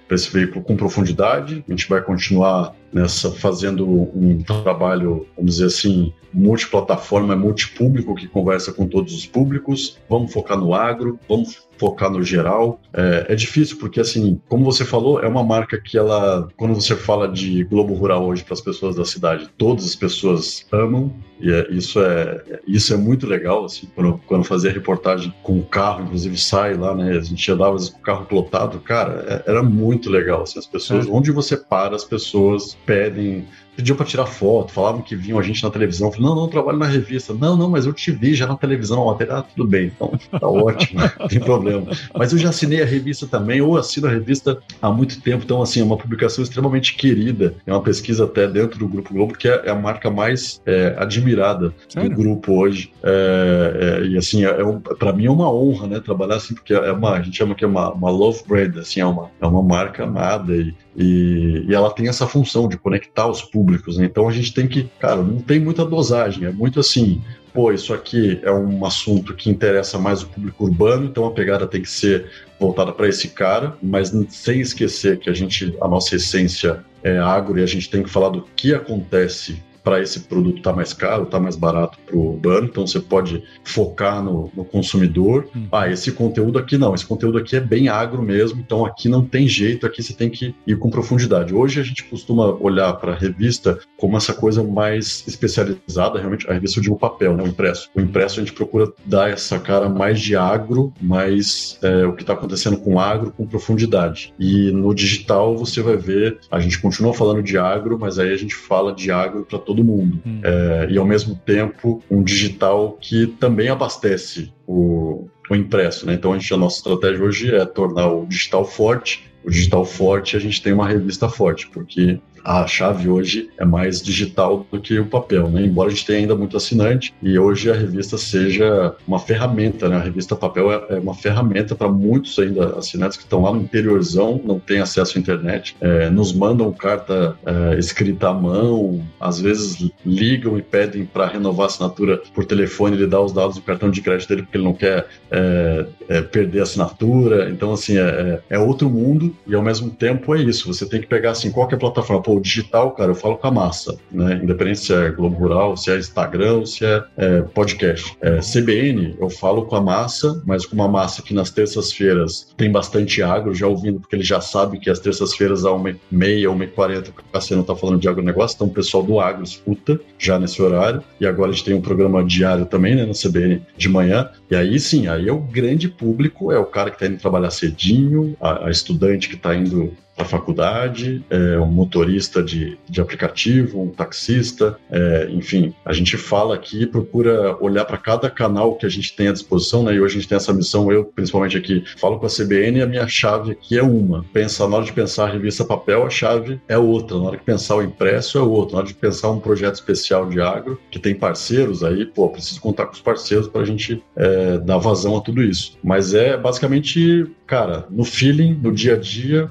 esse 0.09 0.31
veículo 0.31 0.63
com 0.63 0.75
profundidade, 0.75 1.63
a 1.67 1.71
gente 1.71 1.87
vai 1.87 2.01
continuar 2.01 2.73
nessa 2.91 3.31
fazendo 3.31 3.85
um 3.87 4.41
trabalho, 4.41 5.27
vamos 5.37 5.55
dizer 5.55 5.67
assim, 5.67 6.11
multiplataforma, 6.33 7.35
multipúblico 7.35 8.15
que 8.15 8.27
conversa 8.27 8.73
com 8.73 8.87
todos 8.87 9.13
os 9.13 9.25
públicos. 9.25 9.97
Vamos 10.09 10.33
focar 10.33 10.57
no 10.57 10.73
agro, 10.73 11.19
vamos 11.27 11.68
focar 11.79 12.11
no 12.11 12.21
geral. 12.21 12.79
É, 12.93 13.27
é, 13.29 13.35
difícil 13.35 13.77
porque, 13.77 13.99
assim, 13.99 14.39
como 14.47 14.65
você 14.65 14.83
falou, 14.83 15.21
é 15.21 15.27
uma 15.27 15.43
marca 15.43 15.79
que 15.79 15.97
ela, 15.97 16.47
quando 16.57 16.75
você 16.75 16.95
fala 16.95 17.27
de 17.27 17.63
Globo 17.63 17.93
Rural 17.93 18.25
hoje 18.27 18.43
para 18.43 18.53
as 18.53 18.61
pessoas 18.61 18.95
da 18.95 19.05
cidade, 19.05 19.49
todas 19.57 19.85
as 19.85 19.95
pessoas 19.95 20.65
amam 20.71 21.13
e 21.39 21.51
é, 21.51 21.67
isso 21.71 21.99
é 22.01 22.59
isso 22.67 22.93
é 22.93 22.97
muito 22.97 23.25
legal, 23.25 23.65
assim, 23.65 23.87
quando, 23.95 24.19
quando 24.27 24.43
fazia 24.43 24.71
reportagem 24.71 25.33
com 25.41 25.59
o 25.59 25.63
carro, 25.63 26.03
inclusive 26.03 26.37
sai 26.37 26.75
lá, 26.75 26.93
né, 26.93 27.17
a 27.17 27.21
gente 27.21 27.51
andava 27.51 27.77
com 27.77 27.97
o 27.97 28.01
carro 28.01 28.25
plotado, 28.25 28.79
cara, 28.79 29.43
é, 29.47 29.51
era 29.51 29.63
muito 29.63 30.09
legal, 30.09 30.43
assim, 30.43 30.59
as 30.59 30.67
pessoas, 30.67 31.07
é. 31.07 31.09
onde 31.09 31.31
você 31.31 31.55
para, 31.55 31.95
as 31.95 32.03
pessoas 32.03 32.77
pedem 32.85 33.45
pediam 33.79 33.95
para 33.95 34.05
tirar 34.05 34.25
foto, 34.25 34.73
falavam 34.73 35.01
que 35.01 35.15
viam 35.15 35.39
a 35.39 35.41
gente 35.41 35.63
na 35.63 35.69
televisão. 35.69 36.11
Falei, 36.11 36.27
não, 36.27 36.35
não, 36.35 36.43
eu 36.43 36.49
trabalho 36.49 36.77
na 36.77 36.85
revista. 36.85 37.33
Não, 37.33 37.55
não, 37.55 37.69
mas 37.69 37.85
eu 37.85 37.93
te 37.93 38.11
vi 38.11 38.35
já 38.35 38.45
na 38.45 38.57
televisão, 38.57 39.05
matéria, 39.05 39.35
ah, 39.35 39.41
tudo 39.41 39.65
bem, 39.65 39.85
então 39.85 40.11
tá 40.37 40.45
ótimo, 40.47 40.99
não 41.17 41.27
tem 41.29 41.39
problema. 41.39 41.87
Mas 42.13 42.33
eu 42.33 42.37
já 42.37 42.49
assinei 42.49 42.81
a 42.81 42.85
revista 42.85 43.25
também, 43.25 43.61
ou 43.61 43.77
assino 43.77 44.07
a 44.07 44.09
revista 44.09 44.59
há 44.81 44.91
muito 44.91 45.21
tempo, 45.21 45.45
então, 45.45 45.61
assim, 45.61 45.79
é 45.79 45.83
uma 45.83 45.95
publicação 45.95 46.43
extremamente 46.43 46.95
querida. 46.95 47.55
É 47.65 47.71
uma 47.71 47.81
pesquisa 47.81 48.25
até 48.25 48.47
dentro 48.49 48.77
do 48.77 48.87
Grupo 48.87 49.13
Globo, 49.13 49.33
que 49.33 49.47
é, 49.47 49.61
é 49.65 49.69
a 49.69 49.75
marca 49.75 50.11
mais 50.11 50.61
é, 50.65 50.95
admirada 50.97 51.28
admirada 51.29 51.73
Sério? 51.87 52.09
do 52.09 52.15
grupo 52.15 52.53
hoje. 52.53 52.91
É, 53.03 53.99
é, 54.01 54.07
e 54.07 54.17
assim, 54.17 54.43
é, 54.43 54.63
um, 54.63 54.79
para 54.79 55.13
mim 55.13 55.25
é 55.25 55.31
uma 55.31 55.51
honra, 55.51 55.87
né, 55.87 55.99
trabalhar 55.99 56.35
assim, 56.35 56.53
porque 56.53 56.73
é 56.73 56.91
uma, 56.91 57.13
a 57.13 57.21
gente 57.21 57.37
chama 57.37 57.55
que 57.55 57.63
é 57.63 57.67
uma, 57.67 57.91
uma 57.93 58.09
love 58.09 58.41
brand, 58.47 58.75
assim, 58.77 58.99
é 58.99 59.05
uma, 59.05 59.29
é 59.39 59.45
uma 59.45 59.61
marca 59.61 60.03
amada 60.03 60.55
e, 60.55 60.73
e, 60.95 61.65
e, 61.67 61.73
ela 61.73 61.91
tem 61.91 62.07
essa 62.07 62.27
função 62.27 62.67
de 62.67 62.77
conectar 62.77 63.27
os 63.27 63.41
públicos, 63.41 63.97
né? 63.97 64.05
Então 64.05 64.27
a 64.27 64.31
gente 64.31 64.53
tem 64.53 64.67
que, 64.67 64.89
cara, 64.99 65.21
não 65.21 65.39
tem 65.39 65.59
muita 65.59 65.85
dosagem, 65.85 66.45
é 66.45 66.51
muito 66.51 66.79
assim, 66.79 67.21
pô, 67.53 67.71
isso 67.71 67.93
aqui 67.93 68.39
é 68.43 68.51
um 68.51 68.85
assunto 68.85 69.33
que 69.35 69.49
interessa 69.49 69.97
mais 69.97 70.23
o 70.23 70.27
público 70.27 70.65
urbano, 70.65 71.05
então 71.05 71.25
a 71.25 71.31
pegada 71.31 71.67
tem 71.67 71.81
que 71.81 71.89
ser 71.89 72.29
voltada 72.59 72.91
para 72.91 73.07
esse 73.07 73.29
cara, 73.29 73.77
mas 73.81 74.13
sem 74.29 74.59
esquecer 74.59 75.19
que 75.19 75.29
a 75.29 75.33
gente, 75.33 75.75
a 75.81 75.87
nossa 75.87 76.15
essência 76.15 76.83
é 77.01 77.17
agro 77.17 77.57
e 77.57 77.63
a 77.63 77.65
gente 77.65 77.89
tem 77.89 78.03
que 78.03 78.09
falar 78.09 78.29
do 78.29 78.41
que 78.55 78.73
acontece 78.73 79.63
para 79.83 80.01
esse 80.01 80.21
produto 80.21 80.57
estar 80.57 80.71
tá 80.71 80.75
mais 80.75 80.93
caro, 80.93 81.23
estar 81.23 81.37
tá 81.37 81.43
mais 81.43 81.55
barato 81.55 81.97
para 82.05 82.15
o 82.15 82.33
urbano, 82.33 82.67
então 82.67 82.85
você 82.85 82.99
pode 82.99 83.43
focar 83.63 84.23
no, 84.23 84.51
no 84.55 84.63
consumidor. 84.65 85.47
Hum. 85.55 85.67
Ah, 85.71 85.89
esse 85.89 86.11
conteúdo 86.11 86.59
aqui 86.59 86.77
não, 86.77 86.93
esse 86.93 87.05
conteúdo 87.05 87.37
aqui 87.37 87.55
é 87.55 87.59
bem 87.59 87.87
agro 87.87 88.21
mesmo, 88.21 88.59
então 88.59 88.85
aqui 88.85 89.07
não 89.07 89.23
tem 89.23 89.47
jeito, 89.47 89.85
aqui 89.85 90.01
você 90.01 90.13
tem 90.13 90.29
que 90.29 90.55
ir 90.65 90.77
com 90.77 90.89
profundidade. 90.89 91.53
Hoje 91.53 91.79
a 91.79 91.83
gente 91.83 92.03
costuma 92.03 92.47
olhar 92.59 92.93
para 92.93 93.13
a 93.13 93.15
revista 93.15 93.79
como 93.97 94.17
essa 94.17 94.33
coisa 94.33 94.63
mais 94.63 95.23
especializada, 95.27 96.19
realmente, 96.19 96.49
a 96.49 96.53
revista 96.53 96.81
de 96.81 96.91
um 96.91 96.95
papel, 96.95 97.35
né, 97.35 97.43
o 97.43 97.47
impresso. 97.47 97.89
O 97.95 98.01
impresso 98.01 98.39
a 98.39 98.43
gente 98.43 98.53
procura 98.53 98.91
dar 99.05 99.29
essa 99.29 99.59
cara 99.59 99.89
mais 99.89 100.19
de 100.19 100.35
agro, 100.35 100.93
mais 101.01 101.77
é, 101.81 102.05
o 102.05 102.13
que 102.13 102.23
está 102.23 102.33
acontecendo 102.33 102.77
com 102.77 102.99
agro, 102.99 103.31
com 103.31 103.45
profundidade. 103.45 104.33
E 104.39 104.71
no 104.71 104.93
digital 104.93 105.57
você 105.57 105.81
vai 105.81 105.97
ver, 105.97 106.39
a 106.49 106.59
gente 106.59 106.79
continua 106.79 107.13
falando 107.13 107.43
de 107.43 107.57
agro, 107.57 107.97
mas 107.99 108.19
aí 108.19 108.33
a 108.33 108.37
gente 108.37 108.55
fala 108.55 108.93
de 108.93 109.11
agro 109.11 109.45
para 109.45 109.59
todo 109.69 109.83
mundo. 109.83 110.19
Hum. 110.25 110.41
É, 110.43 110.87
e 110.89 110.97
ao 110.97 111.05
mesmo 111.05 111.35
tempo, 111.35 112.01
um 112.09 112.23
digital 112.23 112.97
que 112.99 113.27
também 113.27 113.69
abastece 113.69 114.51
o, 114.65 115.27
o 115.47 115.55
impresso. 115.55 116.07
Né? 116.07 116.15
Então, 116.15 116.33
a, 116.33 116.39
gente, 116.39 116.51
a 116.51 116.57
nossa 116.57 116.77
estratégia 116.77 117.23
hoje 117.23 117.53
é 117.53 117.63
tornar 117.65 118.11
o 118.11 118.25
digital 118.25 118.65
forte. 118.65 119.29
O 119.43 119.51
digital 119.51 119.85
forte, 119.85 120.35
a 120.35 120.39
gente 120.39 120.59
tem 120.59 120.73
uma 120.73 120.87
revista 120.87 121.29
forte, 121.29 121.67
porque 121.67 122.19
a 122.43 122.65
chave 122.67 123.09
hoje 123.09 123.49
é 123.57 123.65
mais 123.65 124.01
digital 124.01 124.65
do 124.71 124.79
que 124.79 124.99
o 124.99 125.05
papel, 125.05 125.49
né? 125.49 125.65
Embora 125.65 125.89
a 125.89 125.91
gente 125.91 126.05
tenha 126.05 126.19
ainda 126.19 126.35
muito 126.35 126.57
assinante 126.57 127.13
e 127.21 127.37
hoje 127.37 127.69
a 127.69 127.73
revista 127.73 128.17
seja 128.17 128.95
uma 129.07 129.19
ferramenta, 129.19 129.87
né? 129.87 129.97
A 129.97 130.01
revista 130.01 130.35
papel 130.35 130.71
é, 130.71 130.95
é 130.95 130.99
uma 130.99 131.13
ferramenta 131.13 131.75
para 131.75 131.89
muitos 131.89 132.37
ainda 132.39 132.77
assinantes 132.77 133.17
que 133.17 133.23
estão 133.23 133.41
lá 133.41 133.51
no 133.53 133.61
interiorzão, 133.61 134.41
não 134.43 134.59
têm 134.59 134.79
acesso 134.79 135.17
à 135.17 135.21
internet, 135.21 135.75
é, 135.81 136.09
nos 136.09 136.33
mandam 136.33 136.71
carta 136.71 137.35
é, 137.45 137.79
escrita 137.79 138.29
à 138.29 138.33
mão, 138.33 139.05
às 139.19 139.39
vezes 139.39 139.91
ligam 140.05 140.57
e 140.57 140.61
pedem 140.61 141.05
para 141.05 141.27
renovar 141.27 141.65
a 141.65 141.67
assinatura 141.67 142.21
por 142.33 142.45
telefone, 142.45 142.95
ele 142.95 143.07
dá 143.07 143.21
os 143.21 143.31
dados 143.31 143.55
do 143.55 143.61
cartão 143.61 143.89
de 143.89 144.01
crédito 144.01 144.29
dele 144.29 144.43
porque 144.43 144.57
ele 144.57 144.63
não 144.63 144.73
quer 144.73 145.07
é, 145.31 145.85
é, 146.07 146.21
perder 146.21 146.61
a 146.61 146.63
assinatura. 146.63 147.49
Então, 147.49 147.73
assim, 147.73 147.97
é, 147.97 148.41
é, 148.49 148.59
outro 148.59 148.89
mundo 148.89 149.35
e 149.47 149.55
ao 149.55 149.61
mesmo 149.61 149.89
tempo 149.89 150.35
é 150.35 150.41
isso. 150.41 150.71
Você 150.71 150.85
tem 150.85 151.01
que 151.01 151.07
pegar 151.07 151.31
assim 151.31 151.51
qualquer 151.51 151.77
plataforma 151.77 152.21
pô, 152.29 152.39
digital, 152.39 152.91
cara, 152.91 153.09
eu 153.09 153.15
falo 153.15 153.37
com 153.37 153.47
a 153.47 153.51
massa, 153.51 153.97
né? 154.11 154.39
Independente 154.43 154.81
se 154.81 154.93
é 154.93 155.09
Globo 155.09 155.35
Rural, 155.35 155.75
se 155.75 155.89
é 155.89 155.97
Instagram 155.97 156.57
ou 156.57 156.65
se 156.67 156.85
é, 156.85 157.03
é 157.17 157.41
podcast. 157.41 158.15
É, 158.21 158.37
CBN, 158.37 159.15
eu 159.19 159.31
falo 159.31 159.65
com 159.65 159.75
a 159.75 159.81
massa, 159.81 160.39
mas 160.45 160.63
com 160.63 160.75
uma 160.75 160.87
massa 160.87 161.23
que 161.23 161.33
nas 161.33 161.49
terças-feiras 161.49 162.53
tem 162.55 162.71
bastante 162.71 163.23
agro, 163.23 163.55
já 163.55 163.65
ouvindo, 163.65 163.99
porque 163.99 164.15
ele 164.15 164.23
já 164.23 164.39
sabe 164.39 164.79
que 164.79 164.91
as 164.91 164.99
terças-feiras, 164.99 165.65
a 165.65 165.71
1h30, 165.71 165.97
1h40, 166.11 167.09
o 167.09 167.31
Cassiano 167.33 167.63
tá 167.63 167.75
falando 167.75 167.99
de 167.99 168.07
agronegócio, 168.07 168.53
então 168.55 168.67
o 168.67 168.71
pessoal 168.71 169.01
do 169.01 169.19
agro 169.19 169.43
escuta 169.43 169.99
já 170.19 170.37
nesse 170.37 170.61
horário. 170.61 171.01
E 171.19 171.25
agora 171.25 171.49
a 171.49 171.53
gente 171.53 171.65
tem 171.65 171.73
um 171.73 171.81
programa 171.81 172.23
diário 172.23 172.67
também, 172.67 172.93
né, 172.95 173.07
na 173.07 173.13
CBN 173.13 173.63
de 173.75 173.89
manhã. 173.89 174.29
E 174.51 174.55
aí 174.55 174.79
sim, 174.79 175.07
aí 175.07 175.27
é 175.27 175.33
o 175.33 175.39
grande 175.39 175.89
público, 175.89 176.51
é 176.51 176.59
o 176.59 176.65
cara 176.65 176.91
que 176.91 176.99
tá 176.99 177.07
indo 177.07 177.17
trabalhar 177.17 177.49
cedinho, 177.49 178.37
a, 178.39 178.67
a 178.67 178.69
estudante 178.69 179.29
que 179.29 179.35
tá 179.35 179.55
indo 179.55 179.93
da 180.19 180.25
faculdade, 180.25 181.23
é, 181.29 181.57
um 181.59 181.65
motorista 181.65 182.43
de, 182.43 182.77
de 182.89 182.99
aplicativo, 182.99 183.81
um 183.81 183.87
taxista, 183.87 184.77
é, 184.91 185.29
enfim, 185.31 185.73
a 185.85 185.93
gente 185.93 186.17
fala 186.17 186.55
aqui, 186.55 186.85
procura 186.85 187.55
olhar 187.63 187.85
para 187.85 187.97
cada 187.97 188.29
canal 188.29 188.75
que 188.75 188.85
a 188.85 188.89
gente 188.89 189.15
tem 189.15 189.29
à 189.29 189.31
disposição, 189.31 189.81
né? 189.81 189.93
E 189.93 190.01
hoje 190.01 190.17
a 190.17 190.19
gente 190.19 190.27
tem 190.27 190.35
essa 190.35 190.51
missão, 190.51 190.91
eu 190.91 191.05
principalmente 191.05 191.57
aqui, 191.57 191.85
falo 191.97 192.19
com 192.19 192.25
a 192.25 192.29
CBN 192.29 192.79
e 192.79 192.81
a 192.81 192.85
minha 192.85 193.07
chave 193.07 193.53
aqui 193.53 193.77
é 193.77 193.83
uma. 193.83 194.25
Pensa, 194.33 194.67
na 194.67 194.75
hora 194.75 194.85
de 194.85 194.91
pensar 194.91 195.29
a 195.29 195.31
revista 195.31 195.63
papel, 195.63 196.05
a 196.05 196.09
chave 196.09 196.59
é 196.67 196.77
outra. 196.77 197.17
Na 197.17 197.23
hora 197.23 197.37
de 197.37 197.43
pensar 197.43 197.77
o 197.77 197.81
impresso, 197.81 198.37
é 198.37 198.41
outra. 198.41 198.73
Na 198.73 198.79
hora 198.79 198.87
de 198.87 198.95
pensar 198.95 199.31
um 199.31 199.39
projeto 199.39 199.75
especial 199.75 200.27
de 200.27 200.41
agro, 200.41 200.77
que 200.91 200.99
tem 200.99 201.15
parceiros 201.15 201.81
aí, 201.81 202.05
pô, 202.05 202.27
preciso 202.27 202.59
contar 202.59 202.87
com 202.87 202.93
os 202.93 203.01
parceiros 203.01 203.47
para 203.47 203.61
a 203.61 203.65
gente 203.65 204.03
é, 204.17 204.57
dar 204.57 204.79
vazão 204.79 205.15
a 205.15 205.21
tudo 205.21 205.41
isso. 205.41 205.77
Mas 205.81 206.13
é 206.13 206.35
basicamente, 206.35 207.25
cara, 207.47 207.85
no 207.89 208.03
feeling, 208.03 208.59
no 208.61 208.73
dia 208.73 208.95
a 208.95 208.97
dia, 208.97 209.49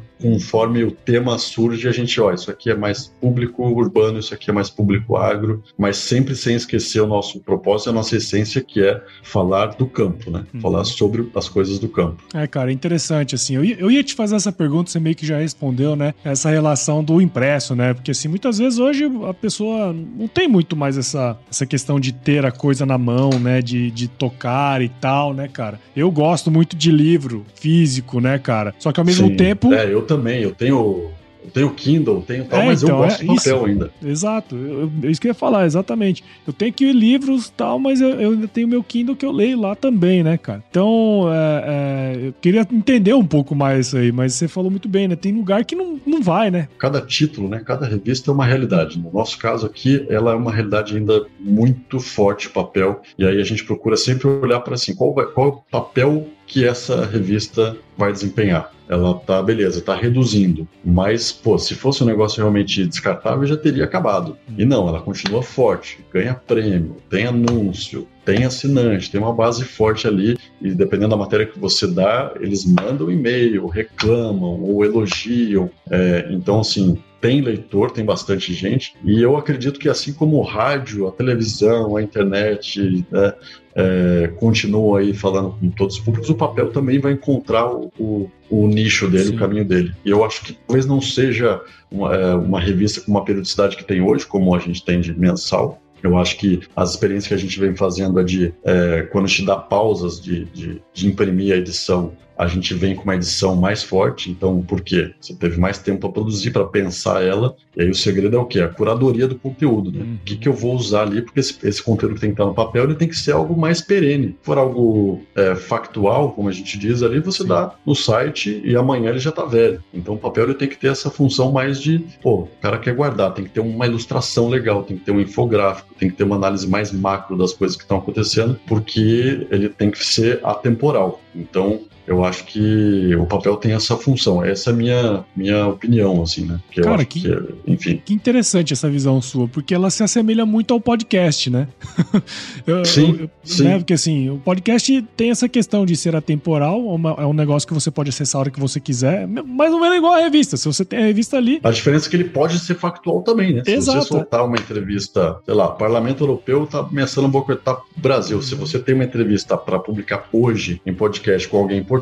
conforme 0.58 0.82
o 0.82 0.90
tema 0.90 1.38
surge, 1.38 1.86
a 1.86 1.92
gente, 1.92 2.20
ó, 2.20 2.32
isso 2.32 2.50
aqui 2.50 2.68
é 2.68 2.74
mais 2.74 3.14
público 3.20 3.62
urbano, 3.62 4.18
isso 4.18 4.34
aqui 4.34 4.50
é 4.50 4.52
mais 4.52 4.68
público 4.68 5.16
agro, 5.16 5.62
mas 5.78 5.98
sempre 5.98 6.34
sem 6.34 6.56
esquecer 6.56 7.00
o 7.00 7.06
nosso 7.06 7.38
propósito, 7.40 7.90
a 7.90 7.92
nossa 7.92 8.16
essência, 8.16 8.60
que 8.60 8.82
é 8.82 9.00
falar 9.22 9.76
do 9.76 9.86
campo, 9.86 10.32
né? 10.32 10.44
Uhum. 10.52 10.60
Falar 10.60 10.84
sobre 10.84 11.30
as 11.36 11.48
coisas 11.48 11.78
do 11.78 11.88
campo. 11.88 12.24
É, 12.34 12.44
cara, 12.48 12.72
interessante, 12.72 13.36
assim, 13.36 13.54
eu 13.54 13.64
ia, 13.64 13.76
eu 13.78 13.88
ia 13.88 14.02
te 14.02 14.14
fazer 14.14 14.34
essa 14.34 14.50
pergunta, 14.50 14.90
você 14.90 14.98
meio 14.98 15.14
que 15.14 15.24
já 15.24 15.38
respondeu, 15.38 15.94
né? 15.94 16.12
Essa 16.24 16.50
relação 16.50 17.04
do 17.04 17.20
impresso, 17.20 17.76
né? 17.76 17.94
Porque, 17.94 18.10
assim, 18.10 18.26
muitas 18.26 18.58
vezes 18.58 18.80
hoje 18.80 19.08
a 19.28 19.34
pessoa 19.34 19.92
não 19.92 20.26
tem 20.26 20.48
muito 20.48 20.74
mais 20.74 20.98
essa, 20.98 21.38
essa 21.48 21.66
questão 21.66 22.00
de 22.00 22.12
ter 22.12 22.44
a 22.44 22.50
coisa 22.50 22.84
na 22.84 22.98
mão, 22.98 23.30
né? 23.38 23.62
De, 23.62 23.92
de 23.92 24.08
tocar 24.08 24.82
e 24.82 24.88
tal, 24.88 25.32
né, 25.32 25.46
cara? 25.46 25.78
Eu 25.94 26.10
gosto 26.10 26.50
muito 26.50 26.74
de 26.74 26.90
livro 26.90 27.46
físico, 27.54 28.20
né, 28.20 28.40
cara? 28.40 28.74
Só 28.80 28.90
que 28.90 28.98
ao 28.98 29.06
mesmo 29.06 29.28
Sim. 29.28 29.36
tempo... 29.36 29.72
É, 29.72 29.92
eu 29.92 30.02
também, 30.02 30.42
eu 30.42 30.47
tenho 30.52 31.11
eu 31.48 31.50
tenho 31.50 31.70
Kindle, 31.70 32.22
tenho 32.22 32.44
tal, 32.44 32.61
é, 32.61 32.66
mas 32.66 32.82
então, 32.82 32.96
eu 32.96 33.04
gosto 33.04 33.20
é, 33.20 33.20
de 33.20 33.26
papel 33.26 33.56
isso, 33.56 33.64
ainda. 33.64 33.90
Exato, 34.04 34.56
eu, 34.56 34.90
eu, 35.02 35.11
isso 35.11 35.20
que 35.20 35.28
eu 35.28 35.30
ia 35.30 35.34
falar, 35.34 35.66
exatamente. 35.66 36.22
Eu 36.46 36.52
tenho 36.52 36.70
aqui 36.70 36.92
livros 36.92 37.48
tal, 37.56 37.78
mas 37.78 38.00
eu, 38.00 38.11
eu 38.20 38.32
ainda 38.32 38.48
tenho 38.48 38.68
meu 38.68 38.82
Kindle 38.82 39.16
que 39.16 39.24
eu 39.24 39.32
leio 39.32 39.61
lá 39.61 39.74
também, 39.74 40.22
né, 40.22 40.37
cara? 40.37 40.62
Então, 40.70 41.26
é, 41.32 41.64
é, 41.66 42.26
eu 42.28 42.34
queria 42.40 42.66
entender 42.72 43.14
um 43.14 43.24
pouco 43.24 43.54
mais 43.54 43.88
isso 43.88 43.96
aí, 43.96 44.12
mas 44.12 44.34
você 44.34 44.46
falou 44.46 44.70
muito 44.70 44.88
bem, 44.88 45.08
né? 45.08 45.16
Tem 45.16 45.32
lugar 45.32 45.64
que 45.64 45.74
não, 45.74 45.98
não 46.06 46.20
vai, 46.20 46.50
né? 46.50 46.68
Cada 46.78 47.00
título, 47.00 47.48
né? 47.48 47.62
Cada 47.64 47.87
revista 47.87 48.30
é 48.30 48.34
uma 48.34 48.44
realidade. 48.44 48.98
No 48.98 49.12
nosso 49.12 49.38
caso 49.38 49.66
aqui, 49.66 50.06
ela 50.11 50.32
é 50.32 50.34
uma 50.34 50.52
realidade 50.52 50.96
ainda 50.96 51.26
muito 51.40 52.00
forte, 52.00 52.50
papel, 52.50 53.00
e 53.16 53.24
aí 53.24 53.40
a 53.40 53.44
gente 53.44 53.64
procura 53.64 53.96
sempre 53.96 54.28
olhar 54.28 54.61
para 54.61 54.74
assim, 54.74 54.94
qual, 54.94 55.14
vai, 55.14 55.26
qual 55.26 55.46
é 55.46 55.50
o 55.50 55.62
papel 55.70 56.26
que 56.48 56.66
essa 56.66 57.04
revista 57.04 57.76
vai 57.96 58.11
desempenhar. 58.11 58.72
Ela 58.88 59.14
tá, 59.14 59.42
beleza, 59.42 59.82
tá 59.82 59.94
reduzindo. 59.94 60.66
Mas, 60.82 61.30
pô, 61.30 61.58
se 61.58 61.74
fosse 61.74 62.02
um 62.02 62.06
negócio 62.06 62.38
realmente 62.38 62.87
descartável, 62.87 63.46
já 63.46 63.56
teria 63.56 63.84
acabado. 63.84 64.37
E 64.56 64.64
não, 64.64 64.88
ela 64.88 65.02
continua 65.02 65.42
forte, 65.42 65.98
ganha 66.11 66.34
prêmio, 66.34 66.96
tem 67.11 67.26
anúncio, 67.26 68.08
tem 68.24 68.44
assinante, 68.44 69.11
tem 69.11 69.20
uma 69.20 69.32
base 69.32 69.62
forte 69.62 70.08
ali. 70.08 70.38
E 70.62 70.70
dependendo 70.70 71.11
da 71.11 71.16
matéria 71.16 71.46
que 71.46 71.58
você 71.58 71.87
dá, 71.87 72.32
eles 72.40 72.64
mandam 72.64 73.11
e-mail, 73.11 73.66
reclamam 73.66 74.62
ou 74.62 74.82
elogiam. 74.84 75.70
É, 75.90 76.28
então, 76.30 76.61
assim, 76.61 76.98
tem 77.20 77.40
leitor, 77.40 77.90
tem 77.90 78.04
bastante 78.04 78.52
gente, 78.54 78.94
e 79.04 79.20
eu 79.20 79.37
acredito 79.37 79.78
que 79.78 79.88
assim 79.88 80.12
como 80.12 80.37
o 80.37 80.42
rádio, 80.42 81.08
a 81.08 81.12
televisão, 81.12 81.96
a 81.96 82.02
internet, 82.02 83.04
né, 83.11 83.34
é, 83.78 84.26
continua 84.36 84.98
aí 84.98 85.14
falando 85.14 85.52
com 85.52 85.70
todos 85.70 85.96
os 85.96 86.02
públicos, 86.02 86.28
o 86.28 86.34
papel 86.34 86.72
também 86.72 86.98
vai 86.98 87.12
encontrar 87.12 87.72
o, 87.72 87.92
o, 87.96 88.28
o 88.50 88.66
nicho 88.66 89.08
dele, 89.08 89.26
Sim. 89.26 89.36
o 89.36 89.38
caminho 89.38 89.64
dele. 89.64 89.94
E 90.04 90.10
eu 90.10 90.24
acho 90.24 90.42
que 90.42 90.52
talvez 90.66 90.84
não 90.84 91.00
seja 91.00 91.60
uma, 91.88 92.14
é, 92.14 92.34
uma 92.34 92.60
revista 92.60 93.00
com 93.00 93.12
uma 93.12 93.24
periodicidade 93.24 93.76
que 93.76 93.84
tem 93.84 94.00
hoje, 94.00 94.26
como 94.26 94.52
a 94.52 94.58
gente 94.58 94.84
tem 94.84 95.00
de 95.00 95.16
mensal, 95.16 95.80
eu 96.02 96.16
acho 96.16 96.36
que 96.36 96.60
as 96.76 96.90
experiências 96.90 97.28
que 97.28 97.34
a 97.34 97.38
gente 97.38 97.58
vem 97.58 97.74
fazendo 97.74 98.18
é 98.20 98.24
de 98.24 98.54
é, 98.64 99.02
quando 99.10 99.24
a 99.24 99.28
gente 99.28 99.44
dá 99.44 99.56
pausas 99.56 100.20
de, 100.20 100.44
de, 100.46 100.82
de, 100.92 101.08
imprimir 101.08 101.52
a 101.52 101.56
edição, 101.56 102.12
a 102.38 102.46
gente 102.46 102.72
vem 102.72 102.94
com 102.94 103.03
uma 103.03 103.16
edição 103.16 103.57
mais 103.57 103.83
forte. 103.83 104.31
Então, 104.31 104.62
por 104.62 104.81
quê? 104.81 105.12
Você 105.20 105.35
teve 105.35 105.59
mais 105.59 105.79
tempo 105.79 105.98
para 106.03 106.11
produzir, 106.11 106.53
para 106.53 106.64
pensar 106.64 107.20
ela. 107.22 107.57
E 107.77 107.83
aí 107.83 107.90
o 107.90 107.94
segredo 107.94 108.37
é 108.37 108.38
o 108.38 108.46
quê? 108.46 108.61
A 108.61 108.68
curadoria 108.68 109.27
do 109.27 109.35
conteúdo. 109.35 109.90
Né? 109.90 110.05
O 110.05 110.24
que, 110.24 110.37
que 110.37 110.48
eu 110.48 110.53
vou 110.53 110.77
usar 110.77 111.03
ali? 111.03 111.20
Porque 111.20 111.40
esse, 111.40 111.59
esse, 111.66 111.83
conteúdo 111.83 112.14
que 112.14 112.20
tem 112.20 112.31
que 112.31 112.35
estar 112.35 112.46
no 112.46 112.55
papel 112.55 112.85
ele 112.85 112.94
tem 112.94 113.09
que 113.09 113.16
ser 113.16 113.33
algo 113.33 113.59
mais 113.59 113.81
perene. 113.81 114.29
Se 114.29 114.37
for 114.42 114.57
algo 114.57 115.20
é, 115.35 115.57
factual, 115.57 116.33
como 116.33 116.48
a 116.48 116.53
gente 116.53 116.79
diz 116.79 117.03
ali, 117.03 117.18
você 117.18 117.42
Sim. 117.42 117.48
dá 117.48 117.74
no 117.85 117.94
site 117.94 118.62
e 118.64 118.77
amanhã 118.77 119.11
ele 119.11 119.18
já 119.18 119.31
está 119.31 119.44
velho. 119.44 119.83
Então 119.92 120.14
o 120.14 120.18
papel 120.18 120.44
ele 120.44 120.55
tem 120.55 120.68
que 120.68 120.77
ter 120.77 120.88
essa 120.88 121.11
função 121.11 121.51
mais 121.51 121.81
de, 121.81 122.05
pô, 122.22 122.42
o 122.42 122.48
cara 122.61 122.79
quer 122.79 122.94
guardar, 122.94 123.35
tem 123.35 123.44
que 123.44 123.51
ter 123.51 123.61
uma 123.61 123.87
ilustração 123.87 124.48
legal, 124.48 124.85
tem 124.85 124.96
que 124.96 125.05
ter 125.05 125.11
um 125.11 125.20
infográfico, 125.20 125.94
tem 125.98 126.09
que 126.09 126.16
ter 126.16 126.24
uma 126.24 126.37
análise 126.37 126.68
mais 126.68 126.92
macro 126.92 127.37
das 127.37 127.53
coisas 127.53 127.77
que 127.77 127.83
estão 127.83 127.98
acontecendo, 127.98 128.59
porque 128.66 129.46
ele 129.51 129.68
tem 129.68 129.90
que 129.90 130.05
ser 130.05 130.40
atemporal. 130.44 131.20
Então, 131.35 131.81
eu 132.08 132.24
acho 132.24 132.44
que 132.44 133.14
o 133.16 133.26
papel 133.26 133.56
tem 133.56 133.72
essa 133.72 133.96
função. 133.96 134.42
Essa 134.42 134.70
é 134.70 134.72
a 134.72 134.76
minha, 134.76 135.24
minha 135.36 135.66
opinião, 135.66 136.22
assim, 136.22 136.46
né? 136.46 136.58
Que 136.70 136.80
Cara, 136.80 137.04
que, 137.04 137.20
que, 137.20 137.54
enfim. 137.66 138.02
Que 138.04 138.14
interessante 138.14 138.72
essa 138.72 138.88
visão 138.88 139.20
sua, 139.20 139.46
porque 139.46 139.74
ela 139.74 139.90
se 139.90 140.02
assemelha 140.02 140.46
muito 140.46 140.72
ao 140.72 140.80
podcast, 140.80 141.50
né? 141.50 141.68
eu, 142.66 142.84
sim, 142.84 143.16
eu, 143.20 143.30
sim. 143.44 143.64
Né? 143.64 143.78
Porque 143.78 143.92
assim, 143.92 144.30
o 144.30 144.38
podcast 144.38 145.02
tem 145.16 145.30
essa 145.30 145.48
questão 145.48 145.84
de 145.84 145.96
ser 145.96 146.16
atemporal, 146.16 146.80
é 147.18 147.26
um 147.26 147.34
negócio 147.34 147.68
que 147.68 147.74
você 147.74 147.90
pode 147.90 148.08
acessar 148.08 148.38
a 148.38 148.40
hora 148.40 148.50
que 148.50 148.60
você 148.60 148.80
quiser, 148.80 149.26
mas 149.26 149.70
não 149.70 149.84
é 149.84 149.96
igual 149.96 150.14
a 150.14 150.20
revista. 150.20 150.56
Se 150.56 150.66
você 150.66 150.84
tem 150.84 150.98
a 150.98 151.02
revista 151.02 151.36
ali. 151.36 151.60
A 151.62 151.70
diferença 151.70 152.08
é 152.08 152.10
que 152.10 152.16
ele 152.16 152.24
pode 152.24 152.58
ser 152.58 152.74
factual 152.74 153.22
também, 153.22 153.52
né? 153.52 153.62
Se 153.64 153.72
Exato. 153.72 154.00
você 154.00 154.08
soltar 154.08 154.44
uma 154.46 154.56
entrevista, 154.56 155.38
sei 155.44 155.54
lá, 155.54 155.68
Parlamento 155.68 156.22
Europeu 156.24 156.66
tá 156.66 156.80
ameaçando 156.80 157.28
boicotar 157.28 157.76
o 157.76 158.00
Brasil. 158.00 158.40
Se 158.40 158.54
você 158.54 158.78
tem 158.78 158.94
uma 158.94 159.04
entrevista 159.04 159.56
para 159.56 159.78
publicar 159.78 160.28
hoje 160.32 160.80
em 160.86 160.94
podcast 160.94 161.46
com 161.48 161.59
alguém 161.59 161.78
importante, 161.78 161.97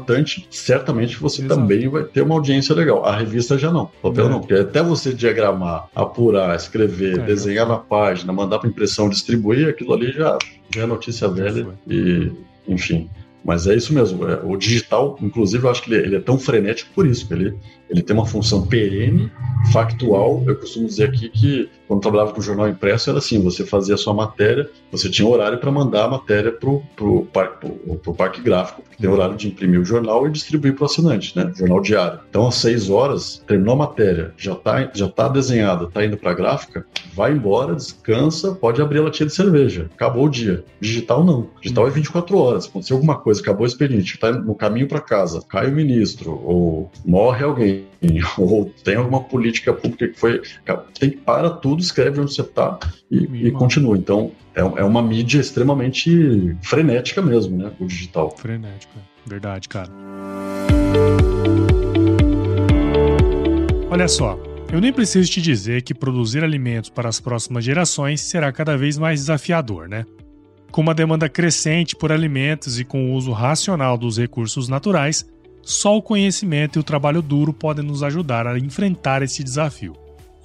certamente 0.50 1.18
você 1.18 1.42
Exato. 1.42 1.60
também 1.60 1.88
vai 1.88 2.04
ter 2.04 2.22
uma 2.22 2.34
audiência 2.34 2.74
legal. 2.74 3.04
A 3.04 3.16
revista 3.16 3.58
já 3.58 3.70
não, 3.70 3.86
papel 4.02 4.26
é. 4.26 4.28
não. 4.28 4.40
Porque 4.40 4.54
até 4.54 4.82
você 4.82 5.12
diagramar, 5.12 5.88
apurar, 5.94 6.54
escrever, 6.56 7.18
é, 7.20 7.22
desenhar 7.22 7.66
na 7.66 7.76
página, 7.76 8.32
mandar 8.32 8.58
para 8.58 8.68
impressão, 8.68 9.08
distribuir, 9.08 9.68
aquilo 9.68 9.94
ali 9.94 10.12
já, 10.12 10.38
já 10.74 10.82
é 10.82 10.86
notícia 10.86 11.28
velha. 11.28 11.66
E, 11.86 12.32
enfim. 12.68 13.08
Mas 13.44 13.66
é 13.68 13.76
isso 13.76 13.94
mesmo. 13.94 14.28
É, 14.28 14.40
o 14.42 14.56
digital, 14.56 15.16
inclusive, 15.22 15.64
eu 15.64 15.70
acho 15.70 15.82
que 15.82 15.94
ele, 15.94 16.02
ele, 16.04 16.16
é 16.16 16.20
tão 16.20 16.36
frenético 16.36 16.90
por 16.94 17.06
isso. 17.06 17.32
Ele, 17.32 17.56
ele 17.88 18.02
tem 18.02 18.16
uma 18.16 18.26
função 18.26 18.66
perene, 18.66 19.30
factual. 19.72 20.42
Eu 20.46 20.56
costumo 20.56 20.86
dizer 20.86 21.04
aqui 21.04 21.28
que 21.28 21.68
quando 21.86 22.00
trabalhava 22.00 22.32
com 22.32 22.40
jornal 22.40 22.68
impresso 22.68 23.10
era 23.10 23.18
assim: 23.18 23.42
você 23.42 23.64
fazia 23.64 23.94
a 23.94 23.98
sua 23.98 24.14
matéria, 24.14 24.68
você 24.90 25.08
tinha 25.08 25.28
horário 25.28 25.58
para 25.58 25.70
mandar 25.70 26.04
a 26.04 26.08
matéria 26.08 26.52
para 26.52 26.68
o 26.68 26.82
pro, 26.94 27.26
pro, 27.26 27.96
pro 27.96 28.14
parque 28.14 28.40
gráfico, 28.40 28.82
porque 28.82 28.96
tem 29.00 29.10
horário 29.10 29.36
de 29.36 29.48
imprimir 29.48 29.80
o 29.80 29.84
jornal 29.84 30.26
e 30.26 30.30
distribuir 30.30 30.74
para 30.74 30.82
o 30.82 30.86
assinante, 30.86 31.36
né? 31.36 31.52
Jornal 31.54 31.80
diário. 31.80 32.20
Então, 32.28 32.46
às 32.46 32.56
seis 32.56 32.90
horas, 32.90 33.42
terminou 33.46 33.74
a 33.74 33.78
matéria, 33.78 34.32
já 34.36 34.52
está 34.52 34.90
já 34.94 35.08
tá 35.08 35.28
desenhada, 35.28 35.84
está 35.84 36.04
indo 36.04 36.16
para 36.16 36.30
a 36.30 36.34
gráfica, 36.34 36.86
vai 37.14 37.32
embora, 37.32 37.74
descansa, 37.74 38.54
pode 38.54 38.80
abrir 38.80 38.98
a 38.98 39.02
latinha 39.02 39.26
de 39.26 39.34
cerveja. 39.34 39.88
Acabou 39.94 40.26
o 40.26 40.28
dia. 40.28 40.64
Digital 40.80 41.24
não. 41.24 41.48
Digital 41.60 41.86
é 41.86 41.90
24 41.90 42.38
horas. 42.38 42.66
Aconteceu 42.66 42.96
alguma 42.96 43.16
coisa, 43.16 43.40
acabou 43.40 43.64
o 43.64 43.66
expediente, 43.66 44.14
está 44.14 44.32
no 44.32 44.54
caminho 44.54 44.88
para 44.88 45.00
casa, 45.00 45.40
cai 45.48 45.68
o 45.68 45.72
ministro, 45.72 46.32
ou 46.44 46.90
morre 47.04 47.44
alguém, 47.44 47.86
ou 48.38 48.70
tem 48.84 48.96
alguma 48.96 49.22
política 49.22 49.72
pública 49.72 50.08
que 50.08 50.18
foi. 50.18 50.42
Tem 50.98 51.10
que 51.10 51.16
para 51.16 51.50
tudo, 51.50 51.75
escreve 51.82 52.20
onde 52.20 52.34
você 52.34 52.42
está 52.42 52.78
e, 53.10 53.46
e 53.46 53.50
continua. 53.50 53.96
Então, 53.96 54.32
é, 54.54 54.60
é 54.60 54.84
uma 54.84 55.02
mídia 55.02 55.40
extremamente 55.40 56.56
frenética 56.62 57.20
mesmo, 57.22 57.56
né? 57.56 57.72
O 57.78 57.86
digital. 57.86 58.34
Frenética, 58.36 58.94
verdade, 59.26 59.68
cara. 59.68 59.90
Olha 63.90 64.08
só, 64.08 64.38
eu 64.72 64.80
nem 64.80 64.92
preciso 64.92 65.30
te 65.30 65.40
dizer 65.40 65.82
que 65.82 65.94
produzir 65.94 66.42
alimentos 66.42 66.90
para 66.90 67.08
as 67.08 67.20
próximas 67.20 67.64
gerações 67.64 68.20
será 68.20 68.50
cada 68.52 68.76
vez 68.76 68.98
mais 68.98 69.20
desafiador, 69.20 69.88
né? 69.88 70.04
Com 70.70 70.80
uma 70.80 70.94
demanda 70.94 71.28
crescente 71.28 71.94
por 71.94 72.10
alimentos 72.10 72.78
e 72.78 72.84
com 72.84 73.10
o 73.10 73.14
uso 73.14 73.32
racional 73.32 73.96
dos 73.96 74.18
recursos 74.18 74.68
naturais, 74.68 75.24
só 75.62 75.96
o 75.96 76.02
conhecimento 76.02 76.78
e 76.78 76.80
o 76.80 76.84
trabalho 76.84 77.22
duro 77.22 77.52
podem 77.52 77.84
nos 77.84 78.02
ajudar 78.02 78.46
a 78.46 78.58
enfrentar 78.58 79.22
esse 79.22 79.42
desafio. 79.42 79.94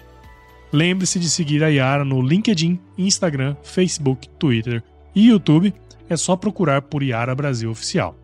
Lembre-se 0.71 1.19
de 1.19 1.29
seguir 1.29 1.63
a 1.63 1.67
Yara 1.67 2.05
no 2.05 2.21
LinkedIn, 2.21 2.79
Instagram, 2.97 3.55
Facebook, 3.63 4.29
Twitter 4.39 4.83
e 5.15 5.29
YouTube. 5.29 5.73
É 6.09 6.17
só 6.17 6.35
procurar 6.35 6.81
por 6.83 7.01
Yara 7.01 7.33
Brasil 7.33 7.71
Oficial. 7.71 8.15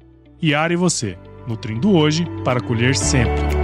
Yara 0.41 0.73
e 0.73 0.75
você, 0.75 1.17
nutrindo 1.47 1.91
hoje 1.91 2.25
para 2.43 2.61
colher 2.61 2.95
sempre. 2.95 3.58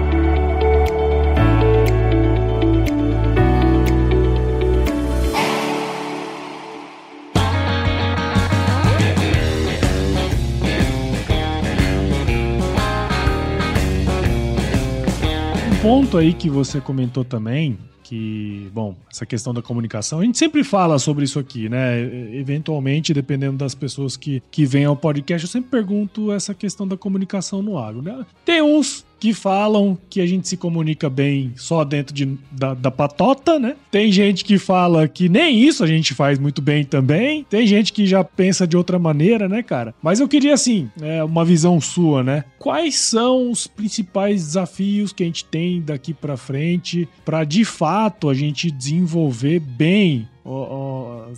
Ponto 15.85 16.17
aí 16.17 16.33
que 16.33 16.49
você 16.49 16.81
comentou 16.81 17.23
também 17.23 17.77
que, 18.01 18.71
bom, 18.73 18.95
essa 19.11 19.23
questão 19.23 19.53
da 19.53 19.61
comunicação, 19.61 20.19
a 20.19 20.23
gente 20.23 20.35
sempre 20.35 20.63
fala 20.63 20.97
sobre 20.97 21.25
isso 21.25 21.37
aqui, 21.37 21.69
né? 21.69 22.01
Eventualmente, 22.35 23.13
dependendo 23.13 23.57
das 23.57 23.75
pessoas 23.75 24.17
que, 24.17 24.41
que 24.49 24.65
vêm 24.65 24.85
ao 24.85 24.95
podcast, 24.95 25.45
eu 25.45 25.51
sempre 25.51 25.69
pergunto 25.69 26.31
essa 26.31 26.55
questão 26.55 26.87
da 26.87 26.97
comunicação 26.97 27.61
no 27.61 27.77
agro, 27.77 28.01
né? 28.01 28.25
Tem 28.43 28.63
uns 28.63 29.05
que 29.25 29.33
falam 29.33 29.97
que 30.07 30.21
a 30.21 30.27
gente 30.27 30.47
se 30.47 30.55
comunica 30.55 31.09
bem 31.09 31.51
só 31.55 31.83
dentro 31.83 32.13
de, 32.13 32.37
da, 32.51 32.75
da, 32.75 32.91
patota, 32.91 33.57
né? 33.57 33.75
Tem 33.89 34.11
gente 34.11 34.45
que 34.45 34.59
fala 34.59 35.07
que 35.07 35.27
nem 35.27 35.63
isso 35.63 35.83
a 35.83 35.87
gente 35.87 36.13
faz 36.13 36.37
muito 36.37 36.61
bem 36.61 36.83
também. 36.83 37.43
Tem 37.49 37.65
gente 37.65 37.91
que 37.91 38.05
já 38.05 38.23
pensa 38.23 38.67
de 38.67 38.77
outra 38.77 38.99
maneira, 38.99 39.49
né, 39.49 39.63
cara? 39.63 39.95
Mas 39.99 40.19
eu 40.19 40.27
queria, 40.27 40.53
assim, 40.53 40.91
é, 41.01 41.23
uma 41.23 41.43
visão 41.43 41.81
sua, 41.81 42.23
né? 42.23 42.43
Quais 42.59 42.97
são 42.97 43.49
os 43.49 43.65
principais 43.65 44.43
desafios 44.43 45.11
que 45.11 45.23
a 45.23 45.25
gente 45.25 45.43
tem 45.43 45.81
daqui 45.81 46.13
para 46.13 46.37
frente 46.37 47.09
para 47.25 47.43
de 47.43 47.65
fato 47.65 48.29
a 48.29 48.33
gente 48.35 48.69
desenvolver 48.69 49.59
bem 49.59 50.27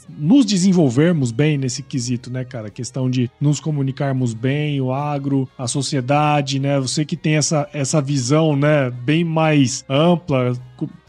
nos 0.09 0.45
desenvolvermos 0.45 1.31
bem 1.31 1.57
nesse 1.57 1.83
quesito, 1.83 2.31
né, 2.31 2.43
cara? 2.43 2.67
A 2.67 2.71
questão 2.71 3.09
de 3.09 3.29
nos 3.39 3.59
comunicarmos 3.59 4.33
bem, 4.33 4.79
o 4.81 4.91
agro, 4.91 5.47
a 5.57 5.67
sociedade, 5.67 6.59
né? 6.59 6.79
Você 6.79 7.05
que 7.05 7.15
tem 7.15 7.35
essa, 7.35 7.67
essa 7.73 8.01
visão, 8.01 8.55
né, 8.55 8.89
bem 8.89 9.23
mais 9.23 9.85
ampla, 9.89 10.53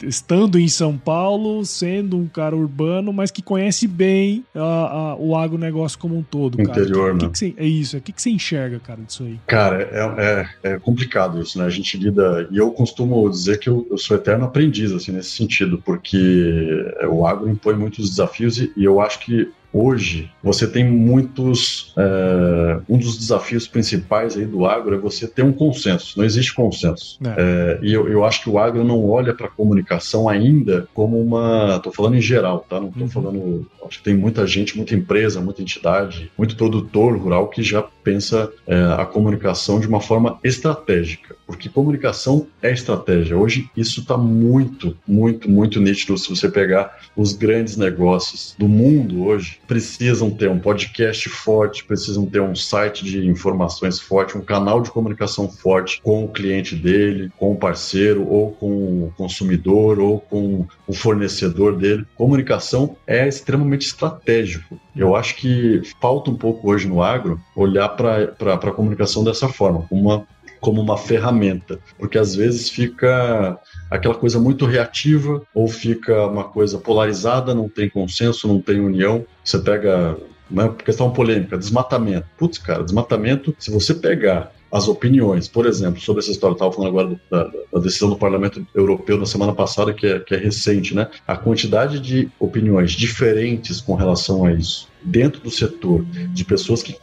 estando 0.03 0.59
em 0.59 0.69
São 0.69 0.97
Paulo, 0.97 1.65
sendo 1.65 2.17
um 2.17 2.27
cara 2.27 2.57
urbano, 2.57 3.13
mas 3.13 3.31
que 3.31 3.43
conhece 3.43 3.87
bem 3.87 4.45
a, 4.55 4.61
a, 4.61 5.17
o 5.17 5.37
agronegócio 5.37 5.99
como 5.99 6.17
um 6.17 6.23
todo, 6.23 6.59
cara. 6.59 6.71
Interior, 6.71 7.15
né? 7.15 7.31
Que 7.33 7.53
que 7.53 7.61
é 7.61 7.67
isso, 7.67 7.97
o 7.97 8.01
que, 8.01 8.13
que 8.13 8.23
você 8.23 8.31
enxerga, 8.31 8.79
cara, 8.79 9.01
disso 9.03 9.25
aí? 9.25 9.39
Cara, 9.47 9.83
é, 9.83 10.49
é, 10.63 10.73
é, 10.73 10.79
complicado 10.79 11.41
isso, 11.41 11.59
né? 11.59 11.65
A 11.65 11.71
gente 11.71 11.97
lida, 11.97 12.49
e 12.51 12.59
eu 12.59 12.71
costumo 12.71 13.29
dizer 13.29 13.59
que 13.59 13.69
eu, 13.69 13.87
eu 13.91 13.99
sou 13.99 14.17
eterno 14.17 14.45
aprendiz, 14.45 14.93
assim, 14.93 15.13
nesse 15.13 15.31
sentido, 15.31 15.81
porque 15.85 16.95
o 17.11 17.27
agro 17.27 17.49
impõe 17.49 17.75
muitos 17.75 18.11
desafios 18.11 18.59
e, 18.59 18.73
e 18.77 18.85
eu 18.85 19.01
acho 19.01 19.21
que 19.21 19.51
Hoje, 19.73 20.31
você 20.43 20.67
tem 20.67 20.85
muitos. 20.85 21.93
É, 21.97 22.81
um 22.89 22.97
dos 22.97 23.19
desafios 23.19 23.69
principais 23.69 24.37
aí 24.37 24.47
do 24.47 24.65
agro 24.65 24.95
é 24.95 24.99
você 24.99 25.27
ter 25.27 25.43
um 25.43 25.53
consenso. 25.53 26.19
Não 26.19 26.25
existe 26.25 26.55
consenso. 26.55 27.19
É. 27.25 27.35
É, 27.39 27.79
e 27.83 27.93
eu, 27.93 28.09
eu, 28.09 28.25
acho 28.25 28.43
que 28.43 28.51
o 28.51 28.59
agro 28.59 28.83
não 28.83 29.09
olha 29.09 29.35
para 29.35 29.47
a 29.47 29.51
comunicação 29.51 30.29
ainda 30.29 30.89
como 30.95 31.21
uma. 31.21 31.77
Estou 31.77 31.93
falando 31.93 32.17
em 32.17 32.21
geral, 32.21 32.65
tá? 32.69 32.81
Não 32.81 32.89
estou 32.89 33.03
uhum. 33.03 33.09
falando. 33.09 33.71
Acho 33.87 33.99
que 33.99 34.05
tem 34.05 34.17
muita 34.17 34.47
gente, 34.47 34.77
muita 34.77 34.95
empresa, 34.95 35.41
muita 35.41 35.63
entidade, 35.63 36.31
muito 36.37 36.57
produtor 36.57 37.17
rural 37.17 37.49
que 37.49 37.63
já 37.63 37.83
pensa 37.83 38.51
é, 38.67 38.75
a 38.99 39.05
comunicação 39.05 39.79
de 39.79 39.87
uma 39.87 40.01
forma 40.01 40.39
estratégica. 40.43 41.37
Porque 41.47 41.69
comunicação 41.69 42.47
é 42.63 42.73
estratégia. 42.73 43.37
Hoje, 43.37 43.71
isso 43.77 44.01
está 44.01 44.17
muito, 44.17 44.97
muito, 45.07 45.51
muito 45.51 45.81
nítido 45.81 46.17
se 46.17 46.29
você 46.29 46.49
pegar 46.49 46.99
os 47.17 47.33
grandes 47.33 47.77
negócios 47.77 48.55
do 48.59 48.69
mundo 48.69 49.25
hoje 49.25 49.58
precisam 49.69 50.31
ter 50.31 50.49
um 50.49 50.59
podcast 50.59 51.29
forte, 51.29 51.85
precisam 51.85 52.25
ter 52.25 52.41
um 52.41 52.55
site 52.55 53.05
de 53.05 53.27
informações 53.27 54.01
forte, 54.01 54.37
um 54.37 54.41
canal 54.41 54.81
de 54.81 54.91
comunicação 54.91 55.47
forte 55.47 56.01
com 56.03 56.25
o 56.25 56.29
cliente 56.29 56.75
dele, 56.75 57.31
com 57.39 57.53
o 57.53 57.57
parceiro, 57.57 58.27
ou 58.27 58.53
com 58.53 59.05
o 59.05 59.13
consumidor, 59.15 60.01
ou 60.01 60.21
com 60.21 60.67
o 60.87 60.93
fornecedor 60.95 61.77
dele. 61.77 62.07
Comunicação 62.17 62.97
é 63.07 63.29
extremamente 63.29 63.87
estratégico. 63.87 64.81
Eu 64.97 65.15
acho 65.15 65.37
que 65.37 65.83
falta 66.01 66.31
um 66.31 66.37
pouco 66.37 66.71
hoje 66.71 66.89
no 66.89 67.03
agro 67.03 67.39
olhar 67.55 67.91
para 67.91 68.55
a 68.55 68.73
comunicação 68.73 69.23
dessa 69.23 69.49
forma, 69.49 69.87
uma 69.91 70.27
como 70.61 70.81
uma 70.81 70.97
ferramenta, 70.97 71.79
porque 71.99 72.19
às 72.19 72.35
vezes 72.35 72.69
fica 72.69 73.59
aquela 73.91 74.15
coisa 74.15 74.39
muito 74.39 74.67
reativa 74.67 75.43
ou 75.55 75.69
fica 75.69 76.27
uma 76.27 76.45
coisa 76.45 76.79
polarizada, 76.79 77.55
não 77.55 77.69
tem 77.69 77.89
consenso, 77.89 78.49
não 78.49 78.61
tem 78.61 78.81
união. 78.81 79.25
Você 79.45 79.59
pega 79.59 80.17
uma 80.51 80.73
questão 80.73 81.11
polêmica, 81.13 81.59
desmatamento. 81.59 82.27
Putz, 82.37 82.59
cara, 82.59 82.83
desmatamento, 82.83 83.55
se 83.59 83.71
você 83.71 83.95
pegar 83.95 84.53
as 84.71 84.87
opiniões, 84.87 85.49
por 85.49 85.65
exemplo, 85.65 86.01
sobre 86.01 86.21
essa 86.21 86.31
história, 86.31 86.53
estava 86.53 86.71
falando 86.71 86.91
agora 86.91 87.21
da, 87.31 87.51
da, 87.73 87.81
decisão 87.81 88.11
do 88.11 88.17
Parlamento 88.17 88.67
Europeu 88.75 89.17
na 89.17 89.25
semana 89.25 89.55
passada, 89.55 89.95
que 89.95 90.07
é, 90.07 90.19
que 90.21 90.35
é 90.35 90.39
recente, 90.39 90.95
né? 90.95 91.09
A 91.27 91.37
quantidade 91.37 91.99
de 92.01 92.31
opiniões 92.39 92.93
diferentes 92.93 93.81
com 93.81 93.95
relação 93.95 94.45
a 94.45 94.53
isso 94.53 94.89
dentro 95.03 95.41
do 95.41 95.51
setor, 95.51 96.05
de 96.05 96.45
pessoas 96.45 96.83
que 96.83 96.97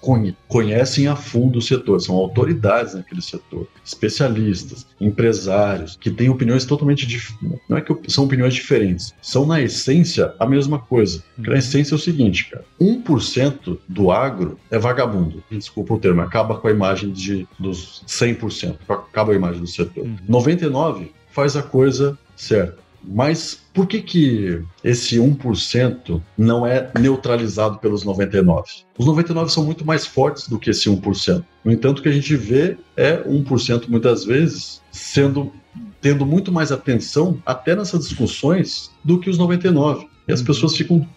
conhecem 0.48 1.08
a 1.08 1.16
fundo 1.16 1.60
o 1.60 1.62
setor, 1.62 2.00
são 2.00 2.16
autoridades 2.16 2.94
naquele 2.94 3.22
setor, 3.22 3.68
especialistas, 3.84 4.86
empresários, 5.00 5.98
que 6.00 6.10
têm 6.10 6.30
opiniões 6.30 6.66
totalmente 6.66 7.06
diferentes. 7.06 7.60
Não 7.70 7.78
é 7.78 7.82
que 7.82 7.94
são 8.08 8.26
opiniões 8.26 8.54
diferentes, 8.54 9.14
são 9.22 9.46
na 9.46 9.62
essência 9.62 10.34
a 10.40 10.46
mesma 10.46 10.80
coisa. 10.80 11.24
Porque 11.36 11.50
na 11.50 11.58
essência 11.58 11.94
é 11.94 11.98
o 11.98 12.00
seguinte, 12.00 12.50
cara: 12.50 12.66
1% 12.80 13.78
do 13.88 14.12
agro 14.12 14.60
é 14.70 14.78
vagabundo. 14.78 15.44
Desculpa 15.50 15.94
o 15.94 16.00
termo, 16.00 16.22
acaba 16.22 16.56
com 16.56 16.68
a 16.68 16.72
imagem 16.72 17.12
de, 17.12 17.48
dos 17.60 18.04
100%, 18.08 18.78
acaba 18.90 19.32
a 19.32 19.36
imagem 19.36 19.62
do 19.62 19.68
setor. 19.68 20.06
99% 20.30 21.00
uhum. 21.00 21.08
faz 21.32 21.56
a 21.56 21.64
coisa 21.64 22.18
certa. 22.36 22.85
Mas 23.08 23.60
por 23.74 23.88
que, 23.88 24.02
que 24.02 24.62
esse 24.84 25.18
1% 25.18 26.22
não 26.38 26.66
é 26.66 26.92
neutralizado 27.00 27.78
pelos 27.78 28.06
99%? 28.06 28.64
Os 28.98 29.06
99% 29.06 29.50
são 29.50 29.64
muito 29.64 29.86
mais 29.86 30.06
fortes 30.06 30.48
do 30.48 30.58
que 30.58 30.70
esse 30.70 30.90
1%. 30.90 31.44
No 31.64 31.72
entanto, 31.72 32.00
o 32.00 32.02
que 32.02 32.10
a 32.10 32.14
gente 32.14 32.36
vê 32.36 32.78
é 32.96 33.18
1% 33.18 33.88
muitas 33.88 34.24
vezes 34.26 34.82
sendo 34.92 35.52
tendo 36.00 36.24
muito 36.24 36.52
mais 36.52 36.72
atenção 36.72 37.42
até 37.44 37.76
nessas 37.76 38.08
discussões 38.08 38.92
do 39.04 39.20
que 39.20 39.28
os 39.30 39.40
99. 39.40 40.08
E 40.28 40.32
as 40.32 40.40
uhum. 40.40 40.46
pessoas 40.46 40.76
ficam 40.76 41.08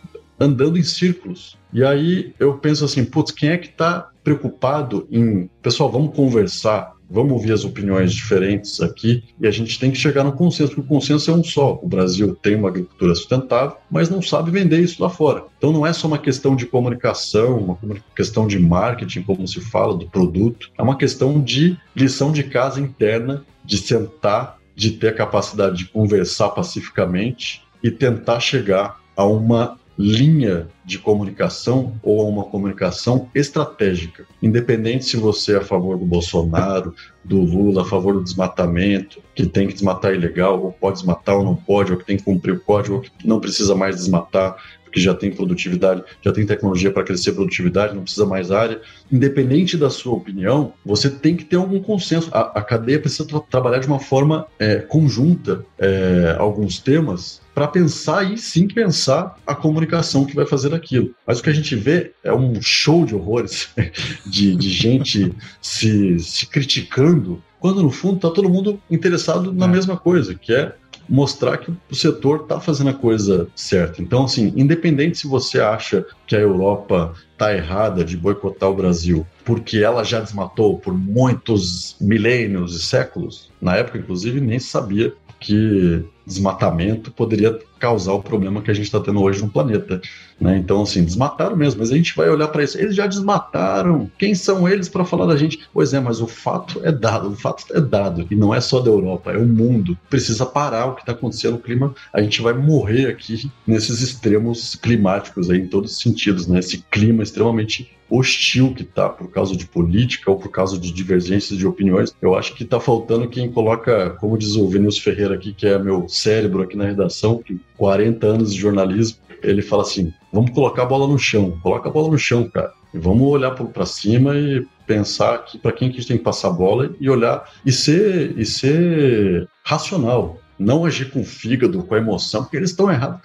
andando 0.41 0.78
em 0.78 0.82
círculos. 0.82 1.59
E 1.72 1.84
aí 1.84 2.32
eu 2.39 2.55
penso 2.55 2.84
assim, 2.84 3.05
putz, 3.05 3.30
quem 3.30 3.51
é 3.51 3.59
que 3.59 3.68
está 3.68 4.09
preocupado 4.24 5.07
em, 5.11 5.51
pessoal, 5.61 5.91
vamos 5.91 6.14
conversar, 6.14 6.95
vamos 7.11 7.32
ouvir 7.32 7.52
as 7.52 7.64
opiniões 7.64 8.12
diferentes 8.12 8.80
aqui 8.80 9.24
e 9.40 9.46
a 9.46 9.50
gente 9.50 9.78
tem 9.78 9.90
que 9.90 9.96
chegar 9.96 10.24
no 10.24 10.32
consenso, 10.32 10.74
porque 10.74 10.80
o 10.80 10.96
consenso 10.96 11.30
é 11.30 11.34
um 11.34 11.42
só. 11.42 11.78
O 11.82 11.88
Brasil 11.88 12.34
tem 12.34 12.56
uma 12.56 12.68
agricultura 12.68 13.14
sustentável, 13.14 13.76
mas 13.90 14.11
não 14.11 14.20
sabe 14.20 14.50
vender 14.50 14.80
isso 14.80 15.02
lá 15.02 15.09
fora. 15.09 15.44
Então 15.56 15.72
não 15.72 15.86
é 15.86 15.92
só 15.92 16.06
uma 16.06 16.18
questão 16.18 16.54
de 16.54 16.66
comunicação, 16.66 17.78
uma 17.82 17.96
questão 18.14 18.46
de 18.46 18.59
marketing, 18.59 19.22
como 19.22 19.46
se 19.46 19.61
fala, 19.61 19.96
do 19.96 20.09
produto, 20.09 20.70
é 20.76 20.82
uma 20.82 20.96
questão 20.96 21.40
de 21.40 21.76
lição 21.96 22.30
de 22.30 22.44
casa 22.44 22.80
interna, 22.80 23.44
de 23.64 23.78
sentar, 23.78 24.59
de 24.74 24.92
ter 24.92 25.09
a 25.09 25.14
capacidade 25.14 25.78
de 25.78 25.84
conversar 25.86 26.50
pacificamente 26.50 27.62
e 27.82 27.90
tentar 27.90 28.40
chegar 28.40 29.00
a 29.16 29.24
uma 29.24 29.78
linha 29.99 30.68
de 30.84 30.96
comunicação 30.99 31.94
ou 32.03 32.22
a 32.22 32.24
uma 32.24 32.44
comunicação 32.44 33.28
estratégica. 33.34 34.24
Independente 34.40 35.05
se 35.05 35.16
você 35.16 35.55
é 35.55 35.57
a 35.57 35.64
favor 35.64 35.99
do 35.99 36.07
Bolsonaro, 36.07 36.94
do 37.24 37.40
Lula, 37.40 37.82
a 37.82 37.84
favor 37.84 38.14
do 38.14 38.22
desmatamento, 38.22 39.20
que 39.34 39.44
tem 39.44 39.66
que 39.66 39.74
desmatar 39.74 40.14
ilegal, 40.14 40.62
ou 40.62 40.72
pode 40.72 40.99
desmatar 40.99 41.36
ou 41.36 41.44
não 41.44 41.57
pode, 41.57 41.92
ou 41.92 41.99
que 41.99 42.05
tem 42.05 42.16
que 42.16 42.22
cumprir 42.22 42.55
o 42.55 42.61
código, 42.61 42.96
ou 42.96 43.01
que 43.03 43.26
não 43.26 43.40
precisa 43.40 43.74
mais 43.74 43.96
desmatar, 43.96 44.57
porque 44.89 45.01
já 45.01 45.14
tem 45.14 45.30
produtividade, 45.30 46.03
já 46.22 46.32
tem 46.32 46.47
tecnologia 46.47 46.91
para 46.91 47.05
crescer 47.05 47.32
produtividade, 47.32 47.95
não 47.95 48.03
precisa 48.03 48.26
mais 48.26 48.51
área. 48.51 48.80
Independente 49.12 49.76
da 49.76 49.91
sua 49.91 50.14
opinião, 50.14 50.72
você 50.84 51.11
tem 51.11 51.36
que 51.36 51.45
ter 51.45 51.57
algum 51.57 51.80
consenso. 51.80 52.30
A, 52.32 52.59
a 52.59 52.62
cadeia 52.62 52.99
precisa 52.99 53.26
tra 53.26 53.41
trabalhar 53.41 53.78
de 53.78 53.86
uma 53.86 54.01
forma 54.01 54.47
é, 54.59 54.76
conjunta 54.76 55.64
é, 55.78 56.36
alguns 56.39 56.78
temas 56.78 57.41
para 57.55 57.66
pensar 57.66 58.32
e 58.32 58.39
sim 58.39 58.68
pensar 58.68 59.36
a 59.47 59.55
comunicação 59.55 60.24
que 60.24 60.34
vai 60.34 60.47
fazer 60.47 60.72
aquilo. 60.72 61.14
Mas 61.26 61.41
o 61.41 61.43
que 61.43 61.51
a 61.51 61.53
gente 61.53 61.74
vê 61.74 62.12
é 62.22 62.32
um 62.32 62.61
show 62.62 63.05
de 63.05 63.14
horrores 63.14 63.68
de, 64.24 64.55
de 64.55 64.70
gente 64.70 65.32
se, 65.61 66.18
se 66.20 66.47
criticando, 66.47 67.43
quando 67.59 67.82
no 67.82 67.91
fundo 67.91 68.16
está 68.16 68.30
todo 68.30 68.49
mundo 68.49 68.80
interessado 68.89 69.53
na 69.53 69.66
é. 69.66 69.68
mesma 69.68 69.97
coisa, 69.97 70.34
que 70.34 70.55
é 70.55 70.72
mostrar 71.09 71.59
que 71.59 71.72
o 71.90 71.94
setor 71.94 72.42
está 72.42 72.61
fazendo 72.61 72.90
a 72.90 72.94
coisa 72.94 73.48
certa. 73.54 74.02
Então, 74.02 74.24
assim, 74.24 74.52
independente 74.56 75.18
se 75.18 75.26
você 75.26 75.61
acha 75.61 76.04
que 76.26 76.36
a 76.36 76.40
Europa 76.40 77.14
está 77.32 77.54
errada 77.54 78.04
de 78.04 78.16
boicotar 78.16 78.68
o 78.68 78.74
Brasil, 78.74 79.26
porque 79.44 79.78
ela 79.78 80.04
já 80.04 80.20
desmatou 80.20 80.78
por 80.78 80.92
muitos 80.92 81.96
milênios 82.00 82.76
e 82.76 82.84
séculos, 82.84 83.50
na 83.61 83.76
época, 83.76 83.98
inclusive, 83.98 84.40
nem 84.40 84.59
sabia 84.59 85.14
que 85.40 86.04
desmatamento 86.28 87.10
poderia 87.10 87.58
causar 87.78 88.12
o 88.12 88.22
problema 88.22 88.60
que 88.60 88.70
a 88.70 88.74
gente 88.74 88.86
está 88.86 89.00
tendo 89.00 89.20
hoje 89.22 89.40
no 89.40 89.48
planeta. 89.48 90.00
Né? 90.40 90.58
Então, 90.58 90.82
assim, 90.82 91.04
desmataram 91.04 91.56
mesmo, 91.56 91.80
mas 91.80 91.90
a 91.90 91.96
gente 91.96 92.14
vai 92.14 92.28
olhar 92.28 92.48
para 92.48 92.62
isso. 92.62 92.78
Eles 92.78 92.94
já 92.94 93.06
desmataram. 93.06 94.10
Quem 94.18 94.34
são 94.34 94.68
eles 94.68 94.88
para 94.88 95.04
falar 95.04 95.26
da 95.26 95.36
gente? 95.36 95.60
Pois 95.72 95.94
é, 95.94 96.00
mas 96.00 96.20
o 96.20 96.26
fato 96.26 96.80
é 96.84 96.92
dado, 96.92 97.30
o 97.30 97.36
fato 97.36 97.64
é 97.72 97.80
dado. 97.80 98.26
E 98.30 98.36
não 98.36 98.54
é 98.54 98.60
só 98.60 98.80
da 98.80 98.90
Europa, 98.90 99.32
é 99.32 99.38
o 99.38 99.46
mundo. 99.46 99.98
Precisa 100.10 100.44
parar 100.44 100.86
o 100.86 100.94
que 100.94 101.00
está 101.00 101.12
acontecendo 101.12 101.54
no 101.54 101.58
clima. 101.58 101.94
A 102.12 102.20
gente 102.20 102.42
vai 102.42 102.52
morrer 102.52 103.06
aqui 103.06 103.50
nesses 103.66 104.02
extremos 104.02 104.76
climáticos 104.76 105.50
aí, 105.50 105.58
em 105.58 105.66
todos 105.66 105.92
os 105.92 106.00
sentidos, 106.00 106.46
né? 106.46 106.58
Esse 106.58 106.84
clima 106.90 107.22
extremamente 107.22 107.90
hostil 108.10 108.72
que 108.74 108.82
está 108.82 109.08
por 109.08 109.30
causa 109.30 109.56
de 109.56 109.66
política 109.66 110.30
ou 110.30 110.38
por 110.38 110.48
causa 110.50 110.78
de 110.78 110.90
divergências 110.92 111.58
de 111.58 111.66
opiniões. 111.66 112.14
Eu 112.20 112.34
acho 112.34 112.54
que 112.54 112.64
está 112.64 112.80
faltando 112.80 113.28
quem 113.28 113.50
coloca, 113.50 114.10
como 114.18 114.38
diz 114.38 114.54
o 114.54 114.66
Vinícius 114.68 115.02
Ferreira 115.02 115.34
aqui, 115.34 115.52
que 115.52 115.66
é 115.66 115.78
meu 115.78 116.08
cérebro 116.20 116.62
aqui 116.62 116.76
na 116.76 116.84
redação, 116.84 117.42
que 117.42 117.60
40 117.76 118.26
anos 118.26 118.54
de 118.54 118.60
jornalismo, 118.60 119.18
ele 119.42 119.62
fala 119.62 119.82
assim: 119.82 120.12
vamos 120.32 120.50
colocar 120.50 120.82
a 120.82 120.86
bola 120.86 121.06
no 121.06 121.18
chão, 121.18 121.58
coloca 121.62 121.88
a 121.88 121.92
bola 121.92 122.10
no 122.10 122.18
chão, 122.18 122.48
cara. 122.48 122.72
E 122.92 122.98
vamos 122.98 123.22
olhar 123.28 123.50
para 123.50 123.86
cima 123.86 124.34
e 124.36 124.66
pensar 124.86 125.44
que 125.44 125.58
para 125.58 125.72
quem 125.72 125.90
que 125.90 125.96
a 125.96 126.00
gente 126.00 126.08
tem 126.08 126.18
que 126.18 126.24
passar 126.24 126.48
a 126.48 126.52
bola 126.52 126.90
e 126.98 127.10
olhar 127.10 127.44
e 127.64 127.70
ser 127.70 128.38
e 128.38 128.46
ser 128.46 129.46
racional, 129.62 130.40
não 130.58 130.84
agir 130.84 131.10
com 131.10 131.20
o 131.20 131.24
fígado, 131.24 131.82
com 131.82 131.94
a 131.94 131.98
emoção, 131.98 132.42
porque 132.42 132.56
eles 132.56 132.70
estão 132.70 132.90
errados. 132.90 133.20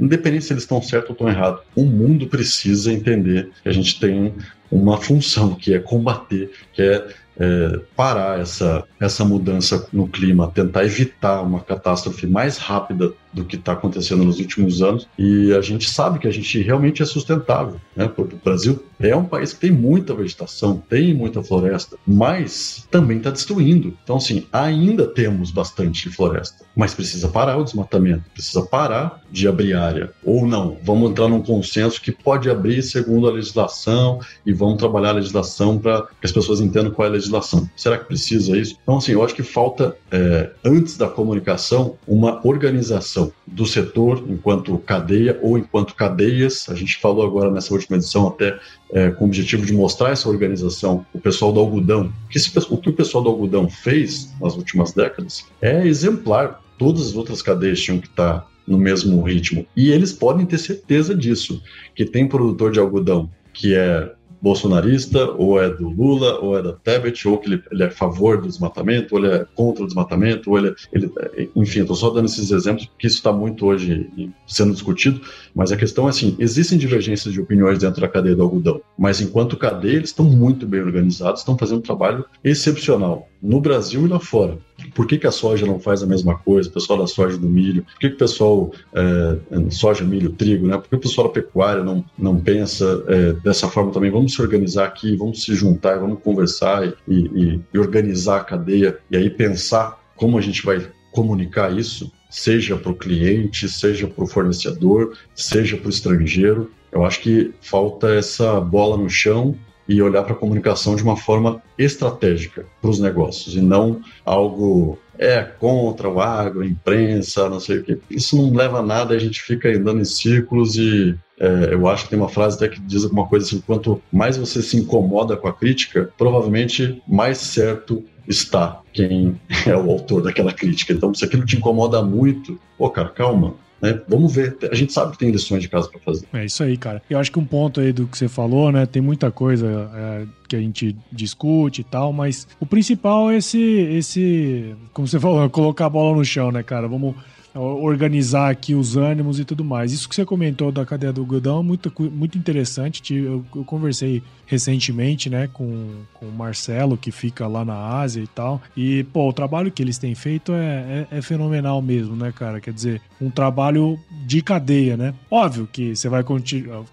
Independente 0.00 0.44
se 0.44 0.52
eles 0.52 0.62
estão 0.62 0.80
certos 0.80 1.10
ou 1.10 1.14
estão 1.14 1.28
errados, 1.28 1.60
o 1.74 1.84
mundo 1.84 2.26
precisa 2.28 2.92
entender 2.92 3.50
que 3.62 3.68
a 3.68 3.72
gente 3.72 4.00
tem 4.00 4.34
uma 4.70 4.96
função 4.96 5.54
que 5.54 5.74
é 5.74 5.78
combater, 5.78 6.50
que 6.72 6.82
é 6.82 7.06
é, 7.38 7.80
parar 7.94 8.40
essa, 8.40 8.84
essa 9.00 9.24
mudança 9.24 9.86
no 9.92 10.08
clima, 10.08 10.50
tentar 10.54 10.84
evitar 10.84 11.42
uma 11.42 11.60
catástrofe 11.60 12.26
mais 12.26 12.56
rápida 12.56 13.12
do 13.36 13.44
que 13.44 13.56
está 13.56 13.72
acontecendo 13.72 14.24
nos 14.24 14.38
últimos 14.38 14.82
anos. 14.82 15.06
E 15.18 15.52
a 15.52 15.60
gente 15.60 15.88
sabe 15.90 16.18
que 16.18 16.26
a 16.26 16.30
gente 16.30 16.60
realmente 16.62 17.02
é 17.02 17.06
sustentável. 17.06 17.78
Né? 17.94 18.10
O 18.16 18.24
Brasil 18.42 18.82
é 18.98 19.14
um 19.14 19.26
país 19.26 19.52
que 19.52 19.60
tem 19.60 19.70
muita 19.70 20.14
vegetação, 20.14 20.82
tem 20.88 21.12
muita 21.12 21.42
floresta, 21.42 21.98
mas 22.06 22.88
também 22.90 23.18
está 23.18 23.30
destruindo. 23.30 23.94
Então, 24.02 24.16
assim, 24.16 24.46
ainda 24.50 25.06
temos 25.06 25.50
bastante 25.50 26.08
floresta, 26.08 26.64
mas 26.74 26.94
precisa 26.94 27.28
parar 27.28 27.58
o 27.58 27.64
desmatamento, 27.64 28.24
precisa 28.32 28.62
parar 28.62 29.20
de 29.30 29.46
abrir 29.46 29.74
área. 29.74 30.10
Ou 30.24 30.46
não, 30.46 30.78
vamos 30.82 31.10
entrar 31.10 31.28
num 31.28 31.42
consenso 31.42 32.00
que 32.00 32.10
pode 32.10 32.48
abrir 32.48 32.82
segundo 32.82 33.28
a 33.28 33.32
legislação 33.32 34.18
e 34.46 34.52
vamos 34.52 34.78
trabalhar 34.78 35.10
a 35.10 35.14
legislação 35.14 35.78
para 35.78 36.02
que 36.02 36.24
as 36.24 36.32
pessoas 36.32 36.60
entendam 36.60 36.90
qual 36.90 37.06
é 37.06 37.10
a 37.10 37.12
legislação. 37.12 37.68
Será 37.76 37.98
que 37.98 38.06
precisa 38.06 38.56
isso? 38.56 38.78
Então, 38.82 38.96
assim, 38.96 39.12
eu 39.12 39.22
acho 39.22 39.34
que 39.34 39.42
falta, 39.42 39.94
é, 40.10 40.50
antes 40.64 40.96
da 40.96 41.08
comunicação, 41.08 41.96
uma 42.08 42.40
organização 42.46 43.25
do 43.46 43.66
setor 43.66 44.24
enquanto 44.28 44.76
cadeia 44.78 45.38
ou 45.42 45.58
enquanto 45.58 45.94
cadeias. 45.94 46.68
A 46.68 46.74
gente 46.74 46.98
falou 46.98 47.24
agora 47.24 47.50
nessa 47.50 47.72
última 47.72 47.96
edição 47.96 48.28
até 48.28 48.58
é, 48.92 49.10
com 49.10 49.24
o 49.24 49.26
objetivo 49.28 49.64
de 49.64 49.72
mostrar 49.72 50.10
essa 50.10 50.28
organização, 50.28 51.04
o 51.12 51.20
pessoal 51.20 51.52
do 51.52 51.60
algodão. 51.60 52.12
Que 52.30 52.38
esse, 52.38 52.50
o 52.70 52.76
que 52.76 52.90
o 52.90 52.92
pessoal 52.92 53.22
do 53.22 53.30
algodão 53.30 53.68
fez 53.68 54.32
nas 54.40 54.56
últimas 54.56 54.92
décadas 54.92 55.44
é 55.60 55.86
exemplar. 55.86 56.62
Todas 56.78 57.08
as 57.08 57.16
outras 57.16 57.40
cadeias 57.40 57.80
tinham 57.80 57.98
que 57.98 58.08
estar 58.08 58.46
no 58.66 58.76
mesmo 58.76 59.22
ritmo. 59.22 59.66
E 59.76 59.90
eles 59.90 60.12
podem 60.12 60.44
ter 60.44 60.58
certeza 60.58 61.14
disso, 61.14 61.62
que 61.94 62.04
tem 62.04 62.28
produtor 62.28 62.72
de 62.72 62.80
algodão 62.80 63.30
que 63.56 63.74
é 63.74 64.12
bolsonarista, 64.46 65.28
ou 65.32 65.60
é 65.60 65.68
do 65.68 65.88
Lula, 65.88 66.38
ou 66.38 66.56
é 66.56 66.62
da 66.62 66.72
Tebet, 66.72 67.26
ou 67.26 67.36
que 67.36 67.48
ele, 67.48 67.62
ele, 67.68 67.82
é 67.82 67.86
a 67.86 67.90
favor 67.90 68.40
do 68.40 68.46
desmatamento, 68.46 69.16
ou 69.16 69.24
ele 69.24 69.34
é 69.34 69.44
contra 69.56 69.82
o 69.82 69.86
desmatamento, 69.86 70.50
ou 70.50 70.58
ele, 70.58 70.72
ele 70.92 71.10
enfim, 71.56 71.80
estou 71.80 71.96
só 71.96 72.10
dando 72.10 72.26
esses 72.26 72.52
exemplos 72.52 72.86
porque 72.86 73.08
isso 73.08 73.16
está 73.16 73.32
muito 73.32 73.66
hoje 73.66 74.08
sendo 74.46 74.72
discutido, 74.72 75.20
mas 75.52 75.72
a 75.72 75.76
questão 75.76 76.06
é 76.06 76.10
assim, 76.10 76.36
existem 76.38 76.78
divergências 76.78 77.34
de 77.34 77.40
opiniões 77.40 77.80
dentro 77.80 78.00
da 78.00 78.06
cadeia 78.06 78.36
do 78.36 78.42
algodão, 78.42 78.80
mas 78.96 79.20
enquanto 79.20 79.56
cadeia 79.56 79.96
eles 79.96 80.10
estão 80.10 80.24
muito 80.24 80.64
bem 80.64 80.80
organizados, 80.80 81.40
estão 81.40 81.58
fazendo 81.58 81.78
um 81.78 81.82
trabalho 81.82 82.24
excepcional 82.44 83.28
no 83.42 83.60
Brasil 83.60 84.06
e 84.06 84.08
lá 84.08 84.20
fora. 84.20 84.58
Por 84.94 85.06
que, 85.06 85.18
que 85.18 85.26
a 85.26 85.30
soja 85.30 85.66
não 85.66 85.78
faz 85.78 86.02
a 86.02 86.06
mesma 86.06 86.36
coisa? 86.38 86.68
O 86.68 86.72
pessoal 86.72 86.98
da 86.98 87.06
soja 87.06 87.36
do 87.38 87.48
milho? 87.48 87.82
Por 87.82 87.98
que, 87.98 88.08
que 88.10 88.14
o 88.14 88.18
pessoal 88.18 88.72
é, 88.94 89.70
soja, 89.70 90.04
milho, 90.04 90.30
trigo, 90.30 90.66
né? 90.66 90.76
Por 90.76 90.88
que 90.88 90.96
o 90.96 91.00
pessoal 91.00 91.28
da 91.28 91.32
pecuária 91.32 91.82
não, 91.82 92.04
não 92.18 92.38
pensa 92.38 93.04
é, 93.08 93.32
dessa 93.34 93.68
forma 93.68 93.92
também? 93.92 94.10
Vamos 94.10 94.34
se 94.34 94.42
organizar 94.42 94.86
aqui, 94.86 95.16
vamos 95.16 95.44
se 95.44 95.54
juntar, 95.54 95.98
vamos 95.98 96.20
conversar 96.22 96.86
e, 96.86 96.94
e, 97.08 97.60
e 97.72 97.78
organizar 97.78 98.40
a 98.40 98.44
cadeia 98.44 98.98
e 99.10 99.16
aí 99.16 99.30
pensar 99.30 99.98
como 100.14 100.38
a 100.38 100.40
gente 100.40 100.64
vai 100.64 100.86
comunicar 101.12 101.76
isso, 101.76 102.12
seja 102.28 102.76
para 102.76 102.92
o 102.92 102.96
cliente, 102.96 103.68
seja 103.68 104.06
para 104.06 104.24
o 104.24 104.26
fornecedor, 104.26 105.16
seja 105.34 105.76
para 105.76 105.86
o 105.86 105.90
estrangeiro. 105.90 106.70
Eu 106.92 107.04
acho 107.04 107.20
que 107.20 107.52
falta 107.60 108.14
essa 108.14 108.60
bola 108.60 108.96
no 108.96 109.08
chão 109.08 109.54
e 109.88 110.02
olhar 110.02 110.22
para 110.22 110.32
a 110.32 110.36
comunicação 110.36 110.96
de 110.96 111.02
uma 111.02 111.16
forma 111.16 111.62
estratégica 111.78 112.66
para 112.80 112.90
os 112.90 112.98
negócios 112.98 113.54
e 113.54 113.60
não 113.60 114.00
algo 114.24 114.98
é 115.18 115.42
contra 115.42 116.08
o 116.08 116.20
agro, 116.20 116.60
a 116.60 116.66
imprensa, 116.66 117.48
não 117.48 117.60
sei 117.60 117.78
o 117.78 117.82
que. 117.82 117.98
Isso 118.10 118.36
não 118.36 118.54
leva 118.54 118.78
a 118.78 118.82
nada, 118.82 119.14
a 119.14 119.18
gente 119.18 119.40
fica 119.40 119.68
andando 119.68 120.00
em 120.00 120.04
círculos 120.04 120.76
e 120.76 121.16
é, 121.38 121.72
eu 121.72 121.86
acho 121.86 122.04
que 122.04 122.10
tem 122.10 122.18
uma 122.18 122.28
frase 122.28 122.56
até 122.56 122.68
que 122.68 122.80
diz 122.80 123.04
alguma 123.04 123.26
coisa 123.26 123.46
assim: 123.46 123.60
quanto 123.60 124.00
mais 124.12 124.36
você 124.36 124.62
se 124.62 124.76
incomoda 124.76 125.36
com 125.36 125.48
a 125.48 125.52
crítica, 125.52 126.10
provavelmente 126.16 127.02
mais 127.06 127.38
certo 127.38 128.04
está 128.28 128.80
quem 128.92 129.40
é 129.66 129.76
o 129.76 129.90
autor 129.90 130.22
daquela 130.22 130.52
crítica. 130.52 130.92
Então, 130.92 131.14
se 131.14 131.24
aquilo 131.24 131.44
te 131.44 131.56
incomoda 131.56 132.02
muito, 132.02 132.58
pô, 132.76 132.90
cara, 132.90 133.08
calma, 133.08 133.54
né? 133.80 134.00
Vamos 134.08 134.34
ver. 134.34 134.56
A 134.70 134.74
gente 134.74 134.92
sabe 134.92 135.12
que 135.12 135.18
tem 135.18 135.30
lições 135.30 135.62
de 135.62 135.68
casa 135.68 135.88
para 135.88 136.00
fazer. 136.00 136.26
É 136.32 136.44
isso 136.44 136.62
aí, 136.62 136.76
cara. 136.76 137.02
Eu 137.08 137.18
acho 137.18 137.30
que 137.30 137.38
um 137.38 137.44
ponto 137.44 137.80
aí 137.80 137.92
do 137.92 138.06
que 138.06 138.16
você 138.16 138.28
falou, 138.28 138.72
né? 138.72 138.86
Tem 138.86 139.02
muita 139.02 139.30
coisa 139.30 139.90
é, 139.94 140.26
que 140.48 140.56
a 140.56 140.60
gente 140.60 140.96
discute 141.12 141.82
e 141.82 141.84
tal, 141.84 142.12
mas 142.12 142.46
o 142.58 142.66
principal 142.66 143.30
é 143.30 143.36
esse, 143.36 143.60
esse, 143.60 144.74
como 144.92 145.06
você 145.06 145.20
falou, 145.20 145.48
colocar 145.50 145.86
a 145.86 145.90
bola 145.90 146.16
no 146.16 146.24
chão, 146.24 146.50
né, 146.50 146.62
cara? 146.62 146.88
Vamos 146.88 147.14
organizar 147.56 148.50
aqui 148.50 148.74
os 148.74 148.96
ânimos 148.96 149.40
e 149.40 149.44
tudo 149.44 149.64
mais. 149.64 149.92
Isso 149.92 150.08
que 150.08 150.14
você 150.14 150.24
comentou 150.24 150.70
da 150.70 150.84
cadeia 150.84 151.12
do 151.12 151.20
algodão 151.20 151.60
é 151.60 151.62
muito, 151.62 151.92
muito 152.10 152.38
interessante. 152.38 153.14
Eu, 153.14 153.44
eu 153.54 153.64
conversei 153.64 154.22
recentemente, 154.46 155.28
né, 155.28 155.48
com, 155.52 155.90
com 156.14 156.26
o 156.26 156.32
Marcelo, 156.32 156.96
que 156.96 157.10
fica 157.10 157.46
lá 157.46 157.64
na 157.64 157.74
Ásia 157.74 158.22
e 158.22 158.26
tal. 158.26 158.62
E, 158.76 159.04
pô, 159.04 159.28
o 159.28 159.32
trabalho 159.32 159.70
que 159.70 159.82
eles 159.82 159.98
têm 159.98 160.14
feito 160.14 160.52
é, 160.52 161.06
é, 161.10 161.18
é 161.18 161.22
fenomenal 161.22 161.82
mesmo, 161.82 162.14
né, 162.14 162.32
cara? 162.32 162.60
Quer 162.60 162.72
dizer, 162.72 163.02
um 163.20 163.28
trabalho 163.28 163.98
de 164.24 164.40
cadeia, 164.40 164.96
né? 164.96 165.14
Óbvio 165.30 165.68
que 165.70 165.96
você 165.96 166.08
vai 166.08 166.24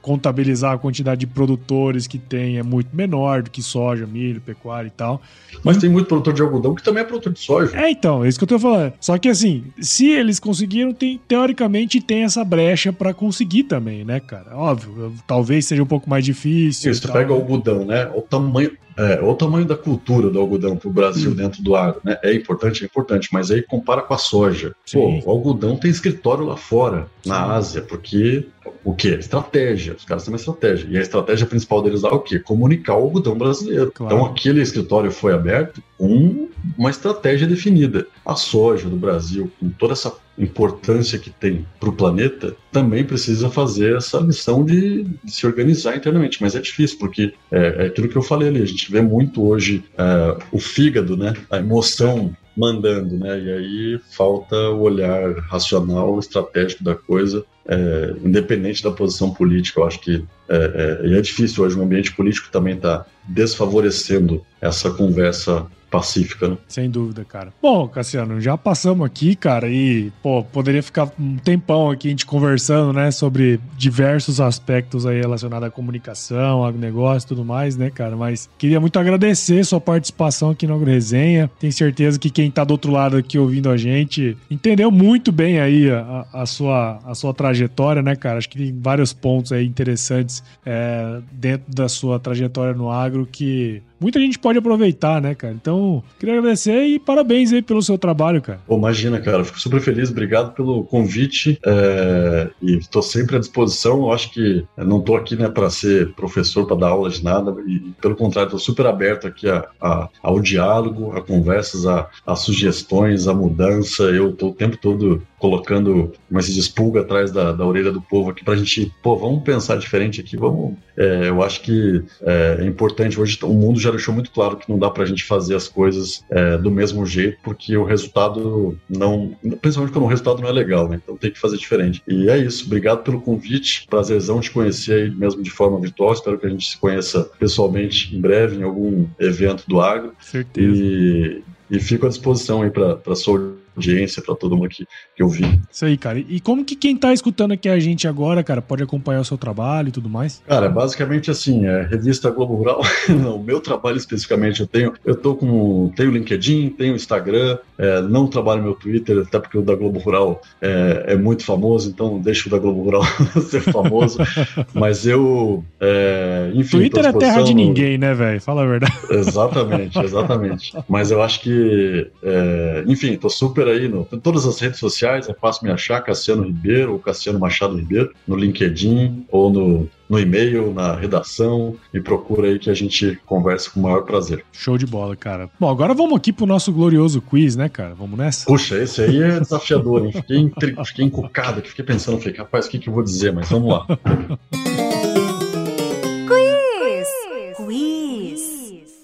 contabilizar 0.02 0.74
a 0.74 0.78
quantidade 0.78 1.22
de 1.22 1.28
produtores 1.28 2.08
que 2.08 2.18
tem, 2.18 2.58
é 2.58 2.64
muito 2.64 2.96
menor 2.96 3.44
do 3.44 3.52
que 3.52 3.62
soja, 3.62 4.08
milho, 4.08 4.42
pecuária 4.42 4.88
e 4.88 4.92
tal. 4.92 5.22
Mas 5.64 5.78
tem 5.78 5.90
muito 5.90 6.08
produtor 6.08 6.34
de 6.34 6.42
algodão 6.42 6.74
que 6.74 6.84
também 6.84 7.04
é 7.04 7.06
produtor 7.06 7.34
de 7.34 7.40
soja. 7.40 7.78
É, 7.78 7.92
então, 7.92 8.26
é 8.26 8.28
isso 8.28 8.40
que 8.40 8.44
eu 8.44 8.48
tô 8.48 8.60
falando. 8.60 8.94
Só 9.00 9.18
que, 9.18 9.30
assim, 9.30 9.66
se 9.80 10.10
eles 10.10 10.40
conseguiram, 10.54 10.94
tem, 10.94 11.20
teoricamente 11.28 12.00
tem 12.00 12.24
essa 12.24 12.44
brecha 12.46 12.94
para 12.94 13.14
conseguir 13.14 13.64
também, 13.64 14.06
né, 14.06 14.20
cara? 14.20 14.56
Óbvio, 14.56 15.14
talvez 15.26 15.66
seja 15.66 15.82
um 15.82 15.88
pouco 15.88 16.08
mais 16.08 16.24
difícil. 16.24 16.92
Isso, 16.92 17.02
tu 17.02 17.12
pega 17.12 17.34
o 17.34 17.36
algodão, 17.36 17.84
né? 17.84 18.06
O 18.16 18.22
tamanho, 18.22 18.72
é, 18.98 19.22
o 19.22 19.34
tamanho 19.36 19.66
da 19.66 19.76
cultura 19.76 20.30
do 20.30 20.40
algodão 20.40 20.76
para 20.76 20.90
o 20.90 20.94
Brasil 20.94 21.32
hum. 21.32 21.36
dentro 21.36 21.62
do 21.62 21.76
agro, 21.76 22.02
né? 22.04 22.18
É 22.24 22.34
importante, 22.34 22.84
é 22.84 22.86
importante, 22.86 23.30
mas 23.32 23.52
aí 23.52 23.62
compara 23.62 24.02
com 24.02 24.14
a 24.14 24.18
soja. 24.18 24.76
Sim. 24.86 25.22
Pô, 25.22 25.30
o 25.30 25.32
algodão 25.32 25.78
tem 25.78 25.90
escritório 25.90 26.46
lá 26.46 26.58
fora, 26.58 27.08
Sim. 27.24 27.30
na 27.30 27.54
Ásia, 27.54 27.82
porque 27.82 28.46
o 28.84 28.94
que? 28.94 29.10
Estratégia. 29.10 29.94
Os 29.94 30.06
caras 30.06 30.24
têm 30.24 30.34
uma 30.34 30.38
estratégia. 30.38 30.88
E 30.90 30.98
a 30.98 31.02
estratégia 31.02 31.46
principal 31.46 31.82
deles 31.82 32.02
lá 32.02 32.10
é 32.10 32.14
o 32.14 32.20
quê? 32.20 32.40
Comunicar 32.40 32.96
o 32.96 33.04
algodão 33.04 33.38
brasileiro. 33.38 33.92
Claro. 33.92 34.14
Então 34.14 34.26
aquele 34.26 34.62
escritório 34.62 35.12
foi 35.12 35.34
aberto 35.34 35.82
com 35.98 36.50
uma 36.78 36.90
estratégia 36.90 37.48
definida. 37.48 38.08
A 38.26 38.36
soja 38.36 38.90
do 38.90 38.96
Brasil, 38.96 39.52
com 39.60 39.70
toda 39.70 39.94
essa 39.94 40.14
importância 40.38 41.20
que 41.20 41.30
tem 41.30 41.66
para 41.80 41.90
o 41.90 41.94
planeta, 41.94 42.56
também 42.74 43.06
precisa 43.06 43.50
fazer 43.50 43.96
essa 43.96 44.20
missão 44.20 44.66
de, 44.66 45.04
de, 45.24 45.32
se 45.32 45.46
organizar 45.46 45.96
internamente. 45.96 46.42
Mas 46.42 46.56
é 46.56 46.60
difícil, 46.60 46.98
porque 46.98 47.34
é, 47.52 47.84
é, 47.84 47.86
aquilo 47.86 48.10
que 48.10 48.18
eu 48.18 48.22
falei 48.22 48.50
ali. 48.50 48.62
A 48.62 48.66
gente 48.66 48.92
vê 48.92 49.02
muito 49.02 49.46
hoje 49.46 49.86
é, 49.98 50.38
o 50.52 50.60
fígado, 50.60 51.16
né? 51.16 51.34
A 51.50 51.58
emoção 51.60 52.36
mandando, 52.58 53.18
né? 53.18 53.40
E 53.40 53.52
aí 53.52 54.00
falta 54.12 54.56
o 54.56 54.82
olhar 54.82 55.36
racional, 55.50 56.20
estratégico 56.20 56.84
da 56.84 56.96
coisa, 56.96 57.46
é, 57.68 58.16
independente 58.24 58.84
da 58.84 58.92
posição 58.92 59.32
política. 59.32 59.80
Eu 59.80 59.86
acho 59.86 60.00
que 60.00 60.26
é, 60.50 61.00
é, 61.06 61.18
é 61.18 61.22
difícil 61.22 61.64
hoje. 61.64 61.78
O 61.78 61.84
ambiente 61.84 62.14
político 62.14 62.52
também 62.52 62.76
está 62.76 63.06
desfavorecendo 63.28 64.44
essa 64.60 64.92
conversa 64.92 65.66
pacífica, 65.94 66.50
né? 66.50 66.58
Sem 66.68 66.90
dúvida, 66.90 67.24
cara. 67.24 67.54
Bom, 67.62 67.88
Cassiano, 67.88 68.42
já 68.42 68.58
passamos 68.58 69.06
aqui, 69.06 69.36
cara, 69.36 69.70
e, 69.70 70.12
pô, 70.24 70.44
poderia 70.44 70.82
ficar 70.82 71.12
um 71.20 71.38
tempão 71.38 71.92
aqui 71.92 72.08
a 72.08 72.10
gente 72.10 72.26
conversando, 72.26 72.92
né, 72.92 73.12
sobre 73.12 73.60
diversos 73.78 74.42
aspectos 74.42 75.06
aí 75.06 75.22
relacionados 75.22 75.68
à 75.68 75.70
comunicação, 75.70 76.66
agronegócio 76.66 77.28
e 77.28 77.30
tudo 77.30 77.46
mais, 77.46 77.78
né, 77.78 77.92
cara, 77.92 78.16
mas 78.16 78.50
queria 78.58 78.80
muito 78.80 78.98
agradecer 78.98 79.64
sua 79.64 79.80
participação 79.80 80.50
aqui 80.50 80.66
no 80.66 80.74
AgroResenha. 80.74 81.48
Tenho 81.60 81.72
certeza 81.72 82.18
que 82.18 82.32
quem 82.32 82.50
tá 82.50 82.64
do 82.64 82.72
outro 82.72 82.92
lado 82.92 83.16
aqui 83.16 83.38
ouvindo 83.38 83.70
a 83.70 83.78
gente 83.78 84.36
entendeu 84.50 84.90
muito 84.90 85.32
bem 85.32 85.60
aí 85.60 85.92
a, 85.92 86.26
a 86.34 86.46
sua, 86.48 87.00
a 87.06 87.14
sua 87.14 87.36
trajetória, 87.36 88.02
né, 88.02 88.16
cara? 88.16 88.40
Acho 88.40 88.50
que 88.50 88.58
tem 88.58 88.76
vários 88.80 89.14
pontos 89.14 89.52
aí 89.52 89.64
interessantes 89.64 90.44
é, 90.66 91.22
dentro 91.32 91.72
da 91.72 91.88
sua 91.88 92.20
trajetória 92.20 92.74
no 92.74 92.90
agro 92.90 93.28
que 93.32 93.84
muita 94.04 94.20
gente 94.20 94.38
pode 94.38 94.60
aproveitar, 94.60 95.22
né, 95.22 95.34
cara? 95.34 95.54
Então, 95.54 96.04
queria 96.20 96.38
agradecer 96.38 96.86
e 96.86 97.00
parabéns 97.00 97.54
aí 97.54 97.62
pelo 97.62 97.82
seu 97.82 97.98
trabalho, 97.98 98.42
cara. 98.42 98.60
Pô, 98.68 98.78
imagina, 98.78 99.20
cara, 99.22 99.44
fico 99.46 99.60
super 99.60 99.80
feliz, 99.80 100.12
obrigado 100.12 100.54
pelo 100.54 100.84
convite 100.84 101.58
é, 101.66 102.50
e 102.62 102.78
estou 102.78 103.02
sempre 103.02 103.38
à 103.38 103.40
disposição. 103.40 104.00
Eu 104.00 104.12
acho 104.12 104.32
que 104.32 104.66
não 104.78 105.00
estou 105.00 105.16
aqui, 105.16 105.36
né, 105.36 105.50
para 105.50 105.70
ser 105.70 106.14
professor, 106.14 106.68
para 106.68 106.76
dar 106.76 106.90
aula 106.90 107.10
de 107.10 107.24
nada, 107.24 107.56
e 107.66 107.80
pelo 108.02 108.16
contrário, 108.16 108.48
estou 108.48 108.60
super 108.60 108.86
aberto 108.86 109.26
aqui 109.26 109.50
a, 109.50 109.66
a, 109.82 110.10
ao 110.22 110.40
diálogo, 110.40 111.16
a 111.16 111.22
conversas, 111.22 111.86
a, 111.88 112.10
a 112.26 112.36
sugestões, 112.36 113.28
a 113.28 113.34
mudança. 113.34 114.04
Eu 114.04 114.32
estou 114.32 114.52
o 114.52 114.54
tempo 114.54 114.78
todo 114.78 115.24
colocando 115.44 116.14
uma 116.32 116.42
se 116.42 116.74
atrás 117.02 117.30
da, 117.30 117.52
da 117.52 117.66
orelha 117.66 117.92
do 117.92 118.02
povo 118.02 118.30
aqui 118.30 118.46
para 118.46 118.54
a 118.54 118.58
gente, 118.58 118.94
pô, 119.04 119.18
vamos 119.18 119.44
pensar 119.44 119.76
diferente 119.76 120.22
aqui, 120.22 120.38
vamos. 120.38 120.78
É, 120.96 121.28
eu 121.28 121.44
acho 121.44 121.60
que 121.60 122.02
é, 122.22 122.60
é, 122.62 122.66
importante. 122.66 123.20
Hoje 123.20 123.38
o 123.44 123.50
mundo 123.50 123.78
já 123.78 123.92
deixou 123.92 124.14
muito 124.14 124.32
claro 124.32 124.56
que 124.56 124.70
não 124.70 124.80
dá 124.80 124.90
para 124.90 125.04
a 125.04 125.06
gente 125.06 125.26
fazer 125.26 125.54
as 125.54 125.68
coisas 125.68 126.24
é, 126.30 126.58
do 126.58 126.72
mesmo 126.72 127.06
jeito, 127.06 127.40
porque 127.44 127.76
o 127.76 127.84
resultado 127.84 128.80
não. 128.90 129.36
Principalmente 129.62 129.92
quando 129.92 130.06
o 130.06 130.08
resultado 130.08 130.42
não 130.42 130.48
é 130.48 130.52
legal, 130.54 130.88
né? 130.88 131.02
Então 131.04 131.18
tem 131.18 131.30
que 131.30 131.40
fazer 131.40 131.58
diferente. 131.58 132.02
E 132.08 132.30
é 132.30 132.38
isso. 132.38 132.66
Obrigado 132.66 133.04
pelo 133.04 133.20
convite. 133.20 133.86
Prazerzão 133.90 134.40
te 134.40 134.50
conhecer 134.50 134.94
aí 134.94 135.12
mesmo 135.12 135.44
de 135.44 135.50
forma 135.50 135.78
virtual. 135.78 136.14
Espero 136.14 136.40
que 136.40 136.48
a 136.48 136.50
gente 136.50 136.66
se 136.66 136.78
conheça 136.78 137.30
pessoalmente 137.38 138.16
em 138.16 138.22
breve, 138.22 138.56
em 138.56 138.64
algum 138.64 139.06
evento 139.20 139.66
do 139.68 139.82
agro. 139.82 140.14
Certeza. 140.22 140.82
E, 140.82 141.44
e 141.70 141.80
fico 141.82 142.06
à 142.06 142.10
disposição 142.10 142.62
aí 142.62 142.70
para 142.70 143.14
sua 143.14 143.62
audiência, 143.76 144.22
para 144.22 144.36
todo 144.36 144.56
mundo 144.56 144.70
que, 144.70 144.88
que 145.16 145.24
ouvi. 145.24 145.60
Isso 145.72 145.86
aí, 145.86 145.98
cara. 145.98 146.20
E 146.20 146.40
como 146.40 146.64
que 146.64 146.76
quem 146.76 146.96
tá 146.96 147.14
escutando 147.14 147.54
aqui 147.54 147.70
a 147.70 147.80
gente 147.80 148.08
agora, 148.08 148.44
cara, 148.44 148.62
pode 148.62 148.84
acompanhar 148.84 149.22
o 149.22 149.26
seu 149.26 149.38
trabalho 149.38 149.90
e 149.90 149.92
tudo 149.92 150.10
mais? 150.10 150.42
Cara, 150.48 150.70
basicamente 150.70 151.32
assim, 151.32 151.66
é 151.66 151.84
revista 151.84 152.30
Globo 152.30 152.56
Rural, 152.56 152.82
não, 153.10 153.42
meu 153.42 153.60
trabalho 153.60 153.98
especificamente 153.98 154.62
eu 154.62 154.68
tenho, 154.68 154.94
eu 155.06 155.16
tô 155.16 155.36
com, 155.36 155.92
tenho 155.96 156.12
LinkedIn, 156.12 156.70
tenho 156.70 156.96
Instagram, 156.96 157.58
é, 157.78 158.02
não 158.02 158.28
trabalho 158.28 158.64
meu 158.64 158.74
Twitter, 158.74 159.20
até 159.20 159.40
porque 159.40 159.58
o 159.58 159.62
da 159.62 159.76
Globo 159.76 160.00
Rural 160.00 160.42
é, 160.62 161.06
é 161.10 161.16
muito 161.16 161.44
famoso, 161.46 161.90
então 161.90 162.20
deixo 162.20 162.48
o 162.48 162.52
da 162.52 162.58
Globo 162.58 162.84
Rural 162.84 163.04
ser 163.50 163.62
famoso, 163.62 164.20
mas 164.74 165.06
eu, 165.06 165.64
é, 165.80 166.52
enfim... 166.54 166.78
Twitter 166.78 167.06
é 167.06 167.14
terra 167.14 167.42
de 167.42 167.54
ninguém, 167.54 167.98
né, 167.98 168.14
velho? 168.14 168.42
Fala 168.42 168.64
a 168.64 168.66
verdade. 168.66 168.94
Exatamente, 169.10 170.00
exatamente. 170.00 170.74
Mas 170.88 171.12
eu 171.12 171.22
acho 171.22 171.42
que, 171.42 172.08
é, 172.22 172.84
enfim, 172.88 173.16
tô 173.16 173.30
super 173.30 173.63
super 173.64 173.68
aí 173.68 173.88
no, 173.88 174.08
em 174.12 174.20
todas 174.20 174.46
as 174.46 174.60
redes 174.60 174.80
sociais, 174.80 175.30
é 175.30 175.34
fácil 175.34 175.66
me 175.66 175.72
achar, 175.72 176.02
Cassiano 176.02 176.44
Ribeiro 176.44 176.94
ou 176.94 177.00
Cassiano 177.00 177.40
Machado 177.40 177.76
Ribeiro, 177.76 178.14
no 178.28 178.36
LinkedIn 178.36 179.26
ou 179.32 179.52
no, 179.52 179.90
no 180.10 180.20
e-mail, 180.20 180.74
na 180.74 180.96
redação, 180.96 181.76
e 181.94 182.00
procura 182.00 182.48
aí 182.48 182.60
que 182.60 182.70
a 182.70 182.74
gente 182.74 183.20
converse 183.26 183.70
com 183.70 183.80
o 183.80 183.84
maior 183.84 184.02
prazer. 184.02 184.44
Show 184.52 184.78
de 184.78 184.86
bola, 184.86 185.16
cara. 185.16 185.50
Bom, 185.60 185.70
agora 185.70 185.94
vamos 185.94 186.18
aqui 186.18 186.34
pro 186.34 186.46
nosso 186.46 186.72
glorioso 186.72 187.22
quiz, 187.22 187.56
né, 187.56 187.70
cara? 187.70 187.94
Vamos 187.96 188.18
nessa? 188.18 188.46
Puxa, 188.46 188.78
esse 188.78 189.02
aí 189.02 189.22
é 189.22 189.40
desafiador, 189.40 190.06
hein? 190.06 190.12
Fiquei, 190.12 190.52
fiquei 190.86 191.06
encucado 191.06 191.60
aqui, 191.60 191.70
fiquei 191.70 191.86
pensando, 191.86 192.20
falei, 192.20 192.38
rapaz, 192.38 192.66
o 192.66 192.70
que, 192.70 192.80
que 192.80 192.90
eu 192.90 192.94
vou 192.94 193.04
dizer, 193.04 193.34
mas 193.34 193.50
vamos 193.50 193.70
lá. 193.70 193.86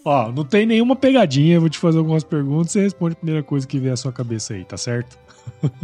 Ó, 0.10 0.32
não 0.32 0.44
tem 0.44 0.66
nenhuma 0.66 0.96
pegadinha, 0.96 1.58
eu 1.58 1.62
vou 1.62 1.70
te 1.70 1.78
fazer 1.78 2.00
algumas 2.00 2.24
perguntas 2.24 2.72
e 2.72 2.74
você 2.74 2.82
responde 2.82 3.14
a 3.14 3.16
primeira 3.18 3.44
coisa 3.44 3.68
que 3.68 3.78
vier 3.78 3.94
à 3.94 3.96
sua 3.96 4.12
cabeça 4.12 4.56
aí, 4.56 4.66
tá 4.66 4.76
certo? 4.76 5.16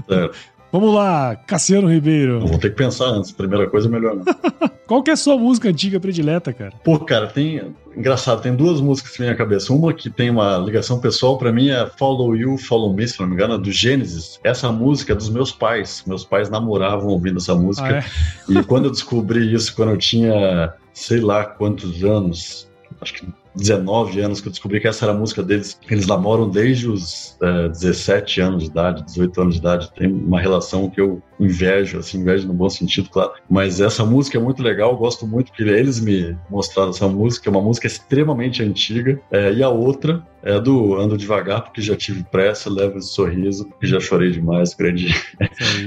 Certo. 0.09 0.35
Vamos 0.71 0.95
lá, 0.95 1.35
Cassiano 1.35 1.87
Ribeiro. 1.87 2.41
Eu 2.41 2.47
vou 2.47 2.57
ter 2.57 2.71
que 2.71 2.75
pensar 2.75 3.05
antes. 3.05 3.31
Primeira 3.31 3.69
coisa, 3.69 3.87
melhor 3.87 4.15
não. 4.15 4.25
Qual 4.87 5.03
que 5.03 5.11
é 5.11 5.13
a 5.13 5.15
sua 5.15 5.37
música 5.37 5.69
antiga 5.69 5.99
predileta, 5.99 6.51
cara? 6.51 6.73
Pô, 6.83 6.97
cara, 6.99 7.27
tem. 7.27 7.71
Engraçado, 7.95 8.41
tem 8.41 8.55
duas 8.55 8.81
músicas 8.81 9.17
na 9.19 9.25
minha 9.25 9.37
cabeça. 9.37 9.71
Uma 9.71 9.93
que 9.93 10.09
tem 10.09 10.31
uma 10.31 10.57
ligação 10.57 10.99
pessoal 10.99 11.37
para 11.37 11.53
mim 11.53 11.69
é 11.69 11.85
Follow 11.85 12.35
You, 12.35 12.57
Follow 12.57 12.93
Me, 12.93 13.07
se 13.07 13.19
não 13.19 13.27
me 13.27 13.35
engano, 13.35 13.59
do 13.59 13.71
Gênesis. 13.71 14.39
Essa 14.43 14.71
música 14.71 15.13
é 15.13 15.15
dos 15.15 15.29
meus 15.29 15.51
pais. 15.51 16.03
Meus 16.07 16.25
pais 16.25 16.49
namoravam 16.49 17.09
ouvindo 17.09 17.37
essa 17.37 17.53
música. 17.53 17.99
Ah, 17.99 18.51
é? 18.51 18.59
E 18.59 18.63
quando 18.63 18.85
eu 18.85 18.91
descobri 18.91 19.53
isso, 19.53 19.73
quando 19.75 19.91
eu 19.91 19.97
tinha 19.97 20.73
sei 20.93 21.21
lá 21.21 21.45
quantos 21.45 22.03
anos, 22.03 22.67
acho 22.99 23.13
que 23.13 23.27
19 23.55 24.19
anos 24.21 24.41
que 24.41 24.47
eu 24.47 24.51
descobri 24.51 24.79
que 24.79 24.87
essa 24.87 25.05
era 25.05 25.13
a 25.13 25.17
música 25.17 25.41
deles. 25.41 25.79
Eles 25.89 26.07
namoram 26.07 26.49
desde 26.49 26.89
os 26.89 27.37
é, 27.41 27.69
17 27.69 28.41
anos 28.41 28.63
de 28.63 28.69
idade, 28.69 29.05
18 29.05 29.41
anos 29.41 29.53
de 29.55 29.59
idade. 29.59 29.91
Tem 29.93 30.11
uma 30.11 30.39
relação 30.39 30.89
que 30.89 30.99
eu 30.99 31.21
invejo, 31.39 31.99
assim, 31.99 32.19
invejo 32.19 32.47
no 32.47 32.53
bom 32.53 32.69
sentido, 32.69 33.09
claro. 33.09 33.33
Mas 33.49 33.79
essa 33.79 34.05
música 34.05 34.37
é 34.37 34.41
muito 34.41 34.63
legal, 34.63 34.91
eu 34.91 34.97
gosto 34.97 35.27
muito 35.27 35.47
porque 35.47 35.63
eles 35.63 35.99
me 35.99 36.37
mostraram 36.49 36.89
essa 36.89 37.07
música, 37.07 37.49
é 37.49 37.51
uma 37.51 37.61
música 37.61 37.87
extremamente 37.87 38.63
antiga. 38.63 39.19
É, 39.31 39.53
e 39.53 39.63
a 39.63 39.69
outra 39.69 40.25
é 40.43 40.59
do 40.59 40.95
Ando 40.95 41.17
Devagar, 41.17 41.63
porque 41.63 41.81
já 41.81 41.95
tive 41.95 42.23
pressa, 42.23 42.69
levo 42.69 42.97
esse 42.97 43.09
sorriso, 43.09 43.65
porque 43.67 43.87
já 43.87 43.99
chorei 43.99 44.31
demais. 44.31 44.73
Grande 44.73 45.07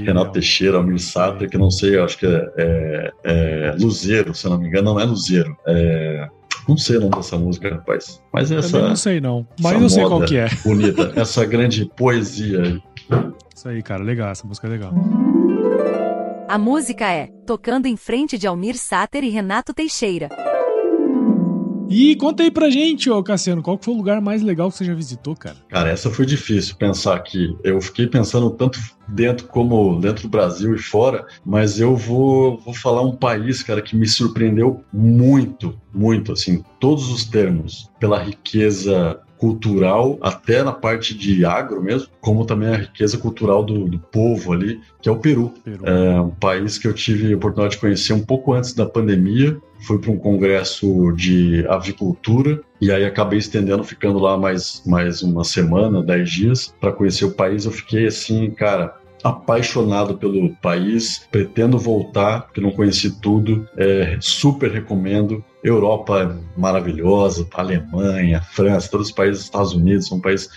Renato 0.05 0.33
Teixeira, 0.33 0.77
Almir 0.77 0.99
Sater, 0.99 1.49
que 1.49 1.57
não 1.57 1.71
sei, 1.71 1.97
acho 1.97 2.17
que 2.17 2.25
é, 2.25 2.51
é, 2.57 3.11
é 3.23 3.75
Luzeiro, 3.79 4.33
se 4.35 4.47
não 4.47 4.57
me 4.57 4.67
engano, 4.67 4.93
não 4.93 4.99
é 4.99 5.05
Luzeiro. 5.05 5.55
É, 5.65 6.27
não 6.69 6.77
sei 6.77 6.97
o 6.97 7.01
nome 7.01 7.15
dessa 7.15 7.37
música, 7.37 7.69
rapaz. 7.69 8.21
Mas 8.33 8.51
essa. 8.51 8.77
Eu 8.77 8.89
não 8.89 8.95
sei, 8.95 9.19
não. 9.19 9.47
Mas 9.59 9.81
eu 9.81 9.89
sei 9.89 10.05
qual 10.05 10.23
que 10.23 10.37
é. 10.37 10.47
Bonita. 10.63 11.13
essa 11.15 11.45
grande 11.45 11.89
poesia 11.97 12.61
aí. 12.61 12.81
Isso 13.53 13.67
aí, 13.67 13.81
cara, 13.81 14.03
legal. 14.03 14.29
Essa 14.29 14.47
música 14.47 14.67
é 14.67 14.69
legal. 14.69 14.93
A 16.47 16.57
música 16.57 17.11
é 17.11 17.27
Tocando 17.45 17.87
em 17.87 17.97
Frente 17.97 18.37
de 18.37 18.47
Almir 18.47 18.77
Sater 18.77 19.23
e 19.23 19.29
Renato 19.29 19.73
Teixeira. 19.73 20.29
E 21.89 22.15
conta 22.17 22.43
aí 22.43 22.51
pra 22.51 22.69
gente, 22.69 23.09
ô 23.09 23.21
Cassiano, 23.23 23.63
qual 23.63 23.77
foi 23.81 23.93
o 23.93 23.97
lugar 23.97 24.21
mais 24.21 24.43
legal 24.43 24.69
que 24.69 24.77
você 24.77 24.85
já 24.85 24.93
visitou, 24.93 25.35
cara? 25.35 25.57
Cara, 25.67 25.89
essa 25.89 26.09
foi 26.11 26.23
difícil 26.23 26.75
pensar 26.75 27.15
aqui. 27.15 27.57
Eu 27.63 27.81
fiquei 27.81 28.05
pensando 28.05 28.51
tanto 28.51 28.79
dentro 29.11 29.47
como 29.47 29.99
dentro 29.99 30.23
do 30.23 30.29
Brasil 30.29 30.75
e 30.75 30.79
fora, 30.79 31.25
mas 31.45 31.79
eu 31.79 31.95
vou, 31.95 32.57
vou 32.57 32.73
falar 32.73 33.01
um 33.01 33.15
país, 33.15 33.63
cara, 33.63 33.81
que 33.81 33.95
me 33.95 34.07
surpreendeu 34.07 34.83
muito, 34.91 35.75
muito, 35.93 36.31
assim, 36.31 36.63
todos 36.79 37.09
os 37.09 37.25
termos, 37.25 37.89
pela 37.99 38.21
riqueza 38.21 39.19
cultural, 39.39 40.17
até 40.21 40.61
na 40.63 40.73
parte 40.73 41.17
de 41.17 41.45
agro 41.45 41.81
mesmo, 41.81 42.09
como 42.19 42.45
também 42.45 42.69
a 42.69 42.77
riqueza 42.77 43.17
cultural 43.17 43.63
do, 43.63 43.85
do 43.85 43.97
povo 43.97 44.51
ali, 44.51 44.81
que 45.01 45.07
é 45.07 45.11
o 45.11 45.17
Peru. 45.17 45.53
Peru. 45.63 45.85
É 45.85 46.19
um 46.19 46.29
país 46.29 46.77
que 46.77 46.85
eu 46.85 46.93
tive 46.93 47.31
a 47.31 47.37
oportunidade 47.37 47.75
de 47.75 47.79
conhecer 47.79 48.11
um 48.11 48.23
pouco 48.23 48.53
antes 48.53 48.73
da 48.73 48.85
pandemia. 48.85 49.57
Fui 49.87 49.97
para 49.97 50.11
um 50.11 50.17
congresso 50.17 51.13
de 51.13 51.65
avicultura 51.69 52.61
e 52.81 52.91
aí 52.91 53.05
acabei 53.05 53.39
estendendo, 53.39 53.81
ficando 53.81 54.19
lá 54.19 54.37
mais, 54.37 54.83
mais 54.85 55.21
uma 55.21 55.45
semana, 55.45 56.03
dez 56.03 56.29
dias, 56.29 56.75
para 56.81 56.91
conhecer 56.91 57.23
o 57.23 57.31
país. 57.31 57.63
Eu 57.63 57.71
fiquei 57.71 58.07
assim, 58.07 58.51
cara, 58.51 58.98
apaixonado 59.23 60.17
pelo 60.17 60.49
país, 60.55 61.27
pretendo 61.31 61.77
voltar, 61.77 62.43
porque 62.43 62.61
não 62.61 62.71
conheci 62.71 63.19
tudo, 63.19 63.67
é, 63.77 64.17
super 64.19 64.71
recomendo. 64.71 65.43
Europa 65.63 66.21
é 66.21 66.59
maravilhosa, 66.59 67.47
Alemanha, 67.53 68.41
França, 68.41 68.89
todos 68.89 69.07
os 69.07 69.13
países, 69.13 69.43
Estados 69.43 69.73
Unidos, 69.73 70.07
são 70.07 70.17
um 70.17 70.21
país 70.21 70.49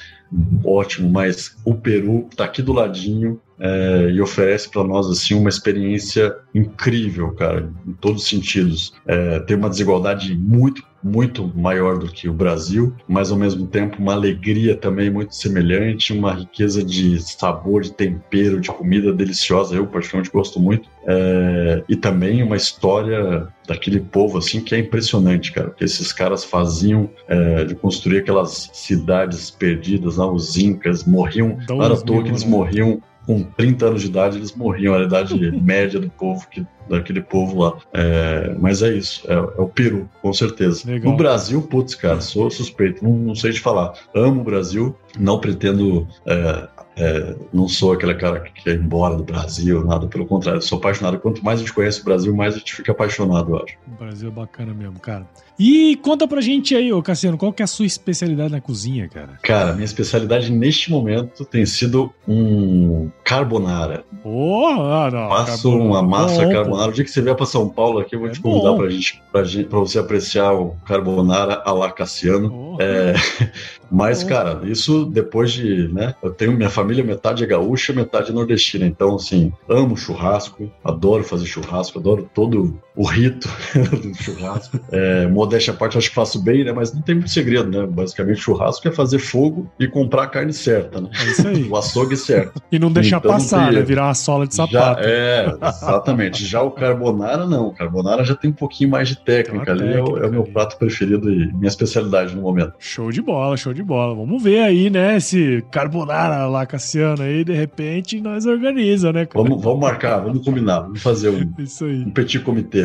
ótimo, 0.64 1.10
mas 1.10 1.56
o 1.64 1.74
Peru 1.74 2.26
está 2.30 2.44
aqui 2.44 2.62
do 2.62 2.72
ladinho 2.72 3.40
é, 3.58 4.10
e 4.10 4.20
oferece 4.20 4.68
para 4.70 4.82
nós 4.82 5.08
assim 5.08 5.34
uma 5.34 5.48
experiência 5.48 6.34
incrível, 6.54 7.32
cara, 7.32 7.70
em 7.86 7.92
todos 7.92 8.22
os 8.22 8.28
sentidos. 8.28 8.94
É, 9.06 9.40
tem 9.40 9.56
uma 9.56 9.68
desigualdade 9.68 10.34
muito 10.36 10.82
muito 11.03 11.50
maior 11.55 11.98
do 11.98 12.07
que 12.07 12.28
o 12.28 12.32
Brasil, 12.32 12.94
mas 13.09 13.30
ao 13.30 13.38
mesmo 13.38 13.66
tempo 13.66 13.98
uma 13.98 14.12
alegria 14.12 14.76
também 14.76 15.11
muito 15.11 15.34
semelhante, 15.34 16.12
uma 16.12 16.32
riqueza 16.32 16.82
de 16.82 17.20
sabor, 17.20 17.82
de 17.82 17.92
tempero, 17.92 18.61
de 18.61 18.68
comida 18.68 19.12
deliciosa. 19.12 19.74
Eu 19.74 19.86
particularmente 19.86 20.32
gosto 20.32 20.61
muito 20.61 20.88
é, 21.07 21.82
e 21.88 21.96
também 21.96 22.42
uma 22.42 22.57
história 22.57 23.48
daquele 23.66 24.00
povo 24.00 24.38
assim 24.38 24.61
que 24.61 24.74
é 24.74 24.78
impressionante, 24.78 25.53
cara, 25.53 25.70
que 25.70 25.84
esses 25.84 26.12
caras 26.12 26.44
faziam 26.44 27.09
é, 27.28 27.64
de 27.64 27.74
construir 27.74 28.18
aquelas 28.18 28.70
cidades 28.72 29.50
perdidas, 29.50 30.16
lá, 30.16 30.30
os 30.30 30.57
incas 30.57 31.05
morriam, 31.05 31.59
não 31.68 31.82
era 31.82 31.94
à 31.94 31.96
toa 31.96 32.22
que 32.22 32.28
eles 32.28 32.44
né? 32.44 32.50
morriam 32.50 33.03
com 33.27 33.43
30 33.43 33.87
anos 33.87 34.03
de 34.03 34.09
idade, 34.09 34.37
eles 34.37 34.55
morriam, 34.55 34.95
a 34.95 35.03
idade 35.03 35.35
média 35.61 36.01
do 36.01 36.11
povo, 36.11 36.47
que, 36.49 36.66
daquele 36.89 37.20
povo 37.20 37.62
lá. 37.62 37.79
É, 37.93 38.55
mas 38.59 38.83
é 38.83 38.93
isso, 38.93 39.25
é, 39.29 39.35
é, 39.35 39.39
o 39.39 39.68
Peru, 39.68 40.09
com 40.20 40.33
certeza. 40.33 40.91
Legal. 40.91 41.12
No 41.12 41.16
Brasil, 41.16 41.62
putz, 41.62 41.95
cara, 41.95 42.20
sou 42.20 42.51
suspeito, 42.51 43.05
não, 43.05 43.12
não, 43.12 43.35
sei 43.35 43.53
te 43.53 43.61
falar. 43.61 43.95
Amo 44.14 44.41
o 44.41 44.45
Brasil, 44.45 44.97
não 45.18 45.41
pretendo 45.41 46.07
é, 46.27 46.68
é, 46.97 47.37
não 47.53 47.68
sou 47.68 47.93
aquele 47.93 48.14
cara 48.14 48.41
que 48.41 48.64
quer 48.64 48.75
ir 48.75 48.81
embora 48.81 49.16
do 49.16 49.25
Brasil, 49.25 49.85
nada, 49.85 50.07
pelo 50.07 50.27
contrário, 50.27 50.61
sou 50.61 50.79
apaixonado. 50.79 51.18
Quanto 51.18 51.45
mais 51.45 51.59
a 51.59 51.62
gente 51.62 51.73
conhece 51.73 52.01
o 52.01 52.05
Brasil, 52.05 52.35
mais 52.35 52.55
a 52.55 52.59
gente 52.59 52.75
fica 52.75 52.93
apaixonado, 52.93 53.53
eu 53.53 53.62
acho. 53.62 53.77
O 53.87 53.99
Brasil 53.99 54.29
é 54.29 54.33
bacana 54.33 54.75
mesmo, 54.75 54.99
cara. 55.01 55.27
E 55.59 55.96
conta 55.96 56.26
pra 56.26 56.40
gente 56.40 56.74
aí, 56.74 56.92
ô 56.92 57.03
Cassiano, 57.03 57.38
qual 57.38 57.53
que 57.53 57.62
é 57.62 57.64
a 57.64 57.68
sua 57.68 57.86
especialidade 57.86 58.50
na 58.50 58.61
cozinha, 58.61 59.09
cara? 59.09 59.38
Cara, 59.42 59.72
minha 59.72 59.84
especialidade 59.84 60.50
neste 60.50 60.90
momento 60.90 61.44
tem 61.44 61.64
sido 61.66 62.12
um 62.26 63.11
carbonara. 63.24 64.05
Oh, 64.24 64.66
ah, 64.66 65.11
não, 65.12 65.28
Faço 65.28 65.70
carbonara. 65.70 65.84
uma 65.84 66.03
massa 66.03 66.44
bom, 66.44 66.53
carbonara. 66.53 66.90
O 66.90 66.94
dia 66.94 67.05
que 67.05 67.11
você 67.11 67.20
vier 67.22 67.34
pra 67.34 67.46
São 67.46 67.68
Paulo 67.68 67.98
aqui, 67.98 68.14
eu 68.14 68.20
vou 68.20 68.28
é 68.28 68.32
te 68.32 68.40
convidar 68.40 68.74
pra 68.74 68.88
gente, 68.88 69.22
pra 69.30 69.44
gente, 69.44 69.68
pra 69.68 69.78
você 69.78 69.98
apreciar 69.98 70.53
o 70.53 70.76
carbonara 70.86 71.62
a 71.64 71.72
la 71.72 71.90
Cassiano. 71.90 72.50
Oh, 72.53 72.82
é, 72.82 73.14
mas, 73.90 74.24
cara, 74.24 74.61
isso 74.64 75.05
depois 75.05 75.53
de, 75.53 75.88
né, 75.92 76.14
eu 76.22 76.30
tenho 76.30 76.53
minha 76.53 76.70
família, 76.70 77.05
metade 77.05 77.44
é 77.44 77.46
gaúcha, 77.46 77.92
metade 77.92 78.30
é 78.30 78.32
nordestina, 78.32 78.86
então, 78.86 79.16
assim, 79.16 79.53
amo 79.68 79.96
churrasco, 79.96 80.70
adoro 80.82 81.22
fazer 81.22 81.46
churrasco, 81.46 81.98
adoro 81.98 82.28
todo 82.34 82.80
o 82.96 83.05
rito 83.05 83.48
do 84.03 84.14
churrasco. 84.14 84.78
É, 84.90 85.26
modéstia 85.43 85.72
à 85.72 85.76
parte, 85.76 85.99
acho 85.99 86.09
que 86.09 86.14
faço 86.14 86.40
bem, 86.43 86.64
né? 86.64 86.72
Mas 86.72 86.95
não 86.95 87.03
tem 87.03 87.14
muito 87.14 87.30
segredo, 87.30 87.68
né? 87.68 87.86
Basicamente, 87.86 88.40
churrasco 88.40 88.86
é 88.86 88.93
fazer 88.93 89.18
fogo 89.18 89.70
e 89.78 89.86
comprar 89.86 90.24
a 90.24 90.26
carne 90.26 90.53
certa, 90.53 91.01
né? 91.01 91.09
É 91.20 91.24
isso 91.24 91.49
aí. 91.49 91.64
o 91.68 91.76
açougue 91.76 92.16
certo. 92.16 92.62
E 92.70 92.78
não 92.78 92.90
deixar 92.93 93.18
então, 93.18 93.32
passar, 93.32 93.72
né? 93.72 93.82
Virar 93.82 94.07
uma 94.07 94.14
sola 94.14 94.47
de 94.47 94.55
sapato. 94.55 95.03
Já, 95.03 95.09
é, 95.09 95.55
exatamente. 95.68 96.45
já 96.45 96.62
o 96.62 96.70
carbonara, 96.70 97.47
não. 97.47 97.68
O 97.68 97.74
carbonara 97.74 98.24
já 98.24 98.34
tem 98.34 98.51
um 98.51 98.55
pouquinho 98.55 98.90
mais 98.90 99.09
de 99.09 99.16
técnica 99.16 99.72
ali. 99.72 99.80
Técnica, 99.80 100.11
é, 100.11 100.12
o, 100.12 100.24
é 100.24 100.26
o 100.28 100.30
meu 100.30 100.45
prato 100.45 100.78
preferido 100.78 101.30
e 101.30 101.53
minha 101.53 101.68
especialidade 101.68 102.34
no 102.34 102.43
momento. 102.43 102.74
Show 102.78 103.11
de 103.11 103.20
bola, 103.20 103.57
show 103.57 103.74
de 103.74 103.82
bola. 103.82 104.14
Vamos 104.14 104.43
ver 104.43 104.61
aí, 104.61 104.90
né? 104.90 105.16
Esse 105.16 105.64
carbonara 105.70 106.47
lá, 106.47 106.64
Cassiano, 106.64 107.22
aí, 107.22 107.45
de 107.45 107.53
repente, 107.53 108.20
nós 108.20 108.47
organiza, 108.47 109.12
né? 109.12 109.26
Cara? 109.26 109.43
Vamos, 109.43 109.62
vamos 109.62 109.80
marcar, 109.80 110.18
vamos 110.18 110.45
combinar. 110.45 110.80
Vamos 110.80 111.03
fazer 111.03 111.30
um, 111.30 111.40
um 112.07 112.11
petit 112.11 112.38
comitê. 112.40 112.84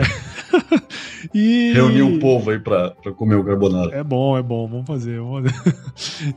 e... 1.33 1.71
Reunir 1.73 2.01
um 2.01 2.19
povo 2.19 2.46
aí 2.51 2.59
pra, 2.59 2.91
pra 2.91 3.11
comer 3.11 3.35
o 3.35 3.43
carbonara. 3.43 3.95
É 3.95 4.03
bom, 4.03 4.37
é 4.37 4.43
bom, 4.43 4.67
vamos 4.67 4.85
fazer, 4.85 5.19
vamos 5.19 5.51
fazer. 5.51 5.77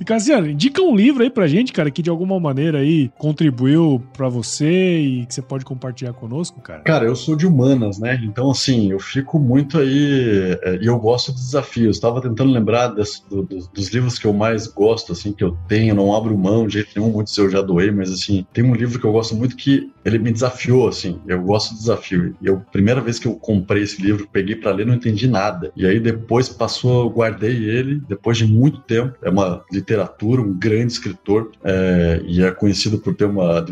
E 0.00 0.04
Cassiano, 0.04 0.48
indica 0.48 0.80
um 0.80 0.94
livro 0.94 1.22
aí 1.22 1.28
pra 1.28 1.46
gente, 1.46 1.72
cara, 1.72 1.90
que 1.90 2.02
de 2.02 2.08
alguma 2.08 2.40
maneira 2.40 2.78
aí 2.78 3.10
contribuiu 3.18 4.02
pra 4.12 4.28
você 4.28 4.98
e 5.00 5.26
que 5.26 5.34
você 5.34 5.42
pode 5.42 5.64
compartilhar 5.64 6.12
conosco, 6.12 6.60
cara. 6.60 6.80
Cara, 6.80 7.04
eu 7.04 7.14
sou 7.14 7.36
de 7.36 7.46
humanas, 7.46 7.98
né? 7.98 8.18
Então, 8.22 8.50
assim, 8.50 8.90
eu 8.90 8.98
fico 8.98 9.38
muito 9.38 9.78
aí 9.78 10.56
é, 10.62 10.78
e 10.80 10.86
eu 10.86 10.98
gosto 10.98 11.32
de 11.32 11.38
desafios. 11.38 11.96
Estava 11.96 12.20
tentando 12.20 12.52
lembrar 12.52 12.88
desse, 12.88 13.28
do, 13.28 13.42
do, 13.42 13.58
dos 13.72 13.88
livros 13.88 14.18
que 14.18 14.26
eu 14.26 14.32
mais 14.32 14.66
gosto, 14.66 15.12
assim, 15.12 15.32
que 15.32 15.44
eu 15.44 15.56
tenho, 15.68 15.94
não 15.94 16.14
abro 16.14 16.36
mão 16.36 16.66
de 16.66 16.74
jeito 16.74 16.90
nenhum, 16.96 17.12
muitos 17.12 17.36
eu 17.36 17.50
já 17.50 17.60
doei, 17.60 17.90
mas 17.90 18.10
assim, 18.10 18.46
tem 18.52 18.64
um 18.64 18.74
livro 18.74 18.98
que 18.98 19.04
eu 19.04 19.12
gosto 19.12 19.34
muito 19.34 19.56
que 19.56 19.90
ele 20.04 20.18
me 20.18 20.32
desafiou, 20.32 20.88
assim, 20.88 21.20
eu 21.26 21.42
gosto 21.42 21.72
de 21.72 21.80
desafio. 21.80 22.34
E 22.40 22.46
eu, 22.46 22.60
primeira 22.72 23.00
vez 23.00 23.18
que 23.18 23.28
eu 23.28 23.34
comprei 23.34 23.82
esse 23.82 24.00
livro, 24.00 24.28
peguei 24.32 24.56
para 24.56 24.72
ler, 24.72 24.86
não 24.86 24.94
entendi 24.94 25.28
nada. 25.28 25.70
E 25.76 25.86
aí 25.86 25.99
depois 26.00 26.48
passou, 26.48 27.04
eu 27.04 27.10
guardei 27.10 27.64
ele, 27.64 28.00
depois 28.08 28.38
de 28.38 28.46
muito 28.46 28.80
tempo. 28.80 29.16
É 29.22 29.30
uma 29.30 29.64
literatura, 29.72 30.40
um 30.40 30.52
grande 30.52 30.92
escritor, 30.92 31.50
é, 31.62 32.22
e 32.24 32.42
é 32.42 32.50
conhecido 32.50 32.98
por 32.98 33.14
ter 33.14 33.26
uma, 33.26 33.64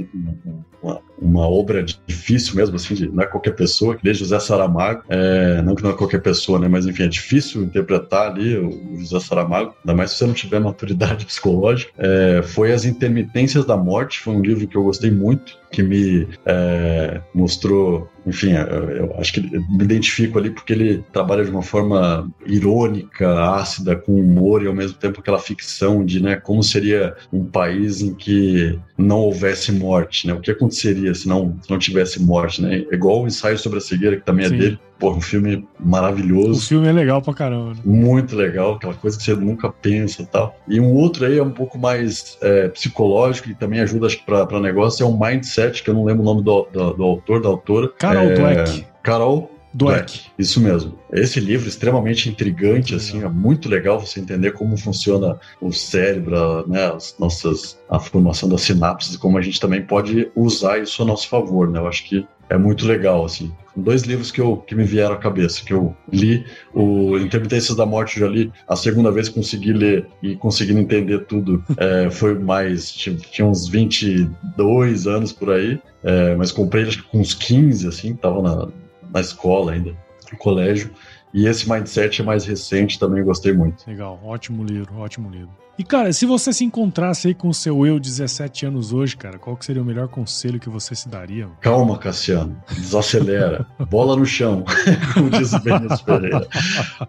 uma, 0.82 1.00
uma, 1.20 1.48
obra 1.48 1.82
difícil 1.82 2.56
mesmo, 2.56 2.76
assim, 2.76 2.94
de, 2.94 3.08
não 3.08 3.22
é 3.22 3.26
qualquer 3.26 3.52
pessoa, 3.52 3.96
que 3.96 4.02
desde 4.02 4.24
José 4.24 4.38
Saramago, 4.40 5.02
é, 5.08 5.62
não 5.62 5.74
que 5.74 5.82
não 5.82 5.90
é 5.90 5.94
qualquer 5.94 6.20
pessoa, 6.20 6.58
né, 6.58 6.68
mas 6.68 6.86
enfim, 6.86 7.04
é 7.04 7.08
difícil 7.08 7.62
interpretar 7.62 8.30
ali 8.30 8.56
o 8.56 8.98
José 8.98 9.20
Saramago, 9.20 9.74
ainda 9.84 9.96
mais 9.96 10.10
se 10.10 10.18
você 10.18 10.26
não 10.26 10.34
tiver 10.34 10.60
maturidade 10.60 11.26
psicológica. 11.26 11.92
É, 11.98 12.42
foi 12.42 12.72
As 12.72 12.84
Intermitências 12.84 13.64
da 13.64 13.76
Morte, 13.76 14.20
foi 14.20 14.34
um 14.34 14.42
livro 14.42 14.66
que 14.66 14.76
eu 14.76 14.84
gostei 14.84 15.10
muito, 15.10 15.58
que 15.70 15.82
me 15.82 16.26
é, 16.46 17.20
mostrou, 17.34 18.08
enfim, 18.26 18.52
eu, 18.52 18.90
eu, 18.90 19.14
acho 19.18 19.32
que 19.34 19.40
me 19.40 19.84
identifico 19.84 20.38
ali 20.38 20.50
porque 20.50 20.72
ele 20.72 21.04
trabalha 21.12 21.44
de 21.44 21.50
uma 21.50 21.62
forma 21.62 22.30
irônica, 22.46 23.54
ácida, 23.54 23.96
com 23.96 24.14
humor 24.14 24.62
e 24.62 24.66
ao 24.66 24.74
mesmo 24.74 24.96
tempo 24.96 25.20
aquela 25.20 25.38
ficção 25.38 26.04
de, 26.04 26.22
né, 26.22 26.36
como 26.36 26.62
seria 26.62 27.14
um 27.32 27.44
país 27.44 28.00
em 28.00 28.14
que 28.14 28.78
não 28.96 29.18
houvesse 29.20 29.72
morte, 29.72 30.26
né, 30.26 30.32
o 30.32 30.40
que 30.40 30.50
aconteceria 30.50 30.67
aconteceria 30.68 31.14
se 31.14 31.26
não, 31.26 31.56
se 31.62 31.70
não 31.70 31.78
tivesse 31.78 32.22
morte, 32.22 32.62
né? 32.62 32.84
É 32.90 32.94
igual 32.94 33.22
o 33.22 33.26
ensaio 33.26 33.58
sobre 33.58 33.78
a 33.78 33.80
cegueira, 33.80 34.16
que 34.16 34.24
também 34.24 34.44
é 34.44 34.48
Sim. 34.48 34.54
é 34.54 34.58
dele. 34.58 34.80
Pô, 34.98 35.12
um 35.12 35.20
filme 35.20 35.66
maravilhoso. 35.78 36.58
O 36.58 36.62
filme 36.62 36.88
é 36.88 36.92
legal 36.92 37.22
pra 37.22 37.32
caramba. 37.32 37.70
Né? 37.70 37.80
Muito 37.84 38.34
legal, 38.34 38.74
aquela 38.74 38.94
coisa 38.94 39.16
que 39.16 39.22
você 39.22 39.34
nunca 39.34 39.70
pensa 39.70 40.22
e 40.22 40.26
tal. 40.26 40.56
E 40.66 40.80
um 40.80 40.92
outro 40.92 41.24
aí 41.24 41.38
é 41.38 41.42
um 41.42 41.52
pouco 41.52 41.78
mais 41.78 42.36
é, 42.42 42.68
psicológico 42.68 43.48
e 43.48 43.54
também 43.54 43.80
ajuda, 43.80 44.06
acho 44.06 44.18
que, 44.18 44.26
pra, 44.26 44.44
pra 44.44 44.60
negócio, 44.60 45.04
é 45.04 45.06
um 45.06 45.18
Mindset, 45.18 45.82
que 45.82 45.90
eu 45.90 45.94
não 45.94 46.04
lembro 46.04 46.22
o 46.22 46.24
nome 46.24 46.42
do, 46.42 46.66
do, 46.72 46.92
do 46.94 47.04
autor, 47.04 47.40
da 47.40 47.48
autora. 47.48 47.88
Carol 47.96 48.24
é, 48.24 48.34
Dweck. 48.34 48.86
Carol 49.02 49.57
Dweck. 49.72 50.22
Isso 50.38 50.60
mesmo. 50.60 50.98
Esse 51.12 51.40
livro 51.40 51.66
é 51.66 51.68
extremamente 51.68 52.28
intrigante, 52.28 52.94
assim, 52.94 53.22
é 53.22 53.28
muito 53.28 53.68
legal 53.68 54.00
você 54.00 54.20
entender 54.20 54.52
como 54.52 54.76
funciona 54.76 55.38
o 55.60 55.72
cérebro, 55.72 56.66
né, 56.66 56.86
as 56.86 57.14
nossas, 57.18 57.78
a 57.88 57.98
formação 57.98 58.48
das 58.48 58.62
sinapses 58.62 59.14
e 59.14 59.18
como 59.18 59.38
a 59.38 59.42
gente 59.42 59.60
também 59.60 59.82
pode 59.82 60.30
usar 60.34 60.78
isso 60.78 61.02
a 61.02 61.06
nosso 61.06 61.28
favor, 61.28 61.70
né? 61.70 61.78
Eu 61.78 61.86
acho 61.86 62.04
que 62.08 62.26
é 62.50 62.56
muito 62.56 62.86
legal, 62.86 63.24
assim. 63.24 63.52
Dois 63.76 64.02
livros 64.02 64.30
que, 64.30 64.40
eu, 64.40 64.56
que 64.56 64.74
me 64.74 64.84
vieram 64.84 65.14
à 65.14 65.18
cabeça, 65.18 65.62
que 65.64 65.72
eu 65.72 65.94
li, 66.10 66.44
o 66.74 67.16
Intermitências 67.18 67.76
da 67.76 67.86
Morte 67.86 68.20
eu 68.20 68.26
já 68.26 68.32
li, 68.32 68.50
a 68.66 68.74
segunda 68.74 69.12
vez 69.12 69.28
que 69.28 69.34
consegui 69.34 69.72
ler 69.72 70.06
e 70.22 70.34
conseguindo 70.34 70.80
entender 70.80 71.26
tudo 71.26 71.62
é, 71.76 72.10
foi 72.10 72.36
mais, 72.38 72.90
tinha, 72.90 73.14
tinha, 73.16 73.46
uns 73.46 73.68
22 73.68 75.06
anos 75.06 75.32
por 75.32 75.50
aí, 75.50 75.80
é, 76.02 76.34
mas 76.34 76.50
comprei 76.50 76.84
acho 76.84 77.02
que 77.02 77.08
com 77.08 77.20
uns 77.20 77.34
15, 77.34 77.86
assim, 77.86 78.14
tava 78.16 78.42
na, 78.42 78.68
na 79.12 79.20
escola 79.20 79.72
ainda, 79.72 79.94
no 80.30 80.38
colégio, 80.38 80.90
e 81.32 81.46
esse 81.46 81.68
mindset 81.68 82.22
é 82.22 82.24
mais 82.24 82.44
recente, 82.44 82.98
também 82.98 83.22
gostei 83.22 83.52
muito. 83.52 83.84
Legal, 83.86 84.18
ótimo 84.24 84.64
livro, 84.64 84.98
ótimo 84.98 85.30
livro. 85.30 85.50
E 85.78 85.84
cara, 85.84 86.12
se 86.12 86.26
você 86.26 86.52
se 86.52 86.64
encontrasse 86.64 87.28
aí 87.28 87.34
com 87.34 87.48
o 87.48 87.54
seu 87.54 87.86
eu 87.86 88.00
17 88.00 88.66
anos 88.66 88.92
hoje, 88.92 89.16
cara, 89.16 89.38
qual 89.38 89.56
que 89.56 89.64
seria 89.64 89.80
o 89.80 89.84
melhor 89.84 90.08
conselho 90.08 90.58
que 90.58 90.68
você 90.68 90.92
se 90.92 91.08
daria? 91.08 91.48
Calma, 91.60 91.96
Cassiano, 91.96 92.60
desacelera, 92.68 93.64
bola 93.88 94.16
no 94.16 94.26
chão, 94.26 94.64
como 95.14 95.30
diz 95.30 95.52
o 95.52 95.60
Benício 95.60 96.04
Pereira. 96.04 96.48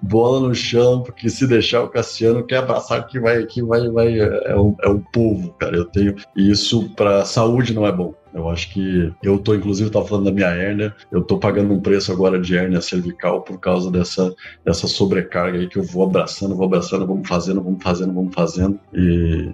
Bola 0.04 0.48
no 0.48 0.54
chão, 0.54 1.02
porque 1.02 1.32
se 1.32 1.48
deixar 1.48 1.82
o 1.82 1.90
Cassiano 1.90 2.46
quer 2.46 2.58
abraçar 2.58 3.08
que 3.08 3.20
vai, 3.20 3.44
que 3.48 3.64
vai, 3.64 3.90
vai, 3.90 4.20
é 4.20 4.56
um, 4.56 4.76
é 4.84 4.88
um 4.88 5.00
povo, 5.00 5.50
cara. 5.54 5.76
Eu 5.76 5.86
tenho 5.86 6.16
e 6.36 6.52
isso 6.52 6.92
para 6.92 7.26
saúde 7.26 7.74
não 7.74 7.88
é 7.88 7.92
bom. 7.92 8.14
Eu 8.34 8.50
acho 8.50 8.72
que 8.72 9.12
eu 9.24 9.40
tô, 9.40 9.56
inclusive, 9.56 9.90
tava 9.90 10.06
falando 10.06 10.26
da 10.26 10.32
minha 10.32 10.48
hérnia, 10.48 10.96
eu 11.12 11.22
tô 11.24 11.38
pagando 11.38 11.74
um 11.74 11.82
preço 11.82 12.12
agora 12.12 12.40
de 12.40 12.56
hérnia 12.56 12.82
cervical 12.82 13.42
por 13.42 13.60
causa 13.60 13.92
dessa, 13.92 14.34
dessa 14.64 14.88
sobrecarga 14.88 15.58
aí 15.58 15.68
que 15.68 15.78
eu 15.78 15.84
vou 15.84 16.04
abraçando, 16.04 16.56
vou 16.56 16.66
abraçando, 16.66 17.08
vamos 17.08 17.28
fazendo, 17.28 17.62
vamos 17.62 17.82
fazendo, 17.82 18.14
vamos 18.14 18.34
fazendo. 18.34 18.80
E, 18.94 19.52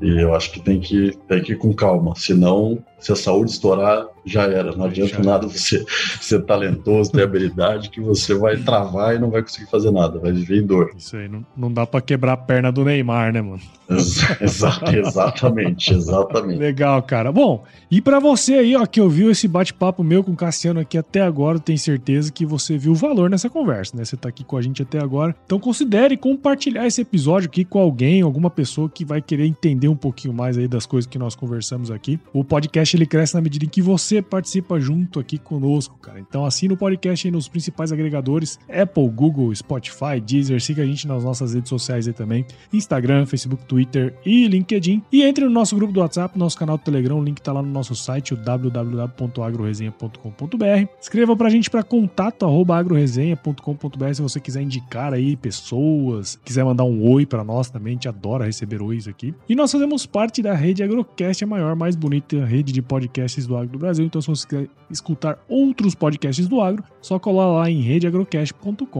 e 0.00 0.22
eu 0.22 0.34
acho 0.34 0.52
que 0.52 0.60
tem 0.60 0.80
que, 0.80 1.16
tem 1.28 1.42
que 1.42 1.52
ir 1.52 1.58
com 1.58 1.72
calma, 1.72 2.14
senão 2.16 2.82
se 2.98 3.12
a 3.12 3.16
saúde 3.16 3.50
estourar, 3.50 4.06
já 4.24 4.44
era. 4.44 4.74
Não 4.74 4.86
adianta 4.86 5.22
nada 5.22 5.46
você 5.46 5.84
ser 6.20 6.42
talentoso, 6.44 7.12
ter 7.12 7.22
habilidade, 7.22 7.90
que 7.90 8.00
você 8.00 8.34
vai 8.34 8.56
travar 8.56 9.14
e 9.14 9.18
não 9.18 9.30
vai 9.30 9.42
conseguir 9.42 9.70
fazer 9.70 9.90
nada, 9.90 10.18
vai 10.18 10.32
viver 10.32 10.58
em 10.58 10.66
dor. 10.66 10.90
Isso 10.96 11.16
aí, 11.16 11.28
não, 11.28 11.44
não 11.56 11.72
dá 11.72 11.86
para 11.86 12.00
quebrar 12.00 12.32
a 12.32 12.36
perna 12.36 12.70
do 12.70 12.84
Neymar, 12.84 13.32
né, 13.32 13.42
mano? 13.42 13.60
Exato, 13.88 14.90
exatamente, 14.96 15.92
exatamente. 15.92 16.58
Legal, 16.58 17.02
cara. 17.02 17.30
Bom, 17.30 17.64
e 17.90 18.00
para 18.00 18.18
você 18.18 18.54
aí, 18.54 18.76
ó, 18.76 18.86
que 18.86 19.00
ouviu 19.00 19.30
esse 19.30 19.46
bate-papo 19.46 20.02
meu 20.02 20.24
com 20.24 20.32
o 20.32 20.36
Cassiano 20.36 20.80
aqui 20.80 20.96
até 20.96 21.20
agora, 21.20 21.58
tenho 21.58 21.78
certeza 21.78 22.32
que 22.32 22.46
você 22.46 22.78
viu 22.78 22.92
o 22.92 22.94
valor 22.94 23.28
nessa 23.28 23.50
conversa, 23.50 23.96
né? 23.96 24.04
Você 24.04 24.16
tá 24.16 24.28
aqui 24.28 24.44
com 24.44 24.56
a 24.56 24.62
gente 24.62 24.82
até 24.82 24.98
agora. 24.98 25.34
Então 25.44 25.58
considere 25.58 26.16
compartilhar 26.16 26.86
esse 26.86 27.00
episódio 27.00 27.48
aqui 27.48 27.64
com 27.64 27.78
alguém, 27.78 28.22
alguma 28.22 28.50
pessoa 28.50 28.88
que 28.88 29.04
vai 29.04 29.20
querer 29.20 29.46
entender 29.46 29.88
um 29.88 29.96
pouquinho 29.96 30.32
mais 30.32 30.56
aí 30.56 30.66
das 30.66 30.86
coisas 30.86 31.08
que 31.08 31.18
nós 31.18 31.34
conversamos 31.34 31.90
aqui. 31.90 32.18
O 32.32 32.42
podcast 32.42 32.96
ele 32.96 33.06
cresce 33.06 33.34
na 33.34 33.40
medida 33.40 33.64
em 33.64 33.68
que 33.68 33.82
você 33.82 34.13
participa 34.22 34.80
junto 34.80 35.20
aqui 35.20 35.38
conosco, 35.38 35.96
cara. 35.98 36.20
Então 36.20 36.44
assina 36.44 36.74
o 36.74 36.76
podcast 36.76 37.26
aí 37.26 37.32
nos 37.32 37.48
principais 37.48 37.90
agregadores: 37.92 38.58
Apple, 38.68 39.08
Google, 39.08 39.54
Spotify, 39.54 40.20
Deezer. 40.24 40.60
Siga 40.60 40.82
a 40.82 40.86
gente 40.86 41.06
nas 41.06 41.22
nossas 41.24 41.54
redes 41.54 41.68
sociais 41.68 42.08
aí 42.08 42.14
também: 42.14 42.44
Instagram, 42.72 43.26
Facebook, 43.26 43.64
Twitter 43.64 44.14
e 44.24 44.48
LinkedIn. 44.48 45.02
E 45.12 45.22
entre 45.22 45.44
no 45.44 45.50
nosso 45.50 45.76
grupo 45.76 45.92
do 45.92 46.00
WhatsApp, 46.00 46.38
nosso 46.38 46.56
canal 46.58 46.78
do 46.78 46.84
Telegram. 46.84 47.18
O 47.18 47.24
link 47.24 47.40
tá 47.40 47.52
lá 47.52 47.62
no 47.62 47.70
nosso 47.70 47.94
site, 47.94 48.34
o 48.34 48.36
www.agroresenha.com.br. 48.36 50.88
Escreva 51.00 51.36
pra 51.36 51.48
gente 51.50 51.70
para 51.70 51.82
contato@agroresenha.com.br 51.82 54.14
se 54.14 54.22
você 54.22 54.40
quiser 54.40 54.62
indicar 54.62 55.12
aí 55.12 55.36
pessoas, 55.36 56.38
quiser 56.44 56.64
mandar 56.64 56.84
um 56.84 57.06
oi 57.08 57.26
para 57.26 57.44
nós 57.44 57.70
também. 57.70 57.92
A 57.92 57.94
gente 57.94 58.08
adora 58.08 58.44
receber 58.44 58.82
ois 58.82 59.08
aqui. 59.08 59.34
E 59.48 59.54
nós 59.54 59.72
fazemos 59.72 60.06
parte 60.06 60.42
da 60.42 60.54
rede 60.54 60.82
Agrocast, 60.82 61.44
a 61.44 61.46
maior, 61.46 61.76
mais 61.76 61.96
bonita 61.96 62.44
rede 62.44 62.72
de 62.72 62.82
podcasts 62.82 63.46
do 63.46 63.56
agro 63.56 63.72
do 63.72 63.78
Brasil. 63.78 64.03
Então, 64.04 64.20
se 64.20 64.28
você 64.28 64.46
quer 64.46 64.68
escutar 64.90 65.38
outros 65.48 65.94
podcasts 65.94 66.46
do 66.46 66.60
agro, 66.60 66.84
só 67.00 67.18
colar 67.18 67.46
lá 67.46 67.70
em 67.70 67.80
redeagrocast.com.br. 67.80 68.90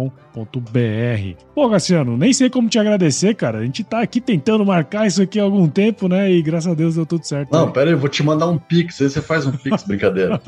Pô, 1.54 1.70
Cassiano, 1.70 2.16
nem 2.16 2.32
sei 2.32 2.50
como 2.50 2.68
te 2.68 2.78
agradecer, 2.78 3.34
cara. 3.34 3.58
A 3.58 3.64
gente 3.64 3.84
tá 3.84 4.00
aqui 4.00 4.20
tentando 4.20 4.64
marcar 4.64 5.06
isso 5.06 5.22
aqui 5.22 5.38
há 5.38 5.42
algum 5.42 5.68
tempo, 5.68 6.08
né? 6.08 6.30
E 6.32 6.42
graças 6.42 6.72
a 6.72 6.74
Deus 6.74 6.96
deu 6.96 7.06
tudo 7.06 7.24
certo. 7.24 7.52
Não, 7.52 7.66
né? 7.66 7.72
pera 7.72 7.90
aí, 7.90 7.92
eu 7.92 7.98
vou 7.98 8.08
te 8.08 8.22
mandar 8.22 8.48
um 8.48 8.58
Pix. 8.58 9.00
Aí 9.00 9.10
você 9.10 9.20
faz 9.20 9.46
um 9.46 9.52
Pix, 9.52 9.84
brincadeira. 9.86 10.40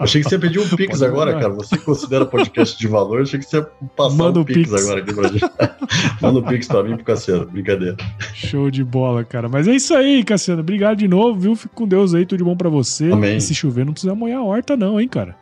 achei 0.00 0.22
que 0.22 0.28
você 0.28 0.38
pediu 0.38 0.62
um 0.62 0.68
Pix 0.68 0.98
Pode 0.98 1.04
agora, 1.04 1.32
mandar. 1.32 1.42
cara. 1.42 1.54
Você 1.54 1.76
considera 1.78 2.26
podcast 2.26 2.78
de 2.78 2.88
valor, 2.88 3.22
achei 3.22 3.38
que 3.38 3.46
você 3.46 3.58
ia 3.58 3.62
passar 3.96 4.16
Manda 4.16 4.40
um 4.40 4.44
Pix, 4.44 4.70
Pix 4.70 4.84
agora 4.84 5.00
aqui 5.00 5.14
pra 5.14 5.28
gente. 5.28 5.44
Manda 6.20 6.40
um 6.40 6.42
Pix 6.42 6.66
pra 6.66 6.82
mim 6.82 6.96
pro 6.96 7.04
Cassiano, 7.04 7.46
brincadeira. 7.46 7.96
Show 8.34 8.70
de 8.70 8.82
bola, 8.82 9.24
cara. 9.24 9.48
Mas 9.48 9.68
é 9.68 9.74
isso 9.74 9.94
aí, 9.94 10.24
Cassiano. 10.24 10.60
Obrigado 10.60 10.98
de 10.98 11.06
novo, 11.06 11.38
viu? 11.38 11.54
Fico 11.54 11.74
com 11.74 11.86
Deus 11.86 11.98
Deus 11.98 12.14
aí, 12.14 12.24
tudo 12.24 12.38
de 12.38 12.44
bom 12.44 12.56
pra 12.56 12.68
você. 12.68 13.12
Amém. 13.18 13.36
E 13.36 13.40
se 13.40 13.54
chover, 13.54 13.84
não 13.84 13.92
precisa 13.92 14.14
molhar 14.14 14.40
a 14.40 14.44
horta, 14.44 14.76
não, 14.76 15.00
hein, 15.00 15.08
cara. 15.08 15.36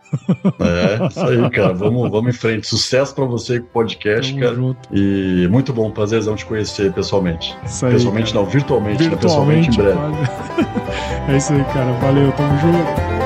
É, 0.61 1.07
isso 1.09 1.21
aí, 1.21 1.51
cara. 1.51 1.73
Vamos, 1.73 2.11
vamos 2.11 2.35
em 2.35 2.39
frente. 2.39 2.67
Sucesso 2.67 3.15
pra 3.15 3.25
você 3.25 3.61
com 3.61 3.67
o 3.67 3.71
podcast, 3.71 4.33
Tamo 4.33 4.43
cara. 4.43 4.55
Junto. 4.55 4.89
E 4.93 5.49
muito 5.51 5.73
bom, 5.73 5.91
prazerzão 5.91 6.35
te 6.35 6.47
conhecer 6.47 6.93
pessoalmente. 6.93 7.57
Isso 7.65 7.87
aí, 7.87 7.93
pessoalmente 7.93 8.33
cara. 8.33 8.45
não, 8.45 8.51
virtualmente, 8.51 9.09
virtualmente, 9.09 9.71
né? 9.71 9.71
Pessoalmente 9.71 9.71
em 9.71 9.83
breve. 9.83 9.99
Vale. 9.99 10.77
É 11.29 11.37
isso 11.37 11.53
aí, 11.53 11.65
cara. 11.65 11.93
Valeu, 11.95 12.31
tamo 12.33 12.57
junto. 12.61 13.26